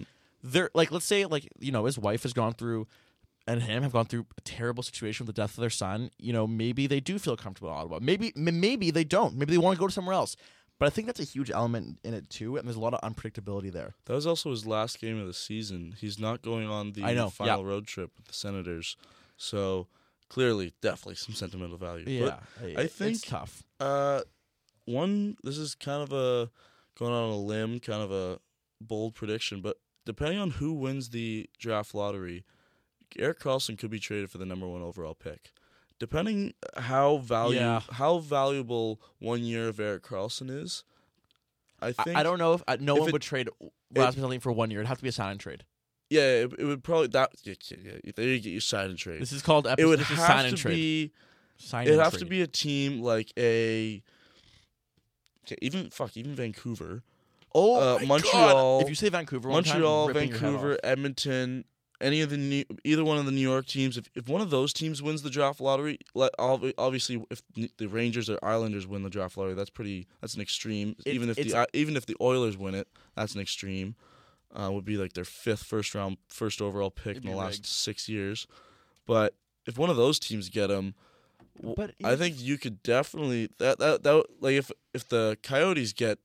there, 0.44 0.70
like 0.74 0.92
let's 0.92 1.04
say 1.06 1.24
like 1.24 1.48
you 1.58 1.72
know 1.72 1.86
his 1.86 1.98
wife 1.98 2.22
has 2.22 2.32
gone 2.32 2.52
through 2.52 2.86
and 3.48 3.62
him 3.62 3.82
have 3.82 3.92
gone 3.92 4.06
through 4.06 4.26
a 4.38 4.40
terrible 4.42 4.82
situation 4.82 5.26
with 5.26 5.34
the 5.34 5.42
death 5.42 5.50
of 5.50 5.60
their 5.60 5.68
son, 5.70 6.10
you 6.18 6.32
know, 6.32 6.46
maybe 6.46 6.86
they 6.86 7.00
do 7.00 7.18
feel 7.18 7.36
comfortable 7.36 7.70
in 7.70 7.76
Ottawa. 7.76 7.98
Maybe 8.00 8.32
m- 8.36 8.60
maybe 8.60 8.90
they 8.90 9.04
don't. 9.04 9.36
Maybe 9.36 9.52
they 9.52 9.58
want 9.58 9.74
to 9.76 9.80
go 9.80 9.86
to 9.86 9.92
somewhere 9.92 10.14
else. 10.14 10.36
But 10.78 10.86
I 10.86 10.90
think 10.90 11.06
that's 11.06 11.20
a 11.20 11.24
huge 11.24 11.50
element 11.50 11.98
in 12.04 12.14
it 12.14 12.28
too, 12.30 12.56
and 12.56 12.66
there's 12.66 12.76
a 12.76 12.80
lot 12.80 12.94
of 12.94 13.00
unpredictability 13.02 13.70
there. 13.72 13.94
That 14.06 14.14
was 14.14 14.26
also 14.26 14.50
his 14.50 14.66
last 14.66 14.98
game 15.00 15.20
of 15.20 15.26
the 15.26 15.34
season. 15.34 15.94
He's 15.98 16.18
not 16.18 16.42
going 16.42 16.68
on 16.68 16.92
the 16.92 17.04
I 17.04 17.14
know, 17.14 17.28
final 17.30 17.62
yeah. 17.62 17.68
road 17.68 17.86
trip 17.86 18.10
with 18.16 18.26
the 18.28 18.34
Senators. 18.34 18.96
So 19.36 19.86
clearly, 20.30 20.72
definitely 20.80 21.14
some 21.16 21.34
sentimental 21.34 21.76
value. 21.76 22.04
Yeah, 22.08 22.38
But 22.60 22.78
I 22.80 22.86
think 22.86 23.16
it's 23.16 23.22
tough. 23.22 23.62
uh, 23.78 24.22
one, 24.86 25.36
this 25.44 25.58
is 25.58 25.74
kind 25.74 26.02
of 26.02 26.12
a 26.12 26.50
going 26.98 27.12
on 27.12 27.30
a 27.30 27.36
limb, 27.36 27.78
kind 27.80 28.02
of 28.02 28.10
a 28.10 28.38
bold 28.80 29.14
prediction, 29.14 29.60
but 29.60 29.76
depending 30.04 30.38
on 30.38 30.50
who 30.52 30.72
wins 30.72 31.10
the 31.10 31.48
draft 31.58 31.94
lottery, 31.94 32.44
Erik 33.18 33.38
Karlsson 33.40 33.78
could 33.78 33.90
be 33.90 33.98
traded 33.98 34.30
for 34.30 34.38
the 34.38 34.46
number 34.46 34.66
one 34.66 34.82
overall 34.82 35.14
pick. 35.14 35.52
Depending 35.98 36.54
how 36.76 37.18
value 37.18 37.58
Yeah. 37.58 37.80
how 37.92 38.18
valuable 38.18 39.00
one 39.18 39.44
year 39.44 39.68
of 39.68 39.78
Erik 39.78 40.02
Karlsson 40.02 40.50
is, 40.50 40.82
I 41.80 41.88
I, 41.88 41.92
think 41.92 42.16
I 42.16 42.22
don't 42.22 42.38
know 42.38 42.54
if 42.54 42.62
uh, 42.66 42.76
no 42.80 42.94
if 42.96 43.00
one 43.00 43.08
it- 43.10 43.12
would 43.12 43.22
trade 43.22 43.48
Rasmus 43.94 44.42
for 44.42 44.50
one 44.52 44.70
year. 44.70 44.80
It'd 44.80 44.88
have 44.88 44.98
to 44.98 45.02
be 45.04 45.08
a 45.08 45.12
sign 45.12 45.30
and 45.32 45.40
trade. 45.40 45.64
Yeah, 46.10 46.42
it, 46.42 46.52
it 46.58 46.64
would 46.64 46.82
probably 46.84 47.06
that. 47.08 47.30
Yeah, 47.44 47.54
yeah, 47.70 48.10
there 48.16 48.26
you 48.26 48.40
get 48.40 48.50
your 48.50 48.60
sign 48.60 48.90
and 48.90 48.98
trade. 48.98 49.22
This 49.22 49.32
is 49.32 49.40
called 49.42 49.66
episode. 49.66 49.84
it 49.84 49.88
would 49.88 50.00
sign 50.00 50.16
have 50.18 50.46
and 50.46 50.56
to 50.56 50.62
trade. 50.62 50.74
be. 50.74 51.12
sign 51.58 51.86
It'd 51.86 51.98
have 52.00 52.10
trade. 52.12 52.20
to 52.20 52.26
be 52.26 52.42
a 52.42 52.46
team 52.46 53.00
like 53.00 53.32
a. 53.38 54.02
Okay, 55.46 55.56
even 55.62 55.90
fuck, 55.90 56.16
even 56.16 56.34
Vancouver, 56.34 57.02
Oh, 57.54 57.76
uh, 57.76 57.98
my 58.00 58.00
God. 58.00 58.08
Montreal- 58.08 58.80
If 58.80 58.88
you 58.88 58.94
say 58.94 59.08
Vancouver, 59.08 59.48
Montreal, 59.48 60.12
Vancouver. 60.12 60.78
Edmonton, 60.82 61.64
any 62.00 62.20
of 62.20 62.30
the 62.30 62.36
New, 62.36 62.64
either 62.82 63.04
one 63.04 63.16
of 63.18 63.26
the 63.26 63.32
New 63.32 63.40
York 63.40 63.66
teams. 63.66 63.96
If 63.96 64.08
if 64.14 64.28
one 64.28 64.40
of 64.40 64.50
those 64.50 64.72
teams 64.72 65.00
wins 65.02 65.22
the 65.22 65.30
draft 65.30 65.60
lottery, 65.60 65.98
like 66.14 66.32
obviously 66.38 67.24
if 67.30 67.42
the 67.78 67.86
Rangers 67.86 68.28
or 68.28 68.38
Islanders 68.42 68.86
win 68.86 69.02
the 69.02 69.10
draft 69.10 69.36
lottery, 69.36 69.54
that's 69.54 69.70
pretty. 69.70 70.06
That's 70.20 70.34
an 70.34 70.40
extreme. 70.40 70.96
It- 71.06 71.14
even 71.14 71.30
if 71.30 71.36
the 71.36 71.66
even 71.72 71.96
if 71.96 72.06
the 72.06 72.16
Oilers 72.20 72.56
win 72.56 72.74
it, 72.74 72.88
that's 73.14 73.34
an 73.34 73.40
extreme. 73.40 73.94
Uh, 74.56 74.70
would 74.70 74.84
be 74.84 74.96
like 74.96 75.14
their 75.14 75.24
fifth 75.24 75.64
first 75.64 75.96
round, 75.96 76.16
first 76.28 76.62
overall 76.62 76.90
pick 76.90 77.16
in 77.16 77.24
the 77.24 77.36
last 77.36 77.54
rigged. 77.54 77.66
six 77.66 78.08
years. 78.08 78.46
But 79.04 79.34
if 79.66 79.76
one 79.78 79.90
of 79.90 79.96
those 79.96 80.20
teams 80.20 80.48
get 80.48 80.70
him, 80.70 80.94
But 81.60 81.94
I 82.04 82.14
think 82.14 82.40
you 82.40 82.56
could 82.58 82.80
definitely 82.84 83.48
that 83.58 83.78
that 83.80 84.02
that 84.04 84.24
like 84.40 84.54
if 84.54 84.70
if 84.92 85.08
the 85.08 85.38
Coyotes 85.42 85.92
get 85.92 86.18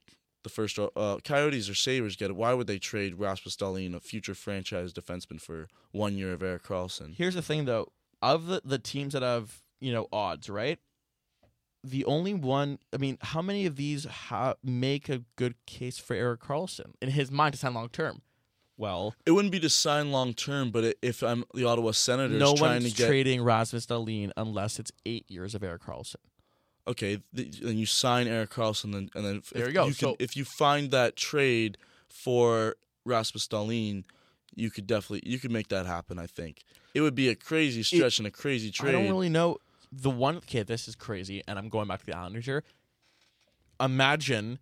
the 0.50 0.56
first 0.56 0.78
uh 0.80 1.18
Coyotes 1.24 1.70
or 1.70 1.76
Sabres 1.76 2.16
get 2.16 2.30
it, 2.32 2.36
why 2.36 2.54
would 2.54 2.68
they 2.68 2.80
trade 2.80 3.16
Rasmus 3.16 3.56
Dahlin, 3.56 3.96
a 3.96 4.00
future 4.00 4.36
franchise 4.36 4.94
defenseman, 4.94 5.40
for 5.42 5.68
one 5.92 6.16
year 6.18 6.34
of 6.34 6.42
Erik 6.44 6.64
Karlsson? 6.64 7.16
Here's 7.16 7.36
the 7.36 7.42
thing, 7.42 7.66
though. 7.66 7.92
Of 8.22 8.48
the, 8.48 8.62
the 8.66 8.80
teams 8.80 9.14
that 9.14 9.22
have, 9.22 9.62
you 9.80 9.94
know, 9.94 10.08
odds, 10.12 10.50
right? 10.50 10.80
The 11.84 12.04
only 12.04 12.34
one, 12.34 12.80
I 12.94 12.98
mean, 12.98 13.18
how 13.22 13.42
many 13.42 13.66
of 13.66 13.78
these 13.78 14.04
ha- 14.06 14.56
make 14.62 15.08
a 15.08 15.24
good 15.38 15.56
case 15.66 15.98
for 15.98 16.14
Erik 16.14 16.42
Karlsson 16.42 16.94
in 17.02 17.10
his 17.12 17.32
mind 17.32 17.54
to 17.54 17.60
sign 17.60 17.74
long 17.74 17.90
term? 17.90 18.22
well. 18.78 19.14
It 19.26 19.32
wouldn't 19.32 19.52
be 19.52 19.60
to 19.60 19.70
sign 19.70 20.10
long 20.12 20.34
term, 20.34 20.72
but 20.72 20.86
i- 20.86 20.94
if 21.02 21.22
I'm 21.22 21.44
the 21.54 21.66
Ottawa 21.66 21.92
Senators 21.92 22.40
no 22.40 22.56
trying 22.56 22.82
one's 22.82 22.92
to 22.94 22.98
get 22.98 23.08
trading 23.08 23.42
Rasmus 23.44 23.86
Dahlin 23.86 24.32
unless 24.38 24.80
it's 24.80 24.92
eight 25.06 25.30
years 25.30 25.54
of 25.54 25.64
Erik 25.64 25.82
Karlsson. 25.82 26.16
Okay, 26.88 27.22
th- 27.36 27.60
then 27.62 27.78
you 27.78 27.86
sign 27.86 28.28
Erik 28.28 28.50
Karlsson, 28.50 28.96
and, 28.96 29.12
and 29.14 29.26
then 29.26 29.36
if, 29.38 29.50
There 29.52 29.68
you 29.68 29.74
go. 29.74 29.86
can- 29.86 29.94
So- 29.94 30.16
if 30.20 30.36
you 30.36 30.44
find 30.46 30.90
that 30.92 31.16
trade 31.16 31.78
for 32.08 32.76
Rasmus 33.06 33.48
Dahlin, 33.48 34.04
you 34.56 34.72
could 34.72 34.88
definitely 34.88 35.30
you 35.30 35.40
could 35.40 35.52
make 35.52 35.68
that 35.70 35.86
happen. 35.86 36.18
I 36.20 36.26
think 36.28 36.64
it 36.94 37.02
would 37.02 37.16
be 37.16 37.30
a 37.30 37.36
crazy 37.36 37.84
stretch 37.84 38.18
and 38.18 38.28
a 38.28 38.32
crazy 38.32 38.72
trade. 38.72 38.90
I 38.90 38.92
don't 38.94 39.08
really 39.08 39.30
know. 39.30 39.58
The 39.92 40.10
one 40.10 40.38
okay, 40.38 40.64
this 40.64 40.88
is 40.88 40.96
crazy, 40.96 41.44
and 41.48 41.58
I'm 41.60 41.70
going 41.70 41.88
back 41.88 42.00
to 42.00 42.06
the 42.06 42.18
Islanders 42.18 42.46
here. 42.46 42.64
Imagine, 43.80 44.60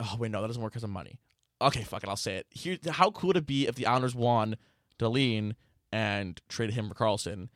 oh 0.00 0.16
wait, 0.18 0.30
no, 0.30 0.40
that 0.40 0.48
doesn't 0.48 0.62
work 0.62 0.72
because 0.72 0.84
of 0.84 0.90
money. 0.90 1.20
Okay, 1.60 1.82
fuck 1.82 2.02
it, 2.02 2.08
I'll 2.08 2.16
say 2.16 2.36
it. 2.36 2.46
Here, 2.50 2.78
how 2.88 3.10
cool 3.10 3.28
would 3.28 3.36
it 3.36 3.46
be 3.46 3.66
if 3.66 3.74
the 3.76 3.86
Islanders 3.86 4.14
won 4.14 4.56
Dahlin 4.98 5.54
and 5.92 6.40
traded 6.48 6.74
him 6.74 6.88
for 6.88 6.94
Karlsson? 6.94 7.48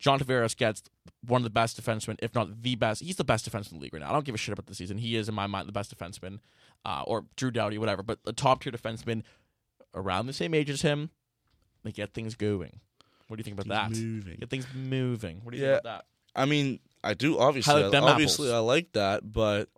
John 0.00 0.18
Tavares 0.18 0.56
gets 0.56 0.82
one 1.26 1.40
of 1.40 1.44
the 1.44 1.50
best 1.50 1.80
defensemen, 1.80 2.16
if 2.20 2.34
not 2.34 2.62
the 2.62 2.74
best. 2.74 3.02
He's 3.02 3.16
the 3.16 3.22
best 3.24 3.48
defenseman 3.48 3.72
in 3.72 3.78
the 3.78 3.82
league 3.84 3.94
right 3.94 4.00
now. 4.02 4.08
I 4.08 4.12
don't 4.12 4.24
give 4.24 4.34
a 4.34 4.38
shit 4.38 4.52
about 4.52 4.66
the 4.66 4.74
season. 4.74 4.98
He 4.98 5.14
is, 5.14 5.28
in 5.28 5.34
my 5.34 5.46
mind, 5.46 5.68
the 5.68 5.72
best 5.72 5.96
defenseman, 5.96 6.40
uh, 6.84 7.04
or 7.06 7.26
Drew 7.36 7.50
Doughty, 7.52 7.78
whatever. 7.78 8.02
But 8.02 8.18
a 8.26 8.32
top 8.32 8.62
tier 8.62 8.72
defenseman 8.72 9.22
around 9.94 10.26
the 10.26 10.32
same 10.32 10.54
age 10.54 10.70
as 10.70 10.82
him, 10.82 11.10
they 11.84 11.92
get 11.92 12.12
things 12.14 12.34
going. 12.34 12.80
What 13.28 13.36
do 13.36 13.40
you 13.40 13.44
think 13.44 13.60
about 13.60 13.88
Things 13.90 13.98
that? 14.00 14.04
moving. 14.04 14.36
Get 14.40 14.50
things 14.50 14.66
moving. 14.74 15.40
What 15.44 15.52
do 15.52 15.58
you 15.58 15.64
Yeah. 15.64 15.74
think 15.74 15.80
about 15.84 15.98
that? 16.34 16.40
I 16.40 16.46
mean, 16.46 16.80
I 17.04 17.14
do 17.14 17.38
obviously. 17.38 17.82
like 17.82 17.94
I- 17.94 17.98
obviously, 17.98 18.48
apples. 18.48 18.56
I 18.56 18.58
like 18.60 18.92
that, 18.92 19.32
but 19.32 19.68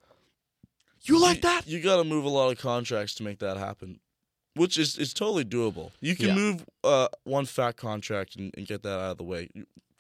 You 1.05 1.21
like 1.21 1.43
that? 1.43 1.67
You 1.67 1.81
got 1.81 1.97
to 1.97 2.05
move 2.05 2.25
a 2.25 2.29
lot 2.29 2.51
of 2.53 2.59
contracts 2.59 3.15
to 3.17 3.23
make 3.25 3.41
that 3.41 3.57
happen, 3.57 3.99
which 4.55 4.79
is 4.79 4.97
is 4.99 5.13
totally 5.13 5.45
doable. 5.45 5.91
You 6.01 6.15
can 6.15 6.27
Yeah. 6.29 6.35
move 6.35 6.65
uh, 6.85 7.09
one 7.25 7.45
fat 7.47 7.77
contract 7.77 8.37
and, 8.37 8.55
and 8.57 8.67
get 8.67 8.83
that 8.85 8.99
out 9.01 9.11
of 9.13 9.19
the 9.19 9.25
way. 9.25 9.49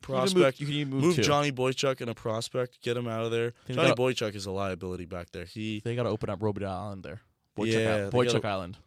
You- 0.08 0.14
You 0.14 0.18
can 0.18 0.20
move- 0.24 0.32
Prospect, 0.34 0.60
you 0.60 0.66
can 0.66 0.90
move 0.90 1.02
move. 1.16 1.20
Johnny 1.24 1.52
Boychuk 1.52 2.00
and 2.00 2.10
a 2.10 2.14
prospect, 2.14 2.80
get 2.82 2.96
him 2.96 3.06
out 3.08 3.24
of 3.24 3.30
there. 3.30 3.52
Johnny 3.68 3.88
gotta- 3.88 3.94
Boychuk 4.02 4.34
is 4.34 4.46
a 4.46 4.50
liability 4.50 5.04
back 5.06 5.30
there. 5.32 5.44
He, 5.44 5.80
They 5.84 5.94
got 5.96 6.02
to 6.04 6.08
open 6.10 6.28
up 6.30 6.40
Robida 6.40 6.66
Island 6.68 7.02
there. 7.02 7.20
Boychuk, 7.56 7.72
Yeah, 7.72 7.94
Island. 7.94 8.12
Boychuk 8.12 8.32
gotta- 8.32 8.48
Island. 8.48 8.78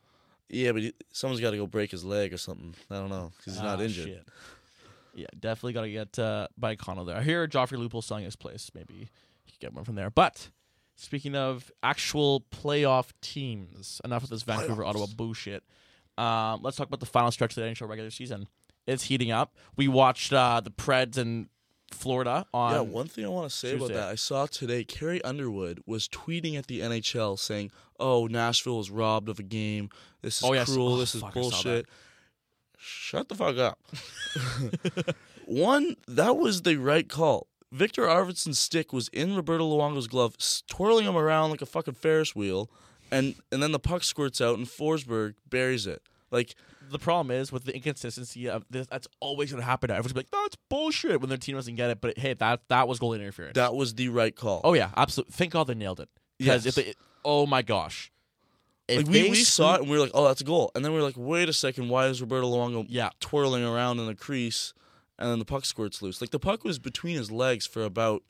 yeah, 0.50 0.72
but 0.72 0.82
he, 0.82 0.94
someone's 1.12 1.42
got 1.42 1.52
to 1.52 1.58
go 1.58 1.68
break 1.68 1.92
his 1.92 2.04
leg 2.04 2.34
or 2.34 2.38
something. 2.38 2.76
I 2.92 2.96
don't 2.96 3.10
know 3.10 3.32
because 3.38 3.54
he's 3.54 3.64
not 3.64 3.80
Ah, 3.80 3.84
injured. 3.84 4.06
shit. 4.08 4.28
Yeah, 5.14 5.28
definitely 5.40 5.74
got 5.74 5.82
to 5.84 5.92
get 5.92 6.20
uh, 6.20 6.48
by 6.58 6.76
Connell 6.76 7.06
there. 7.06 7.16
I 7.16 7.22
hear 7.24 7.48
Joffrey 7.48 7.78
Lupul 7.78 8.04
selling 8.04 8.26
his 8.26 8.36
place. 8.36 8.70
Maybe 8.76 9.10
he 9.46 9.52
could 9.52 9.60
get 9.62 9.74
one 9.74 9.86
from 9.86 9.96
there. 9.96 10.10
But 10.10 10.50
speaking 10.96 11.36
of 11.36 11.72
actual 11.82 12.42
playoff 12.52 13.12
teams, 13.22 14.02
enough 14.04 14.24
of 14.24 14.30
this 14.30 14.44
Vancouver 14.44 14.84
Ottawa 14.84 15.06
bullshit. 15.16 15.64
Um, 16.18 16.62
let's 16.64 16.76
talk 16.78 16.88
about 16.88 17.00
the 17.02 17.06
final 17.06 17.32
stretch 17.32 17.52
of 17.58 17.64
the 17.64 17.70
NHL 17.70 17.88
regular 17.88 18.10
season. 18.10 18.48
It's 18.88 19.04
heating 19.04 19.32
up. 19.32 19.56
We 19.76 19.88
watched 19.88 20.32
uh, 20.34 20.60
the 20.62 20.70
Preds 20.72 21.18
in 21.18 21.50
Florida 21.92 22.46
on. 22.54 22.74
Yeah, 22.74 22.80
one 22.82 23.08
thing 23.08 23.26
I 23.26 23.30
want 23.30 23.50
to 23.50 23.56
say 23.56 23.76
about 23.76 23.90
that, 23.90 24.10
I 24.10 24.16
saw 24.16 24.46
today 24.46 24.84
Carrie 24.84 25.24
Underwood 25.24 25.82
was 25.86 26.08
tweeting 26.08 26.58
at 26.58 26.68
the 26.68 26.82
NHL 26.82 27.38
saying, 27.40 27.72
"Oh, 28.00 28.28
Nashville 28.28 28.78
was 28.78 28.92
robbed 28.92 29.30
of 29.30 29.40
a 29.40 29.44
game. 29.44 29.90
This 30.22 30.38
is 30.38 30.44
Oh, 30.44 30.54
yes. 30.54 30.72
cruel. 30.72 30.94
Oh, 30.94 30.98
this 30.98 31.16
is 31.16 31.22
fuck, 31.22 31.36
I 31.38 31.42
saw 31.42 31.50
that. 31.50 31.64
bullshit." 31.64 31.86
Shut 32.78 33.30
the 33.30 33.36
fuck 33.36 33.58
up. 33.58 33.80
One, 35.46 35.96
that 36.08 36.38
was 36.38 36.64
the 36.64 36.78
right 36.78 37.08
call. 37.08 37.48
Viktor 37.72 38.04
Arvidsson's 38.04 38.60
stick 38.60 38.94
was 38.94 39.08
in 39.10 39.36
Roberto 39.36 39.66
Luongo's 39.70 40.08
glove, 40.08 40.36
twirling 40.68 41.06
him 41.06 41.18
around 41.18 41.50
like 41.52 41.62
a 41.62 41.66
fucking 41.66 41.96
Ferris 41.96 42.36
wheel, 42.36 42.70
and 43.12 43.36
and 43.52 43.62
then 43.62 43.72
the 43.72 43.80
puck 43.80 44.04
squirts 44.04 44.40
out 44.40 44.58
and 44.58 44.68
Forsberg 44.68 45.34
buries 45.50 45.86
it. 45.88 46.02
Like 46.32 46.56
the 46.90 47.00
problem 47.00 47.36
is 47.36 47.52
with 47.52 47.66
the 47.66 47.76
inconsistency 47.76 48.50
of 48.50 48.66
this, 48.70 48.88
that's 48.88 49.08
always 49.20 49.52
going 49.52 49.62
to 49.62 49.66
happen. 49.66 49.90
Everyone's 49.92 50.14
gonna 50.14 50.24
be 50.26 50.30
like, 50.38 50.44
"That's 50.44 50.58
bullshit" 50.70 51.20
when 51.22 51.30
their 51.30 51.38
team 51.38 51.56
doesn't 51.56 51.76
get 51.76 51.90
it. 51.90 52.02
But 52.02 52.18
hey, 52.18 52.34
that 52.34 52.62
that 52.70 52.88
was 52.88 53.00
goal 53.00 53.14
interference. 53.14 53.56
that 53.56 53.74
was 53.76 53.94
the 53.96 54.10
right 54.10 54.36
call. 54.36 54.62
Oh 54.64 54.74
yeah, 54.74 54.92
absolutely. 54.98 55.34
Thank 55.34 55.54
God 55.54 55.68
they 55.68 55.76
nailed 55.76 56.00
it. 56.00 56.10
Because 56.38 56.66
Yes. 56.66 56.78
if 56.78 56.86
they, 56.86 56.94
oh 57.24 57.46
my 57.46 57.62
gosh, 57.62 58.12
if 58.88 58.98
Like 58.98 59.08
we, 59.08 59.14
they 59.24 59.30
we 59.30 59.36
saw 59.38 59.76
it 59.76 59.82
and 59.82 59.90
we 59.90 59.98
were 59.98 60.04
like, 60.04 60.12
oh, 60.14 60.26
that's 60.28 60.42
a 60.42 60.44
goal. 60.46 60.72
And 60.76 60.84
then 60.84 60.92
we 60.92 60.98
were 61.00 61.04
like, 61.06 61.16
wait 61.18 61.50
a 61.50 61.54
second, 61.54 61.90
why 61.90 62.08
is 62.08 62.22
Roberto 62.22 62.48
Luongo 62.52 62.86
Yeah. 62.90 63.10
twirling 63.20 63.64
around 63.64 64.00
in 64.00 64.06
the 64.06 64.16
crease 64.16 64.74
and 65.18 65.30
then 65.30 65.40
the 65.40 65.46
puck 65.46 65.66
squirts 65.66 66.02
loose? 66.02 66.20
Like 66.22 66.32
the 66.32 66.40
puck 66.40 66.64
was 66.64 66.78
between 66.78 67.16
his 67.18 67.32
legs 67.32 67.66
for 67.66 67.84
about 67.84 68.24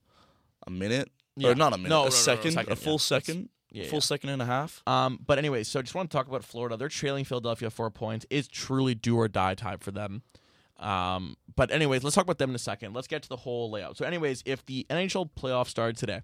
a 0.67 0.71
minute. 0.71 1.11
Yeah. 1.35 1.49
Or 1.49 1.55
not 1.55 1.73
a 1.73 1.77
minute, 1.77 1.89
No, 1.89 1.95
no, 1.95 2.01
no, 2.03 2.07
a, 2.07 2.09
no, 2.09 2.15
second, 2.15 2.51
second, 2.53 2.71
a 2.71 2.75
full 2.77 2.93
yeah. 2.93 2.97
second, 2.99 3.49
Yeah, 3.75 3.88
full 3.88 3.97
yeah. 3.97 4.01
second 4.01 4.29
and 4.29 4.41
a 4.41 4.45
half. 4.45 4.81
Um, 4.88 5.19
but 5.25 5.38
anyway, 5.38 5.63
so 5.63 5.79
I 5.79 5.81
just 5.81 5.93
want 5.93 6.09
to 6.09 6.15
talk 6.15 6.27
about 6.27 6.45
Florida. 6.45 6.77
They're 6.77 6.88
trailing 6.88 7.25
Philadelphia 7.25 7.69
four 7.69 7.91
points. 7.91 8.25
It's 8.29 8.47
truly 8.47 8.95
do 8.95 9.17
or 9.17 9.27
die 9.27 9.53
time 9.53 9.79
for 9.79 9.91
them. 9.91 10.23
Um, 10.79 11.35
but 11.55 11.71
anyways, 11.71 12.01
let's 12.01 12.15
talk 12.15 12.23
about 12.23 12.38
them 12.38 12.51
in 12.51 12.55
a 12.55 12.59
second. 12.59 12.93
Let's 12.93 13.07
get 13.07 13.23
to 13.23 13.29
the 13.29 13.35
whole 13.35 13.69
layout. 13.69 13.97
So, 13.97 14.05
anyways, 14.05 14.43
if 14.45 14.65
the 14.65 14.85
NHL 14.89 15.29
playoffs 15.38 15.67
started 15.67 15.97
today, 15.97 16.21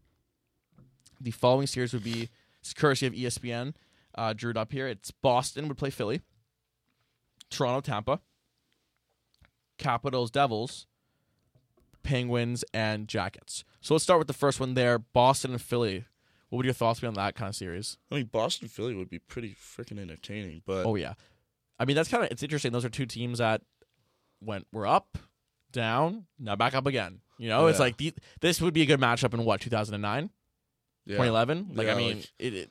the 1.20 1.32
following 1.32 1.68
series 1.68 1.92
would 1.92 2.04
be 2.04 2.30
courtesy 2.78 3.06
of 3.06 3.14
ESPN. 3.14 3.74
Uh, 4.16 4.32
drew 4.34 4.52
it 4.52 4.58
up 4.58 4.72
here. 4.72 4.88
It's 4.88 5.12
Boston 5.12 5.68
would 5.68 5.78
play 5.78 5.90
Philly, 5.90 6.22
Toronto, 7.50 7.82
Tampa, 7.82 8.22
Capitals, 9.78 10.32
Devils, 10.32 10.86
Penguins, 12.04 12.64
and 12.74 13.08
Jackets. 13.08 13.64
So 13.82 13.94
let's 13.94 14.04
start 14.04 14.20
with 14.20 14.28
the 14.28 14.34
first 14.34 14.60
one 14.60 14.74
there, 14.74 15.00
Boston 15.00 15.52
and 15.52 15.62
Philly. 15.62 16.06
What 16.52 16.58
would 16.58 16.66
your 16.66 16.74
thoughts 16.74 17.00
be 17.00 17.08
on 17.08 17.14
that 17.16 17.34
kind 17.34 17.50
of 17.50 17.56
series? 17.56 17.98
I 18.12 18.16
mean, 18.16 18.26
Boston 18.26 18.68
Philly 18.68 18.94
would 18.94 19.10
be 19.10 19.20
pretty 19.20 19.56
freaking 19.56 19.98
entertaining, 20.00 20.62
but 20.68 20.86
Oh 20.86 20.96
yeah, 20.96 21.14
I 21.80 21.86
mean 21.86 21.96
that's 21.96 22.10
kind 22.10 22.24
of 22.24 22.30
it's 22.30 22.44
interesting. 22.44 22.72
Those 22.74 22.86
are 22.86 22.90
two 22.90 23.06
teams 23.08 23.40
that 23.40 23.62
went 24.42 24.68
were 24.72 24.86
up, 24.86 25.18
down, 25.72 26.26
now 26.38 26.56
back 26.56 26.76
up 26.76 26.86
again. 26.86 27.22
You 27.38 27.50
know, 27.50 27.68
it's 27.68 27.80
Yeah. 27.80 27.86
like 27.86 27.98
the, 27.98 28.14
this 28.42 28.62
would 28.62 28.74
be 28.74 28.82
a 28.84 28.86
good 28.86 29.00
matchup 29.00 29.34
in 29.34 29.44
what 29.46 29.62
2009, 29.62 30.30
yeah. 31.06 31.16
2011. 31.16 31.72
Like 31.74 31.88
I 31.88 31.92
Yeah, 31.92 31.96
mean, 31.98 32.18
like- 32.18 32.32
it, 32.38 32.54
it, 32.54 32.70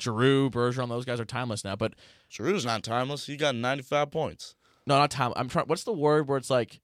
Giroux, 0.00 0.48
Bergeron, 0.50 0.88
those 0.88 1.04
guys 1.04 1.20
are 1.20 1.24
timeless 1.24 1.64
now. 1.64 1.74
But 1.76 1.94
Giroux's 2.30 2.64
not 2.64 2.82
timeless. 2.82 3.26
He 3.26 3.36
got 3.36 3.54
95 3.54 4.10
points. 4.10 4.54
no, 4.86 4.98
not 4.98 5.10
time. 5.10 5.32
I'm 5.36 5.48
trying. 5.48 5.66
What's 5.66 5.84
the 5.84 5.92
word 5.92 6.28
where 6.28 6.38
it's 6.38 6.50
like? 6.50 6.80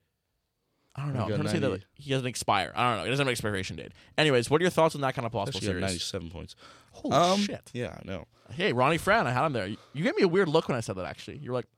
I 0.95 1.05
don't 1.05 1.15
know. 1.15 1.23
I'm 1.23 1.29
trying 1.29 1.43
to 1.45 1.49
say 1.49 1.59
that 1.59 1.71
like, 1.71 1.87
he 1.95 2.11
doesn't 2.11 2.27
expire. 2.27 2.73
I 2.75 2.91
don't 2.91 2.99
know. 2.99 3.05
It 3.05 3.11
doesn't 3.11 3.23
have 3.23 3.29
an 3.29 3.33
expiration 3.33 3.77
date. 3.77 3.93
Anyways, 4.19 4.51
what 4.51 4.61
are 4.61 4.65
your 4.65 4.71
thoughts 4.71 4.95
on 4.95 5.01
that 5.01 5.15
kind 5.15 5.25
of 5.25 5.33
possible 5.33 5.57
Actually, 5.57 5.67
series? 5.69 5.81
97 5.81 6.31
points. 6.31 6.55
Holy 6.93 7.15
um, 7.15 7.41
shit! 7.41 7.71
Yeah, 7.73 7.97
I 7.99 8.03
know. 8.05 8.27
Hey, 8.51 8.75
Ronnie 8.75 8.99
Fran, 8.99 9.27
I 9.27 9.31
had 9.31 9.47
him 9.47 9.55
there. 9.55 9.67
You, 9.67 9.79
you 9.95 10.05
gave 10.05 10.15
me 10.17 10.23
a 10.23 10.29
weird 10.29 10.49
look 10.49 10.69
when 10.69 10.77
I 10.77 10.81
said 10.81 10.97
that. 10.97 11.07
Actually, 11.07 11.39
you 11.39 11.51
were 11.51 11.57
like, 11.57 11.69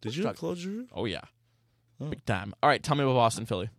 Did 0.00 0.14
you 0.14 0.30
close 0.32 0.64
your?" 0.64 0.84
"Oh 0.92 1.04
yeah, 1.04 1.22
Oh. 2.00 2.06
big 2.06 2.24
time." 2.24 2.54
All 2.62 2.68
right, 2.68 2.82
tell 2.82 2.96
me 2.96 3.02
about 3.02 3.14
Boston, 3.14 3.46
Philly. 3.46 3.70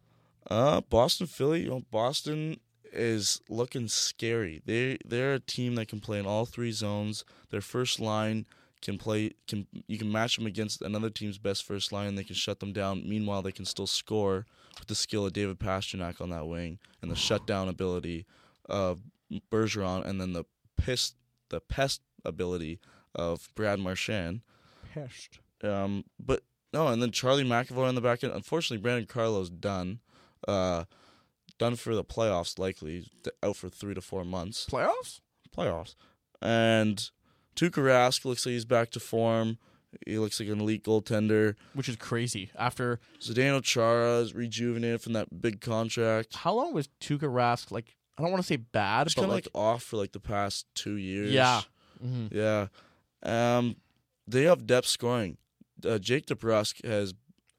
Uh, 0.50 0.82
Boston, 0.82 1.28
Philly. 1.28 1.62
You 1.64 1.70
know, 1.70 1.84
Boston 1.92 2.60
is 2.92 3.40
looking 3.48 3.88
scary. 3.88 4.62
They 4.66 4.98
they're 5.06 5.36
a 5.36 5.40
team 5.40 5.76
that 5.76 5.88
can 5.88 6.02
play 6.02 6.20
in 6.20 6.26
all 6.26 6.46
three 6.46 6.74
zones. 6.74 7.24
Their 7.50 7.62
first 7.62 8.02
line 8.02 8.46
can 8.84 8.98
play. 8.98 9.32
Can 9.48 9.66
you 9.88 9.98
can 9.98 10.12
match 10.12 10.38
them 10.38 10.46
against 10.46 10.82
another 10.82 11.10
team's 11.10 11.38
best 11.40 11.64
first 11.64 11.92
line, 11.92 12.08
and 12.08 12.18
they 12.18 12.24
can 12.24 12.36
shut 12.36 12.60
them 12.60 12.74
down. 12.74 13.08
Meanwhile, 13.08 13.42
they 13.42 13.52
can 13.52 13.66
still 13.66 13.88
score 13.88 14.46
with 14.78 14.88
the 14.88 14.96
skill 14.96 15.26
of 15.26 15.34
David 15.34 15.60
Pastrnak 15.60 16.22
on 16.22 16.30
that 16.30 16.48
wing 16.48 16.78
and 17.02 17.10
the 17.10 17.16
shutdown 17.16 17.68
ability 17.68 18.26
of 18.66 19.02
Bergeron, 19.52 20.06
and 20.06 20.22
then 20.22 20.34
the 20.34 20.44
pest 20.78 21.16
the 21.50 21.62
pest 21.62 22.02
ability 22.26 22.80
of 23.16 23.50
Brad 23.56 23.80
Marchand. 23.80 24.42
Pest. 24.94 25.40
Um, 25.64 26.04
but 26.20 26.42
no, 26.74 26.88
and 26.88 27.02
then 27.02 27.12
Charlie 27.12 27.44
McAvoy 27.44 27.88
on 27.88 27.96
the 27.96 28.02
back 28.02 28.24
end. 28.24 28.34
Unfortunately, 28.34 28.82
Brandon 28.82 29.08
Carlo's 29.08 29.50
done. 29.50 30.00
Uh, 30.48 30.84
done 31.58 31.76
for 31.76 31.96
the 31.96 32.04
playoffs, 32.04 32.60
likely 32.60 33.06
out 33.42 33.56
for 33.56 33.70
three 33.70 33.94
to 33.94 34.02
four 34.02 34.26
months. 34.26 34.68
Playoffs? 34.70 35.22
Playoffs, 35.56 35.96
and 36.42 37.12
Tuukka 37.56 37.84
Rask 37.84 38.26
looks 38.26 38.46
like 38.46 38.54
he's 38.54 38.66
back 38.66 38.90
to 38.92 39.00
form. 39.00 39.58
He 40.08 40.18
looks 40.18 40.40
like 40.40 40.50
an 40.50 40.60
elite 40.60 40.84
goaltender. 40.84 41.56
which 41.74 41.88
is 41.88 41.96
crazy. 41.98 42.50
After 42.58 43.00
Zdeno 43.22 43.64
Chara 43.64 44.18
is 44.20 44.34
rejuvenated 44.34 45.02
from 45.02 45.14
that 45.14 45.42
big 45.42 45.62
contract. 45.62 46.36
how 46.36 46.54
long 46.54 46.74
was 46.74 46.90
Tuukka 47.00 47.32
Rask 47.32 47.72
like? 47.72 47.96
I 48.18 48.22
don't 48.22 48.32
want 48.32 48.44
to 48.44 48.48
say 48.48 48.58
bad, 48.58 49.08
He's 49.08 49.16
but 49.16 49.24
like, 49.24 49.46
like, 49.46 49.48
off 49.56 49.84
for 49.84 49.98
like 49.98 50.12
the 50.12 50.20
past 50.20 50.66
two 50.76 50.96
years. 50.98 51.32
yeah, 51.32 51.62
Mhm. 52.04 52.32
Yeah. 52.32 52.68
Um, 53.24 53.76
they 54.28 54.44
have 54.44 54.66
depth 54.68 54.88
scoring. 54.88 55.38
Uh, 55.86 55.98
Jake 55.98 56.26
DeBrusk 56.28 56.86
has 56.86 57.14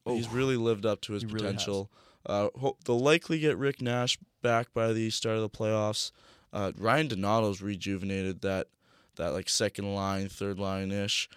he's 0.06 0.28
really 0.28 0.56
lived 0.56 0.84
up 0.86 1.00
to 1.02 1.12
his 1.14 1.22
He 1.22 1.28
really 1.28 1.46
potential. 1.46 1.90
uh, 2.26 2.48
they'll 2.84 2.98
likely 3.00 3.38
get 3.38 3.56
Rick 3.58 3.80
Nash 3.82 4.18
back 4.42 4.72
by 4.74 4.92
the 4.92 5.10
start 5.10 5.36
of 5.36 5.42
the 5.42 5.50
playoffs. 5.50 6.10
Uh, 6.52 6.72
Ryan 6.76 7.08
Donato's 7.08 7.60
rejuvenated 7.62 8.40
that 8.42 8.68
that 9.16 9.32
like 9.32 9.48
second 9.48 9.94
line, 9.94 10.28
third 10.28 10.58
line 10.58 10.90
ish, 10.90 11.28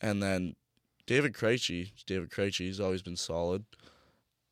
and 0.00 0.22
then 0.22 0.54
David 1.06 1.32
Krejci. 1.32 1.92
David 2.06 2.30
Krejci, 2.30 2.66
he's 2.66 2.80
always 2.80 3.02
been 3.02 3.16
solid. 3.16 3.64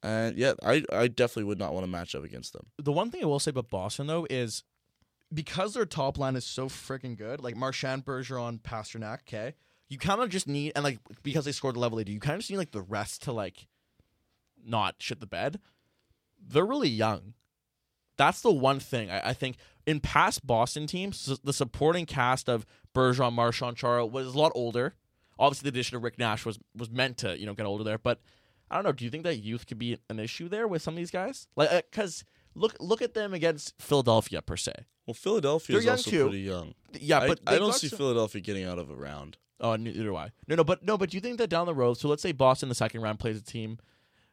And 0.03 0.37
yeah, 0.37 0.55
I 0.63 0.85
I 0.93 1.09
definitely 1.09 1.45
would 1.45 1.59
not 1.59 1.75
want 1.75 1.85
to 1.85 1.91
match 1.91 2.15
up 2.15 2.25
against 2.25 2.53
them. 2.53 2.67
the 2.79 2.93
one 2.93 3.11
thing 3.11 3.23
I 3.23 3.27
will 3.27 3.39
say 3.39 3.51
about 3.51 3.69
Boston 3.69 4.07
though 4.07 4.27
is 4.31 4.65
because 5.33 5.75
their 5.75 5.87
top 5.87 6.19
line 6.19 6.37
is 6.37 6.45
so 6.45 6.69
freaking 6.69 7.17
good, 7.17 7.41
like 7.41 7.57
Marchand, 7.57 8.05
Bergeron, 8.05 8.61
Pastrnak. 8.61 9.21
Okay, 9.21 9.55
you 9.89 9.99
kind 9.99 10.23
of 10.23 10.31
just 10.31 10.49
need 10.49 10.73
and 10.75 10.85
like 10.85 11.01
because 11.23 11.45
they 11.45 11.53
scored 11.53 11.75
the 11.75 11.81
level 11.81 11.99
they 11.99 12.05
do, 12.05 12.13
you 12.13 12.21
kind 12.21 12.35
of 12.35 12.41
just 12.41 12.51
need 12.51 12.57
like 12.57 12.73
the 12.73 12.81
rest 12.81 13.23
to 13.25 13.33
like 13.33 13.67
not 14.65 14.97
shit 14.99 15.21
the 15.21 15.27
bed. 15.27 15.61
They're 16.43 16.65
really 16.65 16.89
young. 16.89 17.35
That's 18.17 18.41
the 18.41 18.51
one 18.51 18.81
thing 18.81 19.11
I, 19.11 19.31
I 19.31 19.33
think 19.35 19.57
in 19.87 20.01
past 20.01 20.47
Boston 20.47 20.87
teams, 20.87 21.39
the 21.43 21.53
supporting 21.53 22.07
cast 22.07 22.49
of 22.49 22.67
Bergeron, 22.95 23.33
Marchand, 23.33 23.77
Chara 23.77 24.05
was 24.07 24.35
a 24.35 24.39
lot 24.39 24.53
older. 24.55 24.95
Obviously, 25.39 25.71
the 25.71 25.75
addition 25.75 25.97
of 25.97 26.03
Rick 26.03 26.19
Nash 26.19 26.45
was 26.45 26.59
was 26.77 26.91
meant 26.91 27.17
to 27.19 27.39
you 27.39 27.47
know 27.47 27.55
get 27.55 27.67
older 27.67 27.85
there, 27.85 27.99
but 27.99 28.21
I 28.71 28.75
don't 28.77 28.85
know. 28.85 28.93
Do 28.93 29.05
you 29.05 29.11
think 29.11 29.25
that 29.25 29.37
youth 29.37 29.67
could 29.67 29.79
be 29.79 29.99
an 30.09 30.21
issue 30.21 30.49
there 30.49 30.69
with 30.69 30.83
some 30.83 30.95
of 30.95 30.99
these 30.99 31.11
guys? 31.11 31.49
Like, 31.57 31.73
uh, 31.73 31.83
because 31.91 32.25
look 32.55 32.77
look 32.79 33.01
at 33.03 33.15
them 33.15 33.33
against 33.35 33.75
Philadelphia 33.81 34.43
per 34.43 34.57
se. 34.57 34.73
Well, 35.07 35.15
Philadelphia 35.15 35.75
They're 35.75 35.83
is 35.83 35.89
also 35.89 36.11
too. 36.11 36.25
pretty 36.29 36.41
young. 36.45 36.75
Yeah, 36.93 37.27
but 37.27 37.41
I 37.47 37.53
they 37.53 37.59
don't 37.59 37.75
see 37.75 37.89
some- 37.89 37.97
Philadelphia 37.97 38.41
getting 38.43 38.65
out 38.65 38.79
of 38.79 38.91
a 38.91 38.95
round. 38.95 39.39
Oh, 39.63 39.77
neither 39.77 40.03
do 40.05 40.17
I. 40.17 40.31
No, 40.47 40.57
no, 40.57 40.65
but 40.65 40.83
no, 40.85 40.97
but 40.97 41.11
do 41.11 41.17
you 41.17 41.21
think 41.21 41.39
that 41.39 41.49
down 41.51 41.67
the 41.67 41.75
road? 41.75 41.95
So 41.99 42.09
let's 42.09 42.23
say 42.23 42.33
Boston 42.33 42.69
the 42.69 42.75
second 42.75 43.01
round 43.03 43.19
plays 43.19 43.37
a 43.39 43.43
team, 43.43 43.79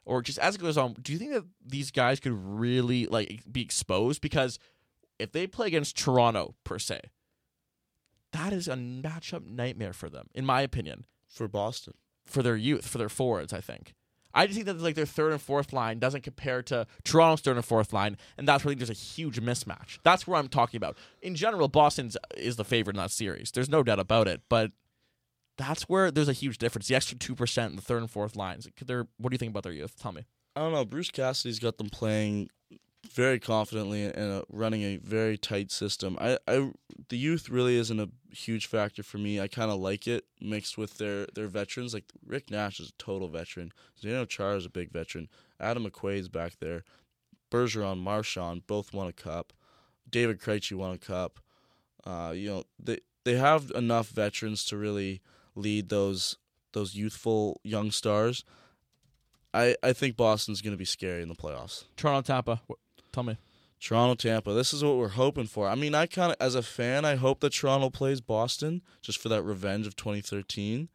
or 0.06 0.22
just 0.22 0.40
as 0.40 0.56
it 0.56 0.62
goes 0.62 0.78
on, 0.78 0.94
do 1.02 1.12
you 1.14 1.20
think 1.20 1.32
that 1.34 1.44
these 1.66 1.92
guys 1.92 2.20
could 2.20 2.32
really 2.34 3.08
like 3.08 3.44
be 3.52 3.62
exposed? 3.62 4.22
Because 4.22 4.60
if 5.20 5.32
they 5.32 5.48
play 5.48 5.68
against 5.68 5.98
Toronto 5.98 6.56
per 6.64 6.80
se, 6.80 7.02
that 8.34 8.54
is 8.54 8.68
a 8.68 8.74
matchup 8.74 9.46
nightmare 9.46 9.94
for 9.94 10.10
them, 10.10 10.28
in 10.34 10.46
my 10.46 10.62
opinion, 10.62 11.06
For 11.28 11.48
Boston, 11.48 11.94
for 12.26 12.44
their 12.44 12.56
youth, 12.56 12.88
for 12.88 12.98
their 12.98 13.10
forwards. 13.10 13.54
I 13.54 13.62
think. 13.62 13.94
I 14.34 14.46
just 14.46 14.56
think 14.56 14.68
that 14.68 14.80
like 14.80 14.96
their 14.96 15.06
third 15.06 15.32
and 15.32 15.42
fourth 15.42 15.74
line 15.74 15.98
doesn't 15.98 16.22
compare 16.22 16.62
to 16.64 16.86
Toronto's 17.04 17.42
third 17.42 17.56
and 17.56 17.66
fourth 17.66 17.92
line, 17.92 18.18
and 18.38 18.48
that's 18.48 18.64
where 18.64 18.76
there's 18.76 18.90
a 18.90 18.94
huge 18.94 19.42
mismatch. 19.42 19.98
That's 20.04 20.28
where 20.28 20.38
I'm 20.38 20.48
talking 20.48 20.78
about. 20.78 20.98
In 21.22 21.34
general, 21.34 21.68
Boston's 21.68 22.16
uh, 22.16 22.20
is 22.36 22.56
the 22.56 22.64
favorite 22.64 22.96
in 22.96 23.02
that 23.02 23.12
series. 23.12 23.52
There's 23.52 23.70
no 23.70 23.82
doubt 23.82 24.00
about 24.00 24.28
it, 24.28 24.42
but 24.48 24.74
that's 25.58 25.84
where 25.84 26.12
there's 26.12 26.30
a 26.30 26.34
huge 26.34 26.60
difference. 26.60 26.88
The 26.88 26.96
extra 26.96 27.18
two 27.18 27.34
percent 27.34 27.72
in 27.72 27.76
the 27.78 27.82
third 27.82 28.02
and 28.02 28.12
fourth 28.12 28.36
lines. 28.36 28.68
Could 28.76 28.90
what 29.18 29.32
do 29.32 29.34
you 29.34 29.40
think 29.40 29.52
about 29.52 29.64
their 29.64 29.74
youth? 29.74 29.96
Tell 30.00 30.12
me. 30.12 30.26
I 30.56 30.60
don't 30.62 30.74
know. 30.74 30.86
Bruce 30.86 31.10
Cassidy's 31.10 31.60
got 31.60 31.78
them 31.78 31.90
playing 31.90 32.50
very 33.14 33.40
confidently 33.40 34.04
and 34.04 34.32
uh, 34.32 34.42
running 34.50 34.84
a 34.84 34.98
very 34.98 35.38
tight 35.38 35.72
system. 35.72 36.18
I, 36.20 36.38
I, 36.48 36.72
the 37.10 37.18
youth 37.18 37.50
really 37.50 37.78
isn't 37.78 38.00
a 38.00 38.10
huge 38.32 38.68
factor 38.68 39.04
for 39.04 39.18
me. 39.18 39.40
I 39.40 39.48
kind 39.48 39.72
of 39.72 39.80
like 39.80 40.08
it 40.08 40.26
mixed 40.42 40.78
with 40.78 40.98
their 40.98 41.28
their 41.34 41.48
veterans. 41.48 41.94
Like 41.94 42.06
Rick 42.26 42.52
Nash 42.52 42.80
is 42.80 42.90
a 42.90 42.94
total 43.04 43.28
veteran. 43.28 43.72
Zdeno 44.02 44.28
Chara 44.28 44.56
is 44.56 44.66
a 44.66 44.70
big 44.70 44.92
veteran. 44.92 45.30
Adam 45.60 45.86
McQuaid's 45.86 46.30
back 46.30 46.54
there. 46.60 46.84
Bergeron, 47.52 48.00
Marchand 48.00 48.68
both 48.68 48.94
won 48.94 49.08
a 49.08 49.14
cup. 49.14 49.54
David 50.10 50.40
Krejci 50.40 50.76
won 50.76 50.92
a 50.92 50.98
cup. 50.98 51.40
Uh, 52.06 52.32
you 52.36 52.50
know 52.50 52.64
they 52.80 53.00
they 53.24 53.36
have 53.36 53.72
enough 53.76 54.10
veterans 54.10 54.64
to 54.66 54.78
really 54.78 55.22
lead 55.56 55.90
those 55.90 56.38
those 56.74 56.96
youthful 56.96 57.60
young 57.64 57.92
stars. 57.92 58.44
I, 59.54 59.76
I 59.82 59.94
think 59.94 60.16
Boston's 60.16 60.62
going 60.62 60.74
to 60.74 60.78
be 60.78 60.86
scary 60.86 61.24
in 61.24 61.30
the 61.30 61.36
playoffs. 61.36 61.86
Toronto, 61.96 62.22
Tampa. 62.22 62.62
Tell 63.18 63.24
me. 63.24 63.38
Toronto, 63.80 64.14
Tampa. 64.14 64.54
This 64.54 64.74
is 64.74 64.84
what 64.84 64.96
we're 64.98 65.08
hoping 65.08 65.48
for. 65.48 65.68
I 65.68 65.74
mean, 65.74 65.96
I 65.96 66.06
kind 66.06 66.32
of, 66.32 66.38
as 66.40 66.54
a 66.54 66.62
fan, 66.62 67.04
I 67.04 67.16
hope 67.16 67.40
that 67.40 67.52
Toronto 67.54 67.90
plays 67.90 68.22
Boston 68.22 68.84
just 69.02 69.18
for 69.18 69.28
that 69.30 69.42
revenge 69.42 69.88
of 69.88 69.96
2013. 69.96 70.88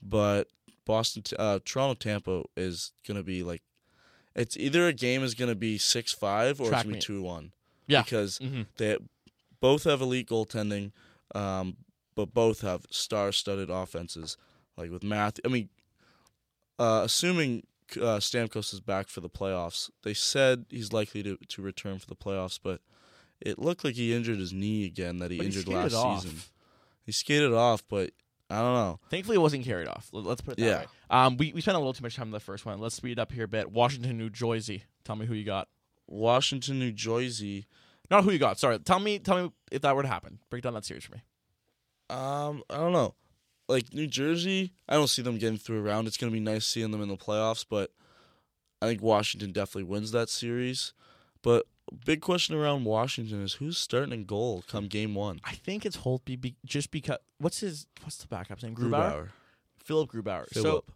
But 0.00 0.46
Boston, 0.84 1.24
uh, 1.36 1.58
Toronto, 1.64 1.94
Tampa 1.94 2.44
is 2.56 2.92
going 3.04 3.16
to 3.16 3.24
be 3.24 3.42
like, 3.42 3.62
it's 4.36 4.56
either 4.56 4.86
a 4.86 4.92
game 4.92 5.24
is 5.24 5.34
going 5.34 5.48
to 5.48 5.56
be 5.56 5.76
six 5.76 6.12
five 6.12 6.60
or 6.60 6.68
Track 6.68 6.82
it's 6.82 6.84
going 6.84 6.92
meet. 6.94 7.02
to 7.02 7.12
be 7.12 7.18
two 7.18 7.22
one. 7.24 7.52
Yeah. 7.88 8.02
because 8.02 8.38
Mhm. 8.38 8.66
they 8.76 8.98
both 9.58 9.82
have 9.82 10.00
elite 10.00 10.28
goaltending, 10.28 10.92
um, 11.34 11.76
but 12.14 12.32
both 12.32 12.60
have 12.60 12.86
star-studded 12.88 13.68
offenses. 13.68 14.36
Like 14.76 14.92
with 14.92 15.02
Matthew, 15.02 15.42
I 15.44 15.48
mean, 15.48 15.68
uh, 16.78 17.02
assuming 17.04 17.64
uh, 17.96 18.18
Stamkos 18.18 18.72
is 18.72 18.80
back 18.80 19.08
for 19.08 19.20
the 19.20 19.28
playoffs, 19.30 19.90
they 20.02 20.14
said 20.14 20.66
he's 20.70 20.92
likely 20.92 21.22
to, 21.22 21.36
to 21.48 21.62
return 21.62 21.98
for 21.98 22.06
the 22.06 22.16
playoffs, 22.16 22.58
but 22.62 22.80
it 23.40 23.58
looked 23.58 23.84
like 23.84 23.94
he 23.94 24.14
injured 24.14 24.38
his 24.38 24.52
knee 24.52 24.84
again 24.86 25.18
that 25.18 25.30
he 25.30 25.38
But 25.38 25.46
injured 25.46 25.62
skated 25.62 25.92
last 25.92 25.94
off. 25.94 26.22
season. 26.22 26.40
He 27.04 27.12
skated 27.12 27.52
off, 27.52 27.82
but 27.88 28.10
I 28.50 28.56
don't 28.60 28.74
know. 28.74 29.00
Thankfully, 29.10 29.36
it 29.36 29.40
wasn't 29.40 29.64
carried 29.64 29.88
off. 29.88 30.08
Let's 30.12 30.40
put 30.40 30.52
it 30.52 30.56
that 30.60 30.64
Yeah. 30.64 30.78
way. 30.80 30.86
Um, 31.10 31.36
we 31.36 31.52
we 31.52 31.60
spent 31.60 31.76
a 31.76 31.78
little 31.78 31.92
too 31.92 32.02
much 32.02 32.16
time 32.16 32.28
on 32.28 32.30
the 32.32 32.40
first 32.40 32.64
one. 32.66 32.78
Let's 32.78 32.94
speed 32.94 33.12
it 33.12 33.18
up 33.18 33.32
here 33.32 33.44
a 33.44 33.48
bit. 33.48 33.70
Washington, 33.70 34.16
New 34.18 34.30
Jersey. 34.30 34.84
Tell 35.04 35.16
me 35.16 35.26
who 35.26 35.34
you 35.34 35.44
got. 35.44 35.68
Washington, 36.06 36.78
New 36.78 36.92
Jersey. 36.92 37.66
Not 38.10 38.24
who 38.24 38.30
you 38.30 38.38
got. 38.38 38.58
Sorry. 38.58 38.78
Tell 38.78 38.98
me. 39.00 39.18
Tell 39.18 39.42
me 39.44 39.52
if 39.72 39.82
that 39.82 39.96
were 39.96 40.02
to 40.02 40.08
happen. 40.08 40.38
Break 40.50 40.62
down 40.62 40.74
that 40.74 40.84
series 40.84 41.04
for 41.04 41.14
me. 41.14 41.22
Um, 42.10 42.62
I 42.70 42.76
don't 42.76 42.92
know. 42.92 43.14
Like 43.68 43.94
New 43.94 44.06
Jersey, 44.06 44.72
I 44.88 44.94
don't 44.94 45.08
see 45.08 45.22
them 45.22 45.38
getting 45.38 45.58
through 45.58 45.78
a 45.78 45.82
round. 45.82 46.06
It's 46.06 46.16
gonna 46.16 46.32
be 46.32 46.40
nice 46.40 46.66
seeing 46.66 46.90
them 46.90 47.02
in 47.02 47.08
the 47.08 47.16
playoffs, 47.16 47.64
but 47.68 47.90
I 48.82 48.86
think 48.86 49.02
Washington 49.02 49.52
definitely 49.52 49.84
wins 49.84 50.12
that 50.12 50.28
series. 50.28 50.92
But 51.42 51.66
big 52.04 52.20
question 52.20 52.56
around 52.56 52.84
Washington 52.84 53.42
is 53.42 53.54
who's 53.54 53.78
starting 53.78 54.12
in 54.12 54.24
goal 54.24 54.64
come 54.68 54.86
game 54.88 55.14
one? 55.14 55.40
I 55.44 55.52
think 55.52 55.86
it's 55.86 55.98
Holtby 55.98 56.40
be, 56.40 56.56
just 56.64 56.90
because. 56.90 57.18
What's 57.38 57.60
his? 57.60 57.86
What's 58.02 58.18
the 58.18 58.26
backup's 58.26 58.62
name? 58.62 58.74
Grubauer. 58.74 58.90
Grubauer. 58.90 59.28
Philipp 59.78 60.10
Grubauer. 60.10 60.52
So 60.52 60.62
Philipp. 60.62 60.92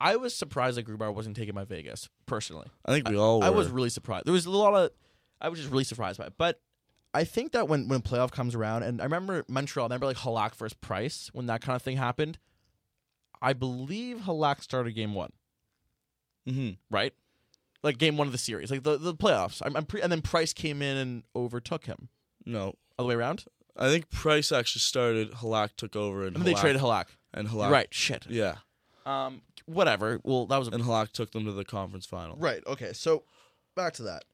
I 0.00 0.16
was 0.16 0.34
surprised 0.34 0.76
that 0.76 0.86
Grubauer 0.86 1.14
wasn't 1.14 1.36
taken 1.36 1.54
by 1.54 1.64
Vegas. 1.64 2.08
Personally, 2.26 2.68
I 2.84 2.92
think 2.92 3.08
we 3.08 3.16
all 3.16 3.40
were. 3.40 3.46
I 3.46 3.50
was 3.50 3.68
really 3.68 3.90
surprised. 3.90 4.26
There 4.26 4.32
was 4.32 4.46
a 4.46 4.50
lot 4.50 4.74
of. 4.74 4.90
I 5.40 5.48
was 5.48 5.58
just 5.58 5.72
really 5.72 5.84
surprised 5.84 6.18
by 6.18 6.26
it, 6.26 6.34
but. 6.38 6.60
I 7.14 7.24
think 7.24 7.52
that 7.52 7.68
when 7.68 7.88
when 7.88 8.02
playoff 8.02 8.32
comes 8.32 8.54
around, 8.54 8.82
and 8.82 9.00
I 9.00 9.04
remember 9.04 9.44
Montreal, 9.48 9.84
I 9.84 9.86
remember 9.86 10.06
like 10.06 10.16
Halak 10.18 10.56
versus 10.56 10.74
Price 10.74 11.30
when 11.32 11.46
that 11.46 11.60
kind 11.62 11.76
of 11.76 11.82
thing 11.82 11.96
happened. 11.96 12.38
I 13.40 13.52
believe 13.52 14.18
Halak 14.26 14.62
started 14.62 14.92
game 14.92 15.14
one. 15.14 15.32
hmm 16.46 16.70
right? 16.90 17.12
Like 17.82 17.98
game 17.98 18.16
one 18.16 18.26
of 18.26 18.32
the 18.32 18.38
series, 18.38 18.70
like 18.70 18.82
the 18.82 18.96
the 18.98 19.14
playoffs. 19.14 19.62
I'm, 19.64 19.76
I'm 19.76 19.84
pre- 19.84 20.00
and 20.02 20.10
then 20.10 20.22
Price 20.22 20.52
came 20.52 20.82
in 20.82 20.96
and 20.96 21.22
overtook 21.36 21.84
him 21.86 22.08
No, 22.46 22.74
all 22.98 23.04
the 23.04 23.08
way 23.10 23.14
around. 23.14 23.44
I 23.76 23.88
think 23.90 24.08
Price 24.10 24.50
actually 24.52 24.80
started. 24.80 25.32
Halak 25.32 25.70
took 25.76 25.94
over, 25.96 26.26
and, 26.26 26.36
And 26.36 26.44
then 26.44 26.54
they 26.54 26.58
traded 26.60 26.80
Halak. 26.80 27.06
and 27.34 27.48
Halak. 27.48 27.70
Right. 27.70 27.88
Shit. 27.92 28.26
Yeah, 28.28 28.56
Um. 29.06 29.42
Whatever. 29.66 30.20
Well, 30.24 30.46
that 30.46 30.56
was 30.58 30.68
a 30.68 30.72
and 30.72 30.82
Halak 30.84 31.12
took 31.12 31.32
them 31.32 31.44
to 31.44 31.52
the 31.52 31.64
conference 31.64 32.06
final. 32.06 32.36
right. 32.36 32.62
Okay. 32.66 32.92
So 32.92 33.24
back 33.76 33.92
to 33.94 34.02
that. 34.04 34.24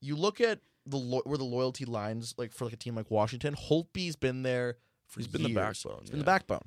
You 0.00 0.14
look 0.16 0.40
at 0.40 0.60
the 0.86 0.96
lo- 0.96 1.22
where 1.24 1.38
the 1.38 1.44
loyalty 1.44 1.84
lines 1.84 2.34
like 2.38 2.52
for 2.52 2.64
like 2.64 2.74
a 2.74 2.76
team 2.76 2.94
like 2.94 3.10
Washington. 3.10 3.54
Holtby's 3.54 4.16
been 4.16 4.42
there 4.42 4.76
for 5.06 5.20
He's 5.20 5.26
been 5.28 5.42
the 5.42 5.54
backbone, 5.54 5.98
He's 6.00 6.10
been 6.10 6.18
the 6.20 6.24
backbone. 6.24 6.62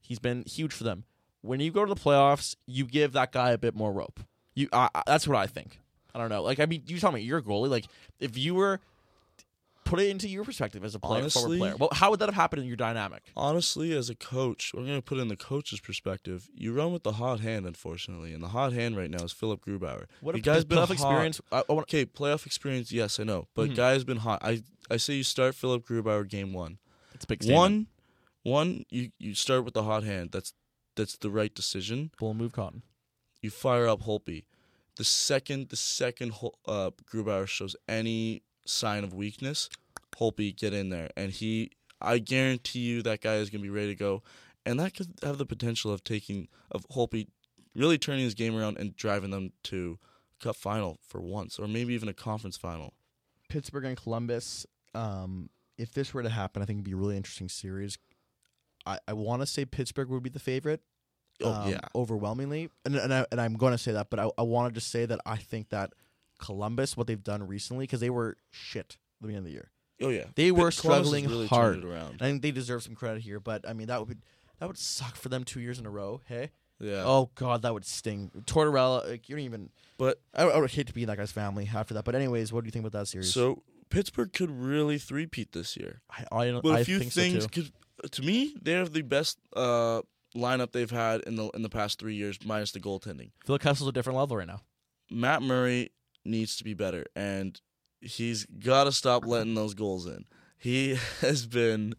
He's 0.00 0.18
been 0.18 0.44
huge 0.46 0.72
for 0.72 0.84
them. 0.84 1.04
When 1.42 1.60
you 1.60 1.70
go 1.70 1.84
to 1.84 1.92
the 1.94 2.00
playoffs, 2.00 2.56
you 2.66 2.84
give 2.86 3.12
that 3.12 3.32
guy 3.32 3.50
a 3.50 3.58
bit 3.58 3.74
more 3.74 3.92
rope. 3.92 4.20
You. 4.54 4.68
I 4.72 4.88
I- 4.94 5.02
that's 5.06 5.26
what 5.28 5.36
I 5.36 5.46
think. 5.46 5.80
I 6.14 6.18
don't 6.18 6.28
know. 6.30 6.42
Like 6.42 6.60
I 6.60 6.66
mean, 6.66 6.82
you 6.86 6.98
tell 6.98 7.12
me, 7.12 7.20
you're 7.20 7.38
a 7.38 7.42
goalie. 7.42 7.68
Like 7.68 7.86
if 8.20 8.38
you 8.38 8.54
were 8.54 8.80
put 9.86 10.00
it 10.00 10.08
into 10.10 10.28
your 10.28 10.44
perspective 10.44 10.84
as 10.84 10.94
a 10.94 10.98
player, 10.98 11.30
forward 11.30 11.58
player. 11.58 11.76
Well, 11.78 11.88
how 11.92 12.10
would 12.10 12.18
that 12.20 12.26
have 12.28 12.34
happened 12.34 12.60
in 12.62 12.68
your 12.68 12.76
dynamic? 12.76 13.22
Honestly, 13.36 13.92
as 13.96 14.10
a 14.10 14.14
coach, 14.14 14.72
we're 14.74 14.84
going 14.84 14.98
to 14.98 15.02
put 15.02 15.18
it 15.18 15.22
in 15.22 15.28
the 15.28 15.36
coach's 15.36 15.80
perspective. 15.80 16.48
You 16.54 16.72
run 16.74 16.92
with 16.92 17.02
the 17.04 17.12
hot 17.12 17.40
hand, 17.40 17.64
unfortunately, 17.66 18.34
and 18.34 18.42
the 18.42 18.48
hot 18.48 18.72
hand 18.72 18.96
right 18.96 19.10
now 19.10 19.22
is 19.24 19.32
Philipp 19.32 19.64
Grubauer. 19.64 20.04
What 20.20 20.32
the 20.32 20.38
if 20.38 20.44
guy's 20.44 20.64
been 20.64 20.78
playoff 20.78 20.88
hot. 20.88 20.90
experience? 20.92 21.40
I, 21.50 21.62
I 21.68 21.72
want, 21.72 21.84
Okay, 21.84 22.04
playoff 22.04 22.44
experience, 22.46 22.92
yes, 22.92 23.18
I 23.18 23.24
know, 23.24 23.48
but 23.54 23.70
Mhm. 23.70 23.76
guy's 23.76 24.04
been 24.04 24.18
hot. 24.18 24.40
I 24.42 24.62
I 24.90 24.98
say 24.98 25.14
you 25.14 25.22
start 25.24 25.54
Philipp 25.54 25.86
Grubauer 25.86 26.28
game 26.28 26.52
one. 26.52 26.78
it's 27.14 27.24
a 27.24 27.28
big 27.28 27.42
statement. 27.42 27.60
One, 27.60 27.86
one, 28.42 28.84
you 28.90 29.10
you 29.18 29.34
start 29.34 29.64
with 29.64 29.74
the 29.74 29.82
hot 29.84 30.02
hand. 30.04 30.30
That's 30.32 30.52
that's 30.94 31.16
the 31.16 31.30
right 31.30 31.54
decision. 31.54 32.10
full 32.18 32.34
move 32.34 32.52
cotton. 32.52 32.82
You 33.42 33.50
fire 33.50 33.86
up 33.88 34.02
Holtby. 34.02 34.44
The 34.96 35.04
second 35.04 35.68
the 35.68 35.76
second 35.76 36.32
uh, 36.66 36.90
Grubauer 37.12 37.46
shows 37.46 37.76
any 37.88 38.42
sign 38.68 39.04
of 39.04 39.14
weakness, 39.14 39.68
Holtby 40.16 40.56
get 40.56 40.72
in 40.72 40.90
there, 40.90 41.10
and 41.16 41.32
he. 41.32 41.70
I 41.98 42.18
guarantee 42.18 42.80
you 42.80 43.02
that 43.02 43.22
guy 43.22 43.36
is 43.36 43.48
gonna 43.48 43.62
be 43.62 43.70
ready 43.70 43.88
to 43.88 43.94
go, 43.94 44.22
and 44.66 44.78
that 44.80 44.94
could 44.94 45.14
have 45.22 45.38
the 45.38 45.46
potential 45.46 45.92
of 45.92 46.04
taking 46.04 46.48
of 46.70 46.86
Holtby 46.88 47.28
really 47.74 47.98
turning 47.98 48.24
his 48.24 48.34
game 48.34 48.56
around 48.56 48.78
and 48.78 48.96
driving 48.96 49.30
them 49.30 49.52
to 49.64 49.98
cup 50.40 50.56
final 50.56 50.98
for 51.06 51.20
once, 51.20 51.58
or 51.58 51.68
maybe 51.68 51.94
even 51.94 52.08
a 52.08 52.14
conference 52.14 52.56
final. 52.56 52.94
Pittsburgh 53.48 53.84
and 53.84 53.96
Columbus. 53.96 54.66
Um, 54.94 55.50
if 55.78 55.92
this 55.92 56.12
were 56.12 56.22
to 56.22 56.28
happen, 56.28 56.62
I 56.62 56.64
think 56.64 56.78
it'd 56.78 56.84
be 56.84 56.92
a 56.92 56.96
really 56.96 57.16
interesting 57.16 57.48
series. 57.48 57.98
I, 58.86 58.98
I 59.06 59.12
want 59.12 59.42
to 59.42 59.46
say 59.46 59.64
Pittsburgh 59.64 60.08
would 60.08 60.22
be 60.22 60.30
the 60.30 60.38
favorite. 60.38 60.80
Oh 61.42 61.52
um, 61.52 61.70
yeah, 61.70 61.80
overwhelmingly, 61.94 62.70
and 62.86 62.96
and, 62.96 63.12
I, 63.12 63.26
and 63.30 63.38
I'm 63.38 63.54
going 63.54 63.72
to 63.72 63.78
say 63.78 63.92
that, 63.92 64.08
but 64.08 64.18
I, 64.18 64.30
I 64.38 64.42
want 64.42 64.72
to 64.72 64.80
just 64.80 64.90
say 64.90 65.04
that 65.04 65.20
I 65.26 65.36
think 65.36 65.68
that 65.68 65.92
Columbus, 66.38 66.96
what 66.96 67.06
they've 67.06 67.22
done 67.22 67.46
recently, 67.46 67.84
because 67.84 68.00
they 68.00 68.10
were 68.10 68.36
shit 68.50 68.96
at 68.98 69.20
the 69.20 69.26
beginning 69.28 69.38
of 69.38 69.44
the 69.44 69.52
year, 69.52 69.70
oh 70.02 70.08
yeah. 70.10 70.24
they 70.34 70.50
were 70.50 70.70
Columbus 70.70 70.78
struggling 70.78 71.28
really 71.28 71.46
hard. 71.46 71.84
I 71.84 72.24
think 72.24 72.42
they 72.42 72.50
deserve 72.50 72.82
some 72.82 72.94
credit 72.94 73.22
here, 73.22 73.40
but 73.40 73.68
I 73.68 73.72
mean 73.72 73.86
that 73.88 74.06
would 74.06 74.22
that 74.58 74.66
would 74.66 74.78
suck 74.78 75.16
for 75.16 75.28
them 75.28 75.44
two 75.44 75.60
years 75.60 75.78
in 75.78 75.86
a 75.86 75.90
row. 75.90 76.20
Hey, 76.26 76.50
Yeah. 76.80 77.02
oh 77.04 77.30
god, 77.34 77.62
that 77.62 77.72
would 77.74 77.84
sting. 77.84 78.30
Tortorella, 78.46 79.08
like, 79.08 79.28
you 79.28 79.36
don't 79.36 79.44
even. 79.44 79.70
but 79.98 80.20
I, 80.34 80.44
I 80.44 80.58
would 80.58 80.70
hate 80.70 80.86
to 80.88 80.92
be 80.94 81.02
in 81.02 81.08
that 81.08 81.18
guy's 81.18 81.32
family 81.32 81.68
after 81.74 81.94
that. 81.94 82.04
But 82.04 82.14
anyways, 82.14 82.52
what 82.52 82.62
do 82.64 82.68
you 82.68 82.72
think 82.72 82.86
about 82.86 82.98
that 82.98 83.06
series? 83.06 83.32
so 83.32 83.62
Pittsburgh 83.88 84.32
could 84.32 84.50
really 84.50 84.98
three-peat 84.98 85.52
this 85.52 85.76
year. 85.76 86.00
I, 86.10 86.24
I, 86.32 86.44
don't- 86.46 86.54
know. 86.54 86.60
But 86.62 86.80
a 86.80 86.84
few 86.84 86.98
think 86.98 87.12
things, 87.12 87.44
so 87.44 87.48
too. 87.48 87.66
to 88.10 88.22
me, 88.22 88.54
they're 88.60 88.84
the 88.88 89.02
best 89.02 89.38
uh, 89.54 90.02
lineup 90.34 90.72
they've 90.72 90.90
had 90.90 91.20
in 91.22 91.36
the 91.36 91.48
in 91.50 91.62
the 91.62 91.68
past 91.68 91.98
three 91.98 92.14
years, 92.14 92.38
minus 92.44 92.72
the 92.72 92.80
goaltending. 92.80 93.30
Phil 93.46 93.58
Kessel's 93.58 93.88
a 93.88 93.92
different 93.92 94.18
level 94.18 94.36
right 94.36 94.46
now. 94.46 94.60
Matt 95.10 95.40
Murray 95.42 95.90
needs 96.26 96.56
to 96.56 96.64
be 96.64 96.74
better, 96.74 97.04
and 97.14 97.60
he's 98.00 98.44
got 98.46 98.84
to 98.84 98.92
stop 98.92 99.24
letting 99.26 99.54
those 99.54 99.74
goals 99.74 100.06
in. 100.06 100.24
He 100.58 100.98
has 101.20 101.46
been 101.46 101.94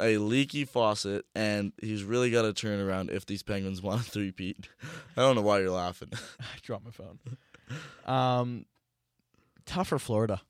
a 0.00 0.18
leaky 0.18 0.64
faucet, 0.64 1.24
and 1.34 1.72
he's 1.80 2.04
really 2.04 2.30
got 2.30 2.42
to 2.42 2.52
turn 2.52 2.80
around 2.80 3.10
if 3.10 3.26
these 3.26 3.42
Penguins 3.42 3.82
want 3.82 4.04
to 4.04 4.10
three-peat. 4.10 4.68
I 5.16 5.20
don't 5.22 5.34
know 5.36 5.42
why 5.42 5.60
you're 5.60 5.70
laughing. 5.70 6.10
I 6.40 6.44
dropped 6.62 6.84
my 6.84 6.90
phone. 6.90 7.18
Um, 8.06 8.64
tough 9.66 9.88
for 9.88 9.98
Florida. 9.98 10.40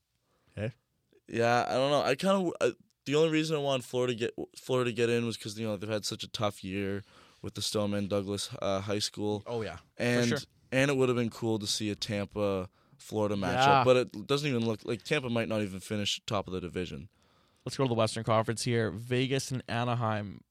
Okay. 0.57 0.73
Yeah, 1.29 1.65
I 1.69 1.75
don't 1.75 1.91
know. 1.91 2.03
I 2.03 2.15
kind 2.15 2.53
of 2.61 2.75
the 3.07 3.15
only 3.15 3.31
reason 3.31 3.57
I 3.57 3.61
wanted 3.61 3.85
Florida 3.87 4.13
to 4.13 4.19
get 4.19 4.35
Florida 4.57 4.91
to 4.91 4.95
get 4.95 5.09
in 5.09 5.25
was 5.27 5.37
because 5.37 5.59
you 5.59 5.67
know 5.67 5.77
they've 5.77 5.89
had 5.89 6.05
such 6.05 6.23
a 6.23 6.29
tough 6.29 6.63
year 6.63 7.03
with 7.43 7.55
the 7.55 7.63
Stoneman 7.63 8.07
Douglas 8.09 8.51
uh, 8.61 8.81
High 8.81 8.99
School, 8.99 9.43
Oh 9.47 9.63
yeah, 9.63 9.79
and 9.97 10.29
sure. 10.29 10.39
and 10.71 10.91
it 10.91 10.97
would 10.97 11.09
have 11.09 11.17
been 11.17 11.31
cool 11.31 11.59
to 11.59 11.67
see 11.67 11.91
a 11.91 11.95
Tampa 11.95 12.69
Florida 12.99 13.35
matchup, 13.37 13.53
Yeah. 13.67 13.83
but 13.85 13.97
it 13.97 14.27
doesn't 14.27 14.49
even 14.49 14.67
look 14.67 14.81
like 14.85 15.03
Tampa 15.03 15.31
might 15.31 15.49
not 15.49 15.63
even 15.63 15.81
finish 15.81 16.21
top 16.27 16.47
of 16.47 16.53
the 16.53 16.61
division. 16.61 17.09
Let's 17.65 17.77
go 17.77 17.85
to 17.85 17.89
the 17.89 17.95
Western 17.95 18.25
Conference 18.25 18.65
here. 18.65 18.91
Vegas 18.91 19.51
and 19.51 19.63
Anaheim. 19.69 20.43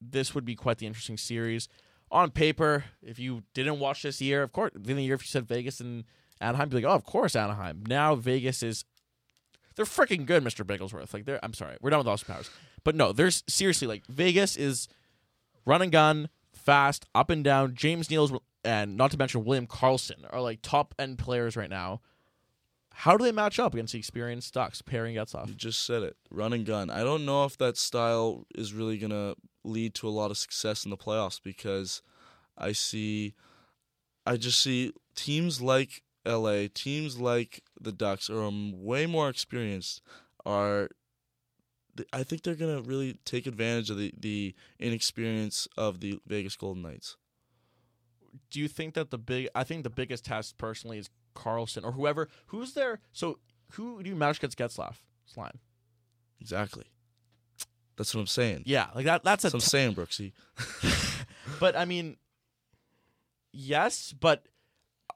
This 0.00 0.34
would 0.34 0.44
be 0.44 0.54
quite 0.54 0.78
the 0.78 0.86
interesting 0.86 1.16
series. 1.16 1.68
On 2.10 2.30
paper, 2.30 2.84
if 3.02 3.18
you 3.18 3.42
didn't 3.54 3.78
watch 3.80 4.02
this 4.02 4.20
year, 4.20 4.42
of 4.42 4.52
course, 4.52 4.72
in 4.74 4.82
the 4.96 5.02
year 5.04 5.14
if 5.14 5.22
you 5.22 5.28
said 5.28 5.46
Vegas 5.48 5.80
and 5.80 6.04
Anaheim, 6.40 6.66
you'd 6.66 6.70
be 6.80 6.82
like, 6.86 6.92
oh, 6.92 6.96
of 6.96 7.04
course 7.04 7.34
Anaheim. 7.34 7.82
Now 7.88 8.14
Vegas 8.14 8.62
is, 8.62 8.84
they're 9.76 9.84
freaking 9.86 10.26
good, 10.26 10.44
Mr. 10.44 10.64
Bigglesworth. 10.64 11.14
Like 11.14 11.24
they're, 11.24 11.40
I'm 11.42 11.54
sorry, 11.54 11.76
we're 11.80 11.90
done 11.90 11.98
with 12.00 12.08
Austin 12.08 12.34
Powers, 12.34 12.50
but 12.84 12.94
no, 12.94 13.12
there's 13.12 13.42
seriously 13.48 13.88
like 13.88 14.04
Vegas 14.06 14.56
is 14.56 14.88
run 15.64 15.80
and 15.82 15.90
gun, 15.90 16.28
fast, 16.52 17.06
up 17.14 17.30
and 17.30 17.42
down. 17.42 17.74
James 17.74 18.10
Neal's 18.10 18.32
and 18.64 18.96
not 18.96 19.10
to 19.10 19.18
mention 19.18 19.44
William 19.44 19.66
Karlsson 19.66 20.24
are 20.30 20.40
like 20.40 20.60
top 20.62 20.94
end 20.98 21.18
players 21.18 21.56
right 21.56 21.70
now. 21.70 22.00
How 22.96 23.16
do 23.16 23.24
they 23.24 23.32
match 23.32 23.58
up 23.58 23.74
against 23.74 23.92
the 23.92 23.98
experienced 23.98 24.54
Ducks? 24.54 24.80
Pairing 24.80 25.14
gets 25.14 25.34
off. 25.34 25.48
You 25.48 25.54
just 25.54 25.84
said 25.84 26.02
it, 26.04 26.16
run 26.30 26.52
and 26.52 26.64
gun. 26.64 26.90
I 26.90 27.02
don't 27.02 27.26
know 27.26 27.44
if 27.44 27.58
that 27.58 27.76
style 27.76 28.46
is 28.54 28.72
really 28.72 28.98
gonna 28.98 29.34
lead 29.64 29.94
to 29.96 30.08
a 30.08 30.10
lot 30.10 30.30
of 30.30 30.38
success 30.38 30.84
in 30.84 30.90
the 30.90 30.96
playoffs 30.96 31.40
because 31.42 32.02
I 32.56 32.72
see, 32.72 33.34
I 34.24 34.36
just 34.36 34.62
see 34.62 34.92
teams 35.16 35.60
like 35.60 36.02
LA, 36.24 36.66
teams 36.72 37.18
like 37.18 37.62
the 37.80 37.92
Ducks 37.92 38.30
are 38.30 38.42
um, 38.42 38.72
way 38.84 39.06
more 39.06 39.28
experienced. 39.28 40.00
Are 40.46 40.88
I 42.12 42.22
think 42.22 42.42
they're 42.42 42.54
gonna 42.54 42.82
really 42.82 43.18
take 43.24 43.46
advantage 43.46 43.90
of 43.90 43.98
the 43.98 44.12
the 44.18 44.54
inexperience 44.78 45.66
of 45.76 46.00
the 46.00 46.20
Vegas 46.26 46.56
Golden 46.56 46.82
Knights. 46.82 47.16
Do 48.50 48.60
you 48.60 48.68
think 48.68 48.94
that 48.94 49.10
the 49.10 49.18
big 49.18 49.48
I 49.54 49.64
think 49.64 49.84
the 49.84 49.90
biggest 49.90 50.24
test 50.24 50.58
personally 50.58 50.98
is 50.98 51.10
Karlsson 51.34 51.84
or 51.84 51.92
whoever 51.92 52.28
who's 52.46 52.74
there 52.74 53.00
so 53.12 53.38
who 53.72 54.02
do 54.02 54.10
you 54.10 54.16
match 54.16 54.38
against 54.38 54.58
Getzlaff 54.58 54.96
line? 55.36 55.58
Exactly. 56.40 56.84
That's 57.96 58.14
what 58.14 58.20
I'm 58.20 58.26
saying. 58.26 58.62
Yeah, 58.66 58.88
like 58.94 59.04
that 59.04 59.24
that's 59.24 59.44
a 59.44 59.50
That's 59.50 59.54
what 59.54 59.62
I'm 59.64 59.68
saying, 59.68 59.94
Brooksy. 59.94 60.32
but 61.60 61.76
I 61.76 61.84
mean 61.84 62.16
yes, 63.52 64.14
but 64.18 64.46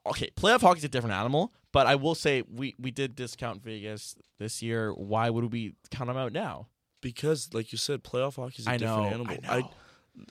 okay, 0.05 0.29
playoff 0.35 0.61
hockey's 0.61 0.83
a 0.83 0.89
different 0.89 1.15
animal, 1.15 1.53
but 1.71 1.87
I 1.87 1.95
will 1.95 2.15
say 2.15 2.43
we 2.51 2.75
we 2.79 2.91
did 2.91 3.15
discount 3.15 3.63
Vegas 3.63 4.15
this 4.39 4.61
year. 4.61 4.91
Why 4.93 5.29
would 5.29 5.51
we 5.51 5.75
count 5.91 6.07
them 6.07 6.17
out 6.17 6.33
now? 6.33 6.67
Because, 7.01 7.53
like 7.53 7.71
you 7.71 7.77
said, 7.77 8.03
playoff 8.03 8.35
hockey's 8.35 8.61
is 8.61 8.67
a 8.67 8.71
I 8.71 8.77
different 8.77 9.03
know, 9.03 9.07
animal. 9.07 9.37
I 9.47 9.59
know. 9.61 9.71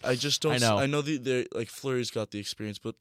I 0.05 0.15
just 0.15 0.43
don't. 0.43 0.55
I 0.55 0.59
know. 0.59 0.79
I 0.79 0.87
know 0.87 1.03
the 1.03 1.17
they're 1.19 1.47
like 1.53 1.69
Fleury's 1.69 2.11
got 2.11 2.31
the 2.31 2.39
experience, 2.39 2.79
but 2.79 2.95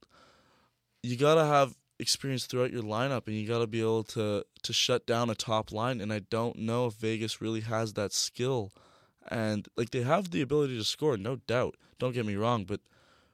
you 1.03 1.15
gotta 1.15 1.45
have 1.45 1.75
experience 1.99 2.45
throughout 2.45 2.71
your 2.71 2.83
lineup, 2.83 3.27
and 3.27 3.35
you 3.35 3.47
gotta 3.47 3.67
be 3.67 3.81
able 3.81 4.03
to 4.03 4.43
to 4.63 4.73
shut 4.73 5.05
down 5.05 5.29
a 5.29 5.35
top 5.35 5.71
line. 5.71 6.01
And 6.01 6.11
I 6.11 6.19
don't 6.19 6.59
know 6.59 6.87
if 6.87 6.93
Vegas 6.95 7.41
really 7.41 7.61
has 7.61 7.93
that 7.93 8.13
skill. 8.13 8.71
And 9.29 9.67
like 9.75 9.89
they 9.91 10.01
have 10.03 10.31
the 10.31 10.41
ability 10.41 10.77
to 10.77 10.83
score, 10.83 11.17
no 11.17 11.37
doubt. 11.47 11.75
Don't 11.99 12.13
get 12.13 12.25
me 12.25 12.35
wrong, 12.35 12.63
but 12.63 12.79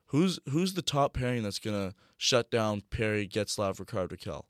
who's 0.07 0.39
who's 0.49 0.73
the 0.73 0.81
top 0.81 1.13
pairing 1.13 1.43
that's 1.43 1.59
gonna 1.59 1.93
shut 2.17 2.49
down 2.49 2.81
Perry, 2.89 3.27
Getzlaff, 3.27 3.79
Rickard, 3.79 4.09
Rakell? 4.09 4.43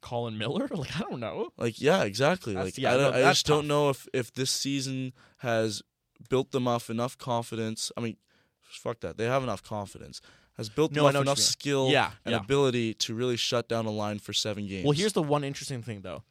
Colin 0.00 0.38
Miller? 0.38 0.68
Like 0.74 0.96
I 0.96 1.00
don't 1.00 1.20
know. 1.20 1.50
Like, 1.56 1.80
yeah, 1.80 2.02
exactly. 2.04 2.54
That's- 2.54 2.76
like, 2.76 2.78
yeah, 2.78 2.94
I, 2.94 2.96
don't, 2.96 3.12
no, 3.12 3.18
I 3.18 3.30
just 3.30 3.46
don't 3.46 3.68
know 3.68 3.90
if 3.90 4.08
if 4.12 4.32
this 4.32 4.50
season 4.50 5.12
has 5.38 5.82
built 6.28 6.52
them 6.52 6.68
up 6.68 6.88
enough 6.90 7.18
confidence. 7.18 7.92
I 7.96 8.00
mean, 8.00 8.16
fuck 8.60 9.00
that. 9.00 9.16
They 9.16 9.24
have 9.26 9.42
enough 9.42 9.62
confidence. 9.62 10.20
Has 10.56 10.68
built 10.68 10.92
them 10.92 11.02
No, 11.02 11.06
I 11.06 11.08
up 11.08 11.14
know 11.14 11.20
what 11.20 11.24
you 11.26 11.30
enough 11.30 11.38
skill 11.38 11.90
Yeah, 11.90 12.10
and 12.24 12.32
yeah. 12.32 12.40
ability 12.40 12.94
to 12.94 13.14
really 13.14 13.36
shut 13.36 13.68
down 13.68 13.86
a 13.86 13.90
line 13.90 14.18
for 14.18 14.32
seven 14.32 14.66
games. 14.66 14.84
Well, 14.84 14.92
here's 14.92 15.14
the 15.14 15.22
one 15.22 15.44
interesting 15.44 15.82
thing 15.82 16.02
though. 16.02 16.24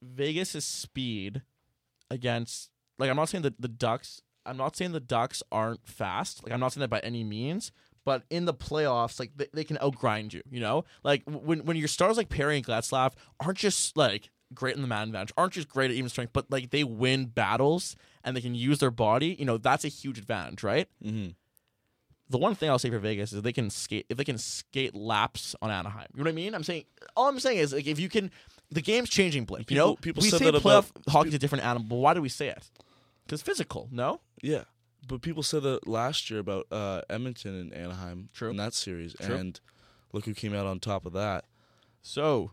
Vegas' 0.00 0.64
speed 0.64 1.42
against 2.10 2.70
like 2.98 3.10
I'm 3.10 3.16
not 3.16 3.28
saying 3.28 3.42
that 3.42 3.60
the 3.60 3.68
Ducks 3.68 4.22
I'm 4.46 4.56
not 4.56 4.76
saying 4.76 4.92
the 4.92 5.00
Ducks 5.00 5.42
aren't 5.52 5.86
fast. 5.86 6.42
Like 6.44 6.52
I'm 6.52 6.60
not 6.60 6.72
saying 6.72 6.82
that 6.82 6.90
by 6.90 7.00
any 7.00 7.24
means, 7.24 7.72
but 8.04 8.22
in 8.30 8.46
the 8.46 8.54
playoffs, 8.54 9.20
like 9.20 9.32
they, 9.36 9.48
they 9.52 9.64
can 9.64 9.76
outgrind 9.78 10.32
you, 10.32 10.42
you 10.50 10.60
know? 10.60 10.84
Like 11.02 11.22
when 11.26 11.64
when 11.64 11.76
your 11.76 11.88
stars 11.88 12.16
like 12.16 12.28
Perry 12.28 12.56
and 12.56 12.66
Getzlaff 12.66 13.12
aren't 13.40 13.58
just 13.58 13.96
like 13.96 14.30
great 14.54 14.74
in 14.76 14.82
the 14.82 14.88
man 14.88 15.08
advantage, 15.08 15.32
aren't 15.36 15.52
just 15.52 15.68
great 15.68 15.90
at 15.90 15.96
even 15.96 16.08
strength, 16.08 16.32
but 16.32 16.50
like 16.50 16.70
they 16.70 16.84
win 16.84 17.26
battles 17.26 17.96
and 18.24 18.36
they 18.36 18.40
can 18.40 18.54
use 18.54 18.78
their 18.78 18.90
body, 18.90 19.36
you 19.38 19.44
know, 19.44 19.58
that's 19.58 19.84
a 19.84 19.88
huge 19.88 20.18
advantage, 20.18 20.62
right? 20.62 20.88
Mhm. 21.04 21.34
The 22.30 22.38
one 22.38 22.54
thing 22.54 22.68
I'll 22.68 22.78
say 22.78 22.90
for 22.90 22.98
Vegas 22.98 23.32
is 23.32 23.40
they 23.42 23.52
can 23.54 23.70
skate 23.70 24.06
if 24.08 24.16
they 24.18 24.24
can 24.24 24.36
skate 24.38 24.94
laps 24.94 25.54
on 25.62 25.70
Anaheim. 25.70 26.08
You 26.14 26.18
know 26.18 26.28
what 26.28 26.32
I 26.32 26.34
mean? 26.34 26.54
I'm 26.54 26.62
saying 26.64 26.84
all 27.16 27.28
I'm 27.28 27.40
saying 27.40 27.58
is 27.58 27.72
like 27.72 27.86
if 27.86 27.98
you 27.98 28.08
can 28.08 28.30
the 28.70 28.82
game's 28.82 29.08
changing, 29.08 29.44
Blake. 29.46 29.70
you 29.70 29.76
know, 29.78 29.96
People- 29.96 30.22
people 30.22 30.22
we 30.22 30.30
say 30.30 30.50
that 30.50 30.62
playoff 30.62 30.90
about- 30.90 31.08
hockey's 31.08 31.34
a 31.34 31.38
different 31.38 31.64
animal, 31.64 31.88
but 31.88 31.96
why 31.96 32.12
do 32.14 32.20
we 32.20 32.28
say 32.28 32.48
it? 32.48 32.70
Because 33.24 33.40
physical, 33.42 33.88
no? 33.90 34.20
yeah. 34.42 34.64
But 35.06 35.22
people 35.22 35.42
said 35.42 35.62
that 35.62 35.86
last 35.88 36.28
year 36.28 36.40
about 36.40 36.66
uh, 36.70 37.00
Edmonton 37.08 37.54
and 37.54 37.72
Anaheim 37.72 38.28
True. 38.34 38.50
in 38.50 38.56
that 38.56 38.74
series, 38.74 39.14
True. 39.14 39.34
and 39.36 39.58
look 40.12 40.26
who 40.26 40.34
came 40.34 40.54
out 40.54 40.66
on 40.66 40.80
top 40.80 41.06
of 41.06 41.12
that. 41.14 41.46
So, 42.02 42.50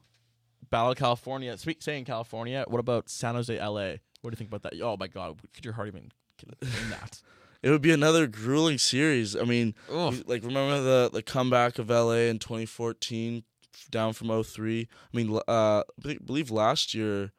Battle 0.69 0.91
of 0.91 0.97
California. 0.97 1.57
Speak 1.57 1.81
saying 1.81 2.05
California. 2.05 2.65
What 2.67 2.79
about 2.79 3.09
San 3.09 3.35
Jose, 3.35 3.57
LA? 3.57 3.95
What 4.21 4.31
do 4.31 4.33
you 4.33 4.37
think 4.37 4.49
about 4.49 4.63
that? 4.63 4.73
Oh 4.81 4.97
my 4.97 5.07
God, 5.07 5.39
could 5.53 5.65
your 5.65 5.73
heart 5.73 5.87
even 5.87 6.11
contain 6.37 6.89
that? 6.89 7.21
It 7.63 7.71
would 7.71 7.81
be 7.81 7.91
another 7.91 8.27
grueling 8.27 8.77
series. 8.77 9.35
I 9.35 9.41
mean, 9.41 9.73
Ugh. 9.91 10.21
like 10.27 10.43
remember 10.43 10.83
the 10.83 11.09
the 11.11 11.23
comeback 11.23 11.79
of 11.79 11.89
LA 11.89 12.27
in 12.29 12.37
2014 12.37 13.43
down 13.89 14.13
from 14.13 14.43
03. 14.43 14.87
I 14.91 15.17
mean, 15.17 15.39
uh, 15.47 15.81
I 16.05 16.17
believe 16.23 16.51
last 16.51 16.93
year 16.93 17.31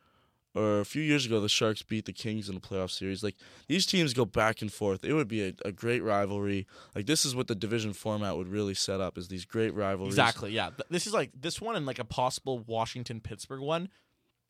or 0.56 0.80
a 0.80 0.84
few 0.84 1.02
years 1.02 1.26
ago 1.26 1.40
the 1.40 1.48
Sharks 1.48 1.82
beat 1.82 2.06
the 2.06 2.12
Kings 2.12 2.48
in 2.48 2.54
the 2.54 2.60
playoff 2.60 2.90
series. 2.90 3.22
Like 3.22 3.36
these 3.68 3.86
teams 3.86 4.14
go 4.14 4.24
back 4.24 4.62
and 4.62 4.72
forth. 4.72 5.04
It 5.04 5.12
would 5.12 5.28
be 5.28 5.42
a, 5.48 5.52
a 5.64 5.72
great 5.72 6.02
rivalry. 6.02 6.66
Like 6.94 7.06
this 7.06 7.24
is 7.26 7.36
what 7.36 7.46
the 7.46 7.54
division 7.54 7.92
format 7.92 8.36
would 8.36 8.48
really 8.48 8.74
set 8.74 9.00
up 9.00 9.18
is 9.18 9.28
these 9.28 9.44
great 9.44 9.74
rivalries. 9.74 10.14
Exactly. 10.14 10.52
Yeah. 10.52 10.70
This 10.90 11.06
is 11.06 11.12
like 11.12 11.30
this 11.38 11.60
one 11.60 11.76
and 11.76 11.86
like 11.86 11.98
a 11.98 12.04
possible 12.04 12.58
Washington 12.60 13.20
Pittsburgh 13.20 13.60
one. 13.60 13.88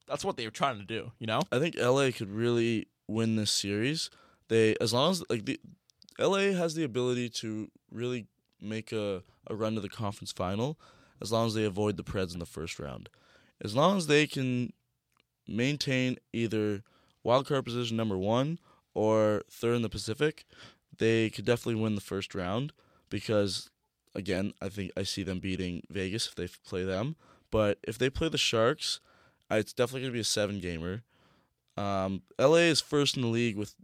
That's 0.07 0.25
what 0.25 0.37
they 0.37 0.45
were 0.45 0.53
trying 0.53 0.79
to 0.79 0.85
do. 0.85 1.11
You 1.19 1.27
know. 1.27 1.43
I 1.51 1.59
think 1.59 1.77
LA 1.77 2.11
could 2.13 2.31
really 2.31 2.87
win 3.09 3.37
this 3.37 3.51
series. 3.51 4.11
They 4.49 4.77
as 4.81 4.93
long 4.93 5.11
as 5.11 5.25
like 5.29 5.45
the 5.45 5.59
LA 6.19 6.53
has 6.53 6.75
the 6.75 6.85
ability 6.85 7.29
to 7.31 7.69
really 7.91 8.27
make 8.61 8.93
a, 8.93 9.23
a 9.49 9.55
run 9.55 9.75
to 9.75 9.81
the 9.81 9.89
conference 9.89 10.33
final 10.33 10.79
as 11.21 11.33
long 11.33 11.47
as 11.47 11.55
they 11.55 11.65
avoid 11.65 11.97
the 11.97 12.05
Preds 12.05 12.33
in 12.33 12.39
the 12.39 12.47
first 12.47 12.79
round. 12.79 13.09
As 13.65 13.75
long 13.75 13.97
as 13.97 14.07
they 14.07 14.27
can 14.27 14.73
maintain 15.49 16.17
either 16.33 16.83
wildcard 17.25 17.65
position 17.65 17.97
number 17.97 18.17
one 18.17 18.59
or 18.95 19.43
third 19.51 19.77
in 19.77 19.83
the 19.83 19.89
Pacific, 19.89 20.45
they 20.99 21.31
could 21.31 21.45
definitely 21.45 21.81
win 21.81 21.95
the 21.95 22.01
first 22.01 22.35
round 22.35 22.73
because 23.11 23.71
again, 24.15 24.53
I 24.61 24.69
think 24.69 24.93
I 24.97 25.03
see 25.03 25.23
them 25.23 25.39
beating 25.39 25.83
Vegas 25.91 26.27
if 26.27 26.35
they 26.35 26.49
play 26.67 26.85
them. 26.85 27.17
But 27.51 27.79
if 27.83 27.99
they 27.99 28.11
play 28.11 28.29
the 28.29 28.39
Sharks, 28.39 29.01
it's 29.51 29.73
definitely 29.73 30.01
going 30.01 30.13
to 30.13 30.17
be 30.17 30.21
a 30.21 30.25
seven 30.25 30.59
gamer. 30.59 31.03
Um, 31.77 32.23
LA 32.39 32.69
is 32.73 32.81
first 32.81 33.17
in 33.17 33.23
the 33.23 33.29
league 33.29 33.57
with 33.57 33.75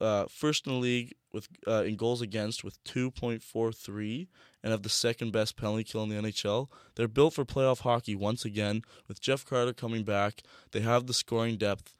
uh, 0.00 0.26
first 0.28 0.66
in 0.66 0.72
the 0.72 0.78
league 0.78 1.14
with 1.32 1.48
uh, 1.66 1.84
in 1.84 1.96
goals 1.96 2.20
against 2.20 2.64
with 2.64 2.82
2.43 2.84 4.26
and 4.62 4.72
have 4.72 4.82
the 4.82 4.88
second 4.88 5.30
best 5.32 5.56
penalty 5.56 5.84
kill 5.84 6.02
in 6.02 6.08
the 6.08 6.16
NHL. 6.16 6.68
They're 6.96 7.06
built 7.08 7.34
for 7.34 7.44
playoff 7.44 7.80
hockey 7.80 8.14
once 8.16 8.44
again 8.44 8.82
with 9.06 9.20
Jeff 9.20 9.44
Carter 9.44 9.72
coming 9.72 10.02
back. 10.04 10.42
They 10.72 10.80
have 10.80 11.06
the 11.06 11.14
scoring 11.14 11.56
depth 11.56 11.94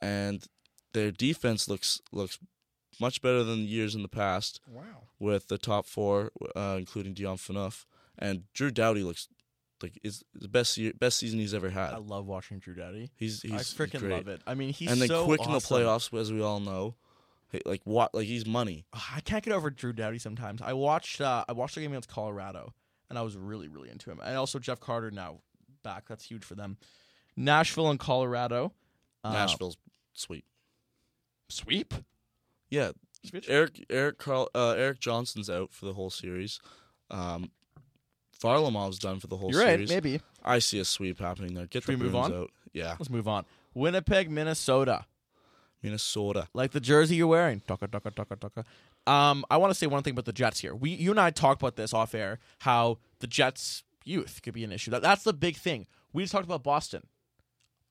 and 0.00 0.44
their 0.94 1.10
defense 1.12 1.68
looks 1.68 2.00
looks 2.10 2.38
much 3.00 3.22
better 3.22 3.42
than 3.42 3.60
years 3.60 3.94
in 3.94 4.02
the 4.02 4.08
past 4.08 4.60
Wow. 4.66 4.82
with 5.18 5.48
the 5.48 5.58
top 5.58 5.86
four, 5.86 6.30
uh, 6.54 6.76
including 6.78 7.14
Dion 7.14 7.36
Phaneuf. 7.36 7.84
And 8.18 8.44
Drew 8.52 8.70
Doughty 8.70 9.02
looks 9.02 9.28
like 9.82 9.98
it's 10.02 10.22
the 10.34 10.48
best 10.48 10.76
year, 10.78 10.92
best 10.98 11.18
season 11.18 11.38
he's 11.38 11.54
ever 11.54 11.70
had. 11.70 11.90
I 11.92 11.98
love 11.98 12.26
watching 12.26 12.58
Drew 12.58 12.74
Daddy. 12.74 13.10
He's 13.16 13.42
he's 13.42 13.52
I 13.52 13.56
freaking 13.58 14.08
love 14.10 14.28
it. 14.28 14.40
I 14.46 14.54
mean, 14.54 14.72
he's 14.72 14.90
and 14.90 15.00
then 15.00 15.08
so 15.08 15.24
quick 15.24 15.44
in 15.44 15.52
the 15.52 15.58
playoffs, 15.58 16.16
as 16.18 16.32
we 16.32 16.42
all 16.42 16.60
know. 16.60 16.94
Like 17.66 17.82
what? 17.84 18.14
Like 18.14 18.26
he's 18.26 18.46
money. 18.46 18.86
I 18.94 19.20
can't 19.20 19.44
get 19.44 19.52
over 19.52 19.70
Drew 19.70 19.92
Doughty 19.92 20.18
sometimes. 20.18 20.62
I 20.62 20.72
watched 20.72 21.20
uh, 21.20 21.44
I 21.48 21.52
watched 21.52 21.74
the 21.74 21.82
game 21.82 21.92
against 21.92 22.08
Colorado, 22.08 22.72
and 23.10 23.18
I 23.18 23.22
was 23.22 23.36
really 23.36 23.68
really 23.68 23.90
into 23.90 24.10
him. 24.10 24.20
And 24.24 24.36
also 24.36 24.58
Jeff 24.58 24.80
Carter 24.80 25.10
now 25.10 25.40
back. 25.82 26.08
That's 26.08 26.24
huge 26.24 26.44
for 26.44 26.54
them. 26.54 26.78
Nashville 27.36 27.90
and 27.90 27.98
Colorado. 27.98 28.72
Uh, 29.22 29.32
Nashville's 29.32 29.76
sweet. 30.14 30.44
sweep. 31.48 31.94
Yeah, 32.70 32.92
Switch? 33.24 33.48
Eric 33.48 33.84
Eric 33.90 34.18
Carl, 34.18 34.48
uh, 34.54 34.70
Erik 34.70 34.98
Johnson's 34.98 35.50
out 35.50 35.72
for 35.72 35.86
the 35.86 35.92
whole 35.92 36.10
series. 36.10 36.60
Um, 37.10 37.50
Varlamov's 38.42 38.98
done 38.98 39.20
for 39.20 39.26
the 39.28 39.36
whole 39.36 39.50
You're 39.50 39.60
right. 39.60 39.74
series. 39.74 39.88
Maybe. 39.90 40.20
I 40.44 40.58
see 40.58 40.78
a 40.80 40.84
sweep 40.84 41.18
happening 41.20 41.54
there. 41.54 41.66
Get 41.66 41.84
Should 41.84 41.94
the 41.94 41.98
we 41.98 42.04
move 42.04 42.12
Bruins 42.12 42.32
on? 42.32 42.40
out. 42.42 42.50
Yeah, 42.72 42.96
Let's 42.98 43.10
move 43.10 43.28
on. 43.28 43.44
Winnipeg, 43.74 44.30
Minnesota. 44.30 45.04
Minnesota. 45.82 46.48
Like 46.54 46.70
the 46.72 46.80
jersey 46.80 47.16
you're 47.16 47.26
wearing. 47.26 47.60
Taka, 47.66 47.88
taka, 47.88 48.10
taka, 48.10 48.36
taka. 48.36 48.64
Um, 49.06 49.44
I 49.50 49.56
want 49.56 49.70
to 49.72 49.74
say 49.74 49.86
one 49.86 50.02
thing 50.02 50.12
about 50.12 50.26
the 50.26 50.32
Jets 50.32 50.60
here. 50.60 50.74
We, 50.74 50.90
you 50.90 51.10
and 51.10 51.20
I 51.20 51.30
talked 51.30 51.60
about 51.60 51.76
this 51.76 51.92
off 51.92 52.14
air. 52.14 52.38
How 52.60 52.98
the 53.18 53.26
Jets' 53.26 53.82
youth 54.04 54.40
could 54.42 54.54
be 54.54 54.64
an 54.64 54.72
issue. 54.72 54.90
That, 54.92 55.02
that's 55.02 55.24
the 55.24 55.32
big 55.32 55.56
thing. 55.56 55.86
We 56.12 56.22
just 56.22 56.32
talked 56.32 56.44
about 56.44 56.62
Boston. 56.62 57.06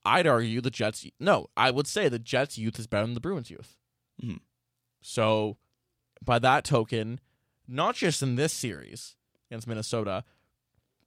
I'd 0.05 0.25
argue 0.25 0.61
the 0.61 0.71
Jets. 0.71 1.05
No, 1.19 1.47
I 1.57 1.69
would 1.69 1.85
say 1.87 2.07
the 2.09 2.17
Jets' 2.19 2.57
youth 2.57 2.79
is 2.79 2.87
better 2.87 3.05
than 3.05 3.13
the 3.13 3.19
Bruins' 3.19 3.51
youth. 3.51 3.75
Mhm. 4.23 4.39
So, 5.01 5.57
by 6.23 6.39
that 6.39 6.63
token, 6.63 7.19
not 7.67 7.95
just 7.95 8.21
in 8.23 8.35
this 8.35 8.53
series 8.53 9.15
against 9.49 9.67
Minnesota, 9.67 10.23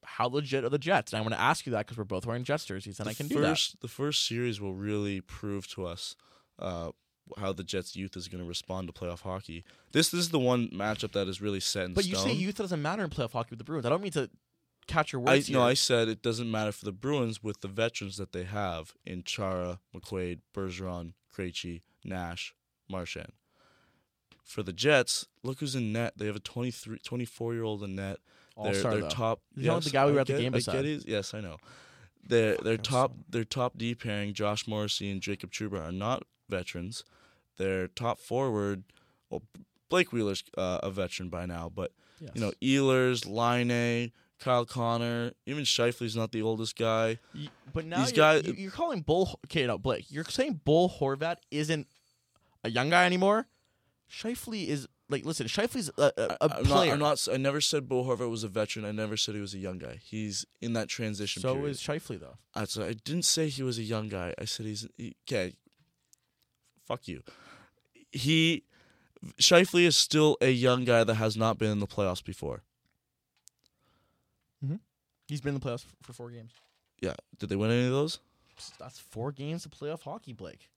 how 0.04 0.26
legit 0.28 0.64
are 0.64 0.68
the 0.68 0.78
Jets? 0.78 1.12
And 1.12 1.18
I 1.18 1.22
want 1.22 1.34
to 1.34 1.40
ask 1.40 1.66
you 1.66 1.72
that 1.72 1.86
because 1.86 1.96
we're 1.98 2.04
both 2.04 2.26
wearing 2.26 2.44
Jets 2.44 2.64
jerseys, 2.64 2.98
and 2.98 3.06
the 3.06 3.10
I 3.10 3.14
can 3.14 3.28
do 3.28 3.40
that. 3.40 3.58
The 3.80 3.88
first 3.88 4.26
series 4.26 4.60
will 4.60 4.74
really 4.74 5.20
prove 5.20 5.66
to 5.68 5.86
us 5.86 6.16
uh, 6.58 6.90
how 7.38 7.52
the 7.52 7.64
Jets' 7.64 7.96
youth 7.96 8.16
is 8.16 8.28
going 8.28 8.42
to 8.42 8.48
respond 8.48 8.88
to 8.88 8.92
playoff 8.92 9.20
hockey. 9.22 9.64
This, 9.92 10.10
this 10.10 10.20
is 10.20 10.30
the 10.30 10.38
one 10.38 10.68
matchup 10.68 11.12
that 11.12 11.28
is 11.28 11.40
really 11.40 11.60
set 11.60 11.86
in 11.86 11.94
But 11.94 12.04
stone. 12.04 12.26
you 12.26 12.32
say 12.34 12.36
youth 12.38 12.56
doesn't 12.56 12.82
matter 12.82 13.02
in 13.02 13.10
playoff 13.10 13.32
hockey 13.32 13.48
with 13.50 13.58
the 13.58 13.64
Bruins. 13.64 13.86
I 13.86 13.88
don't 13.88 14.02
mean 14.02 14.12
to 14.12 14.30
catch 14.86 15.12
your 15.12 15.22
I 15.22 15.36
words 15.36 15.50
no. 15.50 15.62
I 15.62 15.74
said 15.74 16.08
it 16.08 16.22
doesn't 16.22 16.50
matter 16.50 16.70
for 16.72 16.84
the 16.84 16.92
Bruins 16.92 17.42
with 17.42 17.60
the 17.62 17.68
veterans 17.68 18.16
that 18.18 18.32
they 18.32 18.44
have 18.44 18.92
in 19.06 19.22
Chara, 19.22 19.80
McQuaid, 19.96 20.40
Bergeron, 20.54 21.14
Krejci, 21.34 21.82
Nash, 22.04 22.54
Marchand. 22.88 23.32
For 24.44 24.62
the 24.62 24.74
Jets, 24.74 25.26
look 25.42 25.60
who's 25.60 25.74
in 25.74 25.90
net. 25.92 26.14
They 26.18 26.26
have 26.26 26.36
a 26.36 26.40
23, 26.40 26.98
24 26.98 27.54
year 27.54 27.62
old 27.62 27.82
in 27.82 27.96
net. 27.96 28.18
All-star, 28.56 28.92
they're 28.92 29.00
though. 29.02 29.08
top. 29.08 29.40
You 29.56 29.66
know 29.68 29.80
the 29.80 29.90
guy 29.90 30.04
we 30.06 30.12
I 30.12 30.14
were 30.14 30.20
at 30.20 30.26
the 30.26 30.34
game 30.38 30.54
I 30.54 30.58
beside. 30.58 30.84
get. 30.84 31.08
Yes, 31.08 31.34
I 31.34 31.40
know. 31.40 31.56
Their 32.26 32.56
their 32.56 32.76
top 32.76 33.12
their 33.28 33.44
top 33.44 33.76
D 33.76 33.94
pairing, 33.94 34.32
Josh 34.32 34.66
Morrissey 34.66 35.10
and 35.10 35.20
Jacob 35.20 35.50
Trouba, 35.50 35.80
are 35.88 35.92
not 35.92 36.22
veterans. 36.48 37.04
Their 37.56 37.88
top 37.88 38.18
forward, 38.18 38.84
well, 39.30 39.42
Blake 39.88 40.12
Wheeler's 40.12 40.42
uh, 40.56 40.80
a 40.82 40.90
veteran 40.90 41.28
by 41.28 41.46
now, 41.46 41.70
but 41.74 41.92
Yes. 42.20 42.30
you 42.34 42.40
know, 42.40 42.52
Ehlers, 42.62 43.26
Laine, 43.28 44.12
Kyle 44.38 44.64
Connor, 44.64 45.32
even 45.46 45.64
Scheifele's 45.64 46.14
not 46.16 46.30
the 46.32 46.42
oldest 46.42 46.76
guy. 46.76 47.18
Y- 47.34 47.48
but 47.72 47.84
now 47.84 47.98
These 47.98 48.12
you're, 48.16 48.16
guys- 48.16 48.46
you- 48.46 48.54
you're 48.54 48.70
calling 48.70 49.02
Bull. 49.02 49.38
Okay, 49.46 49.66
no, 49.66 49.76
Blake. 49.78 50.06
You're 50.10 50.24
saying 50.24 50.60
Bo 50.64 50.88
Horvat 50.88 51.38
isn't 51.50 51.88
a 52.62 52.70
young 52.70 52.88
guy 52.90 53.04
anymore. 53.04 53.48
Scheifele 54.10 54.66
is 54.68 54.86
like, 55.08 55.24
listen, 55.24 55.46
Scheifele's 55.46 55.90
a, 55.98 56.12
a, 56.16 56.22
a 56.22 56.36
I'm 56.40 56.48
not, 56.50 56.64
player. 56.64 56.92
I'm 56.92 56.98
not. 56.98 57.28
I 57.30 57.36
never 57.36 57.60
said 57.60 57.88
Bo 57.88 58.04
Horvat 58.04 58.30
was 58.30 58.44
a 58.44 58.48
veteran. 58.48 58.84
I 58.84 58.92
never 58.92 59.16
said 59.16 59.34
he 59.34 59.40
was 59.40 59.54
a 59.54 59.58
young 59.58 59.78
guy. 59.78 60.00
He's 60.02 60.46
in 60.62 60.72
that 60.72 60.88
transition 60.88 61.42
so 61.42 61.54
period. 61.54 61.70
is 61.70 61.80
Scheifele 61.80 62.20
though. 62.20 62.38
I, 62.54 62.64
so 62.64 62.84
I 62.84 62.94
didn't 62.94 63.24
say 63.24 63.48
he 63.48 63.62
was 63.62 63.78
a 63.78 63.82
young 63.82 64.08
guy. 64.08 64.34
I 64.38 64.46
said 64.46 64.66
he's 64.66 64.88
he, 64.96 65.14
okay. 65.28 65.54
Fuck 66.86 67.08
you. 67.08 67.22
He 68.12 68.64
Scheifele 69.40 69.86
is 69.86 69.96
still 69.96 70.36
a 70.40 70.50
young 70.50 70.84
guy 70.84 71.04
that 71.04 71.14
has 71.14 71.36
not 71.36 71.58
been 71.58 71.70
in 71.70 71.80
the 71.80 71.86
playoffs 71.86 72.24
before. 72.24 72.62
Mm-hmm. 74.64 74.76
He's 75.28 75.40
been 75.40 75.54
in 75.54 75.60
the 75.60 75.66
playoffs 75.66 75.84
for 76.02 76.12
four 76.12 76.30
games. 76.30 76.52
Yeah, 77.00 77.14
did 77.38 77.48
they 77.50 77.56
win 77.56 77.70
any 77.70 77.86
of 77.86 77.92
those? 77.92 78.20
That's 78.78 78.98
four 78.98 79.32
games 79.32 79.66
of 79.66 79.72
playoff 79.72 80.02
hockey, 80.02 80.32
Blake. 80.32 80.68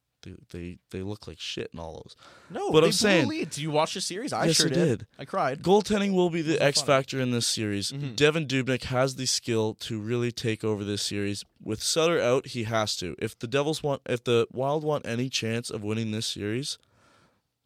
They 0.52 0.58
they, 0.60 0.78
they 0.92 1.02
look 1.02 1.28
like 1.28 1.40
shit 1.40 1.70
in 1.74 1.80
all 1.80 1.94
those. 2.04 2.16
No, 2.50 2.72
But 2.72 2.84
I'm 2.84 2.92
saying- 2.92 3.26
blew 3.26 3.36
the 3.36 3.40
lead. 3.42 3.50
Did 3.52 3.62
you 3.64 3.72
watch 3.72 3.94
the 3.94 4.02
series? 4.02 4.34
I 4.34 4.46
Yes, 4.48 4.56
sure 4.58 4.68
I 4.68 4.74
did. 4.74 5.08
I 5.20 5.26
cried. 5.26 5.62
Goaltending 5.64 6.14
will 6.14 6.30
be 6.30 6.42
the 6.42 6.62
X 6.62 6.80
funny. 6.82 6.88
factor 6.88 7.20
in 7.22 7.32
this 7.32 7.48
series. 7.48 7.92
Mhm. 7.92 8.16
Devan 8.16 8.48
Dubnyk 8.48 8.84
has 8.84 9.16
the 9.16 9.26
skill 9.26 9.74
to 9.82 10.00
really 10.00 10.32
take 10.32 10.64
over 10.64 10.84
this 10.84 11.02
series. 11.04 11.44
With 11.62 11.82
Suter 11.82 12.20
out, 12.22 12.48
he 12.48 12.64
has 12.66 12.96
to. 12.98 13.16
If 13.20 13.38
the 13.40 13.48
Devils 13.48 13.82
want, 13.84 14.02
if 14.08 14.24
the 14.24 14.48
Wild 14.52 14.84
want 14.84 15.06
any 15.06 15.30
chance 15.30 15.70
of 15.70 15.84
winning 15.84 16.12
this 16.12 16.28
series, 16.28 16.78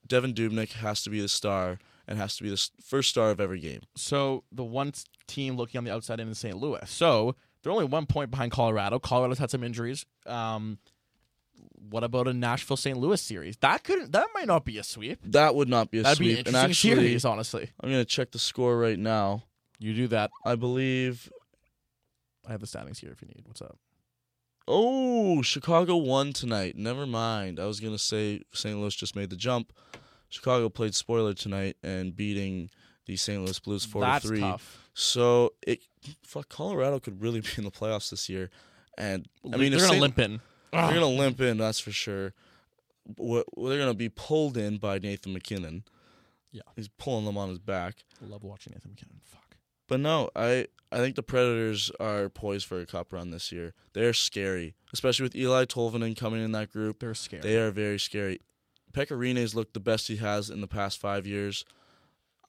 Devan 0.08 0.34
Dubnyk 0.34 0.74
has 0.74 1.04
to 1.04 1.10
be 1.10 1.22
the 1.22 1.30
star 1.30 1.80
and 2.08 2.18
has 2.18 2.36
to 2.38 2.44
be 2.44 2.50
the 2.50 2.70
first 2.84 3.10
star 3.10 3.30
of 3.32 3.40
every 3.40 3.60
game. 3.60 3.82
So 3.96 4.44
the 4.52 4.64
one 4.64 4.92
team 5.28 5.56
looking 5.56 5.78
on 5.78 5.84
the 5.86 5.94
outside 5.94 6.20
in 6.20 6.34
St. 6.34 6.58
Louis. 6.58 6.90
So 6.90 7.36
they're 7.64 7.72
only 7.72 7.86
one 7.86 8.06
point 8.08 8.32
behind 8.32 8.52
Colorado. 8.52 9.00
Colorado's 9.00 9.38
had 9.38 9.52
some 9.52 9.64
injuries. 9.64 10.06
Um, 10.26 10.80
what 11.90 12.04
about 12.04 12.28
a 12.28 12.34
Nashville 12.34 12.78
St. 12.78 12.98
Louis 12.98 13.22
series? 13.22 13.58
That 13.58 13.84
could 13.84 14.12
that 14.12 14.28
might 14.34 14.48
not 14.48 14.66
be 14.66 14.78
a 14.78 14.84
sweep. 14.84 15.20
That 15.24 15.56
would 15.56 15.70
not 15.70 15.92
be 15.92 16.00
a 16.00 16.04
That'd 16.04 16.20
be 16.20 16.36
sweep. 16.36 16.48
an 16.48 16.56
and 16.56 16.64
interesting 16.64 16.92
actually, 16.92 17.04
series, 17.08 17.26
honestly. 17.26 17.70
I'm 17.80 17.90
going 17.90 18.02
to 18.02 18.06
check 18.06 18.32
the 18.32 18.40
score 18.40 18.78
right 18.78 19.00
now. 19.00 19.44
You 19.80 19.94
do 19.94 20.08
that. 20.10 20.32
I 20.46 20.56
believe. 20.56 21.32
I 22.48 22.52
have 22.52 22.62
the 22.62 22.68
standings 22.68 23.00
here 23.00 23.12
if 23.12 23.22
you 23.22 23.28
need. 23.28 23.44
What's 23.48 23.62
up? 23.62 23.78
Oh, 24.68 25.42
Chicago 25.42 25.98
won 25.98 26.34
tonight. 26.34 26.76
Never 26.78 27.06
mind. 27.06 27.60
I 27.60 27.66
was 27.66 27.80
going 27.80 27.94
to 27.94 28.00
say 28.00 28.42
St. 28.54 28.78
Louis 28.80 28.96
just 28.96 29.16
made 29.16 29.30
the 29.30 29.36
jump. 29.36 29.74
Chicago 30.30 30.70
played 30.70 30.96
spoiler 30.96 31.34
tonight 31.34 31.78
and 31.84 32.16
beating 32.16 32.70
the 33.06 33.18
St. 33.18 33.44
Louis 33.44 33.60
Blues 33.60 33.86
4 33.86 34.02
That's 34.02 34.26
3. 34.26 34.40
tough. 34.40 34.90
So 34.94 35.54
it 35.66 35.80
fuck 36.24 36.50
Colorado 36.50 37.00
could 37.00 37.22
really 37.22 37.42
be 37.42 37.50
in 37.58 37.64
the 37.64 37.72
playoffs 37.72 38.10
this 38.12 38.30
year. 38.30 38.50
And 38.98 39.28
I 39.46 39.58
mean, 39.58 39.72
they're 39.72 39.80
gonna 39.80 39.90
St. 39.90 40.02
limp 40.02 40.20
in. 40.20 40.42
They're 40.72 40.82
going 40.90 41.00
to 41.02 41.06
limp 41.22 41.42
in, 41.42 41.58
that's 41.58 41.80
for 41.80 41.92
sure. 41.92 42.34
What 43.18 43.46
they're 43.58 43.78
going 43.78 43.90
to 43.90 43.94
be 43.94 44.10
pulled 44.10 44.58
in 44.58 44.78
by 44.78 45.00
Nathan 45.00 45.34
MacKinnon. 45.34 45.84
Yeah. 46.52 46.62
He's 46.76 46.88
pulling 46.88 47.26
them 47.26 47.38
on 47.38 47.50
his 47.50 47.60
back. 47.60 48.04
I 48.22 48.26
love 48.28 48.44
watching 48.44 48.74
Nathan 48.74 48.92
MacKinnon. 48.92 49.22
Fuck. 49.26 49.58
But 49.88 50.00
no, 50.00 50.30
I 50.36 50.68
I 50.92 50.98
think 50.98 51.16
the 51.16 51.24
Predators 51.24 51.92
are 52.00 52.30
poised 52.30 52.66
for 52.68 52.80
a 52.80 52.86
cup 52.86 53.12
run 53.14 53.32
this 53.32 53.52
year. 53.52 53.74
They're 53.94 54.14
scary, 54.14 54.76
especially 54.94 55.24
with 55.24 55.34
Eeli 55.34 55.66
Tolvanen 55.66 56.16
coming 56.18 56.44
in 56.44 56.52
that 56.54 56.72
group. 56.72 57.00
They're 57.00 57.14
scary. 57.14 57.42
They 57.42 57.58
are 57.58 57.72
very 57.72 58.00
scary. 58.00 58.40
Pekka 58.94 59.18
Rinne's 59.18 59.56
looked 59.56 59.74
the 59.74 59.80
best 59.80 60.08
he 60.10 60.18
has 60.18 60.50
in 60.50 60.60
the 60.62 60.68
past 60.68 61.00
five 61.00 61.26
years. 61.26 61.64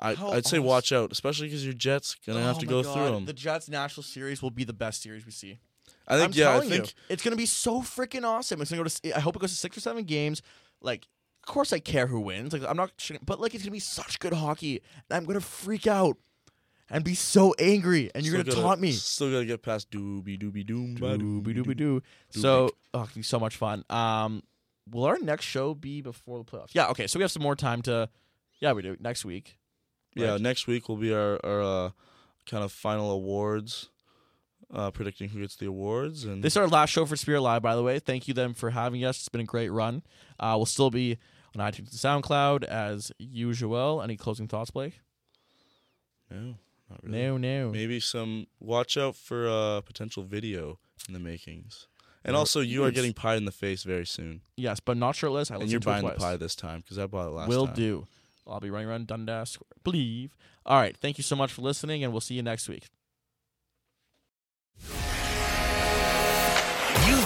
I, 0.01 0.15
How 0.15 0.31
I'd 0.33 0.47
say 0.47 0.59
watch 0.59 0.91
out, 0.93 1.13
especially 1.13 1.47
because 1.47 1.65
your 1.65 1.75
Jets 1.75 2.17
gonna 2.27 2.41
oh 2.41 2.43
have 2.43 2.57
Oh 2.57 2.61
to 2.61 2.67
go 2.67 2.83
God. 2.83 2.93
through 2.95 3.15
them. 3.15 3.25
The 3.27 3.33
Jets 3.33 3.69
National 3.69 4.03
Series 4.03 4.43
will 4.43 4.51
be 4.51 4.65
the 4.65 4.73
best 4.73 5.03
series 5.03 5.25
we 5.25 5.31
see. 5.33 5.61
I 6.09 6.19
think 6.19 6.35
I'm 6.35 6.39
yeah, 6.39 6.57
I 6.57 6.61
think 6.61 6.87
you, 6.87 6.93
it's 7.09 7.23
gonna 7.23 7.37
be 7.37 7.47
so 7.47 7.81
freaking 7.83 8.25
awesome. 8.25 8.61
It's 8.61 8.71
gonna 8.71 8.83
go 8.83 8.89
to. 8.89 9.17
I 9.17 9.21
hope 9.21 9.37
it 9.37 9.39
goes 9.41 9.51
to 9.51 9.57
six 9.57 9.77
or 9.77 9.81
seven 9.81 10.05
games. 10.05 10.43
Like, 10.81 11.07
of 11.47 11.53
course, 11.53 11.73
I 11.73 11.79
care 11.79 12.07
who 12.07 12.21
wins. 12.21 12.53
Like, 12.53 12.63
I'm 12.69 12.77
not, 12.77 12.91
but 13.25 13.41
like, 13.41 13.55
it's 13.55 13.63
gonna 13.63 13.73
be 13.73 13.79
such 13.79 14.19
good 14.19 14.33
hockey, 14.33 14.83
and 15.09 15.17
I'm 15.17 15.25
gonna 15.25 15.41
freak 15.41 15.87
out 15.87 16.17
and 16.91 17.05
be 17.05 17.15
so 17.15 17.55
angry, 17.59 18.11
and 18.15 18.25
you're 18.25 18.41
still 18.41 18.55
gonna 18.55 18.67
taunt 18.69 18.81
me. 18.81 18.93
Still 18.93 19.31
gonna 19.31 19.45
get 19.47 19.63
past 19.63 19.91
dooby 19.91 20.39
dooby 20.41 20.67
doom. 20.67 20.95
ba 20.95 21.17
Dooby 21.17 21.57
dooby 21.57 21.77
doo. 21.77 22.03
So, 22.31 22.71
oh, 22.93 23.03
it'll 23.03 23.15
be 23.15 23.23
so 23.23 23.41
much 23.41 23.57
fun. 23.57 23.85
Um, 23.89 24.43
will 24.91 25.05
our 25.05 25.19
next 25.19 25.45
show 25.45 25.75
be 25.75 26.03
before 26.03 26.39
the 26.39 26.45
playoffs? 26.45 26.71
Yeah. 26.75 26.89
Okay. 26.89 27.07
So 27.07 27.19
we 27.19 27.23
have 27.23 27.33
some 27.33 27.43
more 27.43 27.57
time 27.57 27.83
to. 27.83 28.09
Yeah, 28.61 28.73
we 28.73 28.83
do 28.83 28.97
next 29.01 29.25
week. 29.25 29.59
Yeah, 30.15 30.37
next 30.37 30.67
week 30.67 30.89
will 30.89 30.97
be 30.97 31.13
our 31.15 31.41
our 31.45 31.63
uh, 31.63 31.91
kind 32.47 32.63
of 32.63 32.73
final 32.73 33.11
awards, 33.11 33.89
uh, 34.73 34.91
predicting 34.91 35.29
who 35.31 35.41
gets 35.41 35.57
the 35.57 35.67
awards, 35.67 36.25
and 36.25 36.43
This 36.43 36.55
is 36.55 36.57
our 36.57 36.69
last 36.69 36.91
show 36.91 37.05
for 37.07 37.17
Spirit 37.17 37.43
Live, 37.43 37.63
by 37.63 37.77
the 37.77 37.83
way. 37.83 37.99
Thank 37.99 38.27
you 38.29 38.35
them 38.35 38.55
for 38.55 38.71
having 38.71 39.05
us. 39.05 39.19
It's 39.19 39.29
been 39.29 39.41
a 39.43 39.45
great 39.45 39.69
run. 39.71 40.03
Uh, 40.41 40.55
we'll 40.57 40.67
still 40.67 40.91
be 40.91 41.19
on 41.57 41.61
iTunes 41.73 41.79
and 42.05 42.23
SoundCloud 42.25 42.65
as 42.65 43.13
usual. 43.19 44.01
Any 44.03 44.17
closing 44.17 44.49
thoughts, 44.49 44.71
Blake? 44.71 45.01
no, 46.31 46.55
not 46.91 47.03
really. 47.03 47.19
No, 47.19 47.37
no. 47.37 47.71
Maybe 47.71 48.01
some 48.01 48.47
watch 48.61 48.97
out 48.97 49.17
for 49.17 49.49
uh, 49.49 49.81
potential 49.83 50.23
video 50.23 50.79
in 51.09 51.15
the 51.15 51.21
makings. 51.21 51.87
And 52.25 52.37
also, 52.37 52.61
you 52.61 52.85
are 52.85 52.93
getting 52.93 53.13
pie 53.13 53.35
in 53.35 53.47
the 53.47 53.53
face 53.53 53.83
very 53.83 54.07
soon, 54.07 54.43
Yes, 54.57 54.79
but 54.79 54.97
not 54.97 55.17
shirtless. 55.17 55.51
I 55.51 55.57
and 55.57 55.69
you're 55.69 55.81
buying 55.81 56.07
the 56.07 56.13
pie 56.13 56.37
this 56.37 56.55
time 56.55 56.81
because 56.81 56.97
I 56.97 57.07
bought 57.09 57.27
it 57.27 57.33
last 57.33 57.49
Will 57.49 57.67
time. 57.67 57.75
do. 57.75 58.07
I'll 58.47 58.61
be 58.61 58.71
running 58.71 58.89
around 58.89 59.09
Dundas 59.09 59.51
Square. 59.51 59.67
Believe. 59.83 60.37
All 60.65 60.79
right. 60.79 60.97
Thank 60.97 61.19
you 61.19 61.25
so 61.25 61.35
much 61.35 61.53
for 61.53 61.63
listening, 61.63 62.05
and 62.05 62.13
we'll 62.13 62.21
see 62.21 62.35
you 62.35 62.43
next 62.43 62.69
week. 62.69 62.87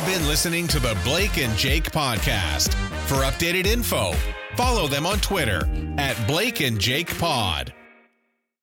Been 0.07 0.28
listening 0.28 0.68
to 0.68 0.78
the 0.78 0.96
Blake 1.02 1.36
and 1.38 1.57
Jake 1.59 1.90
podcast. 1.90 2.74
For 3.09 3.16
updated 3.24 3.66
info, 3.66 4.12
follow 4.54 4.86
them 4.86 5.04
on 5.04 5.18
Twitter 5.18 5.68
at 5.98 6.14
Blake 6.28 6.61
and 6.61 6.78
Jake 6.78 7.18
Pod. 7.18 7.74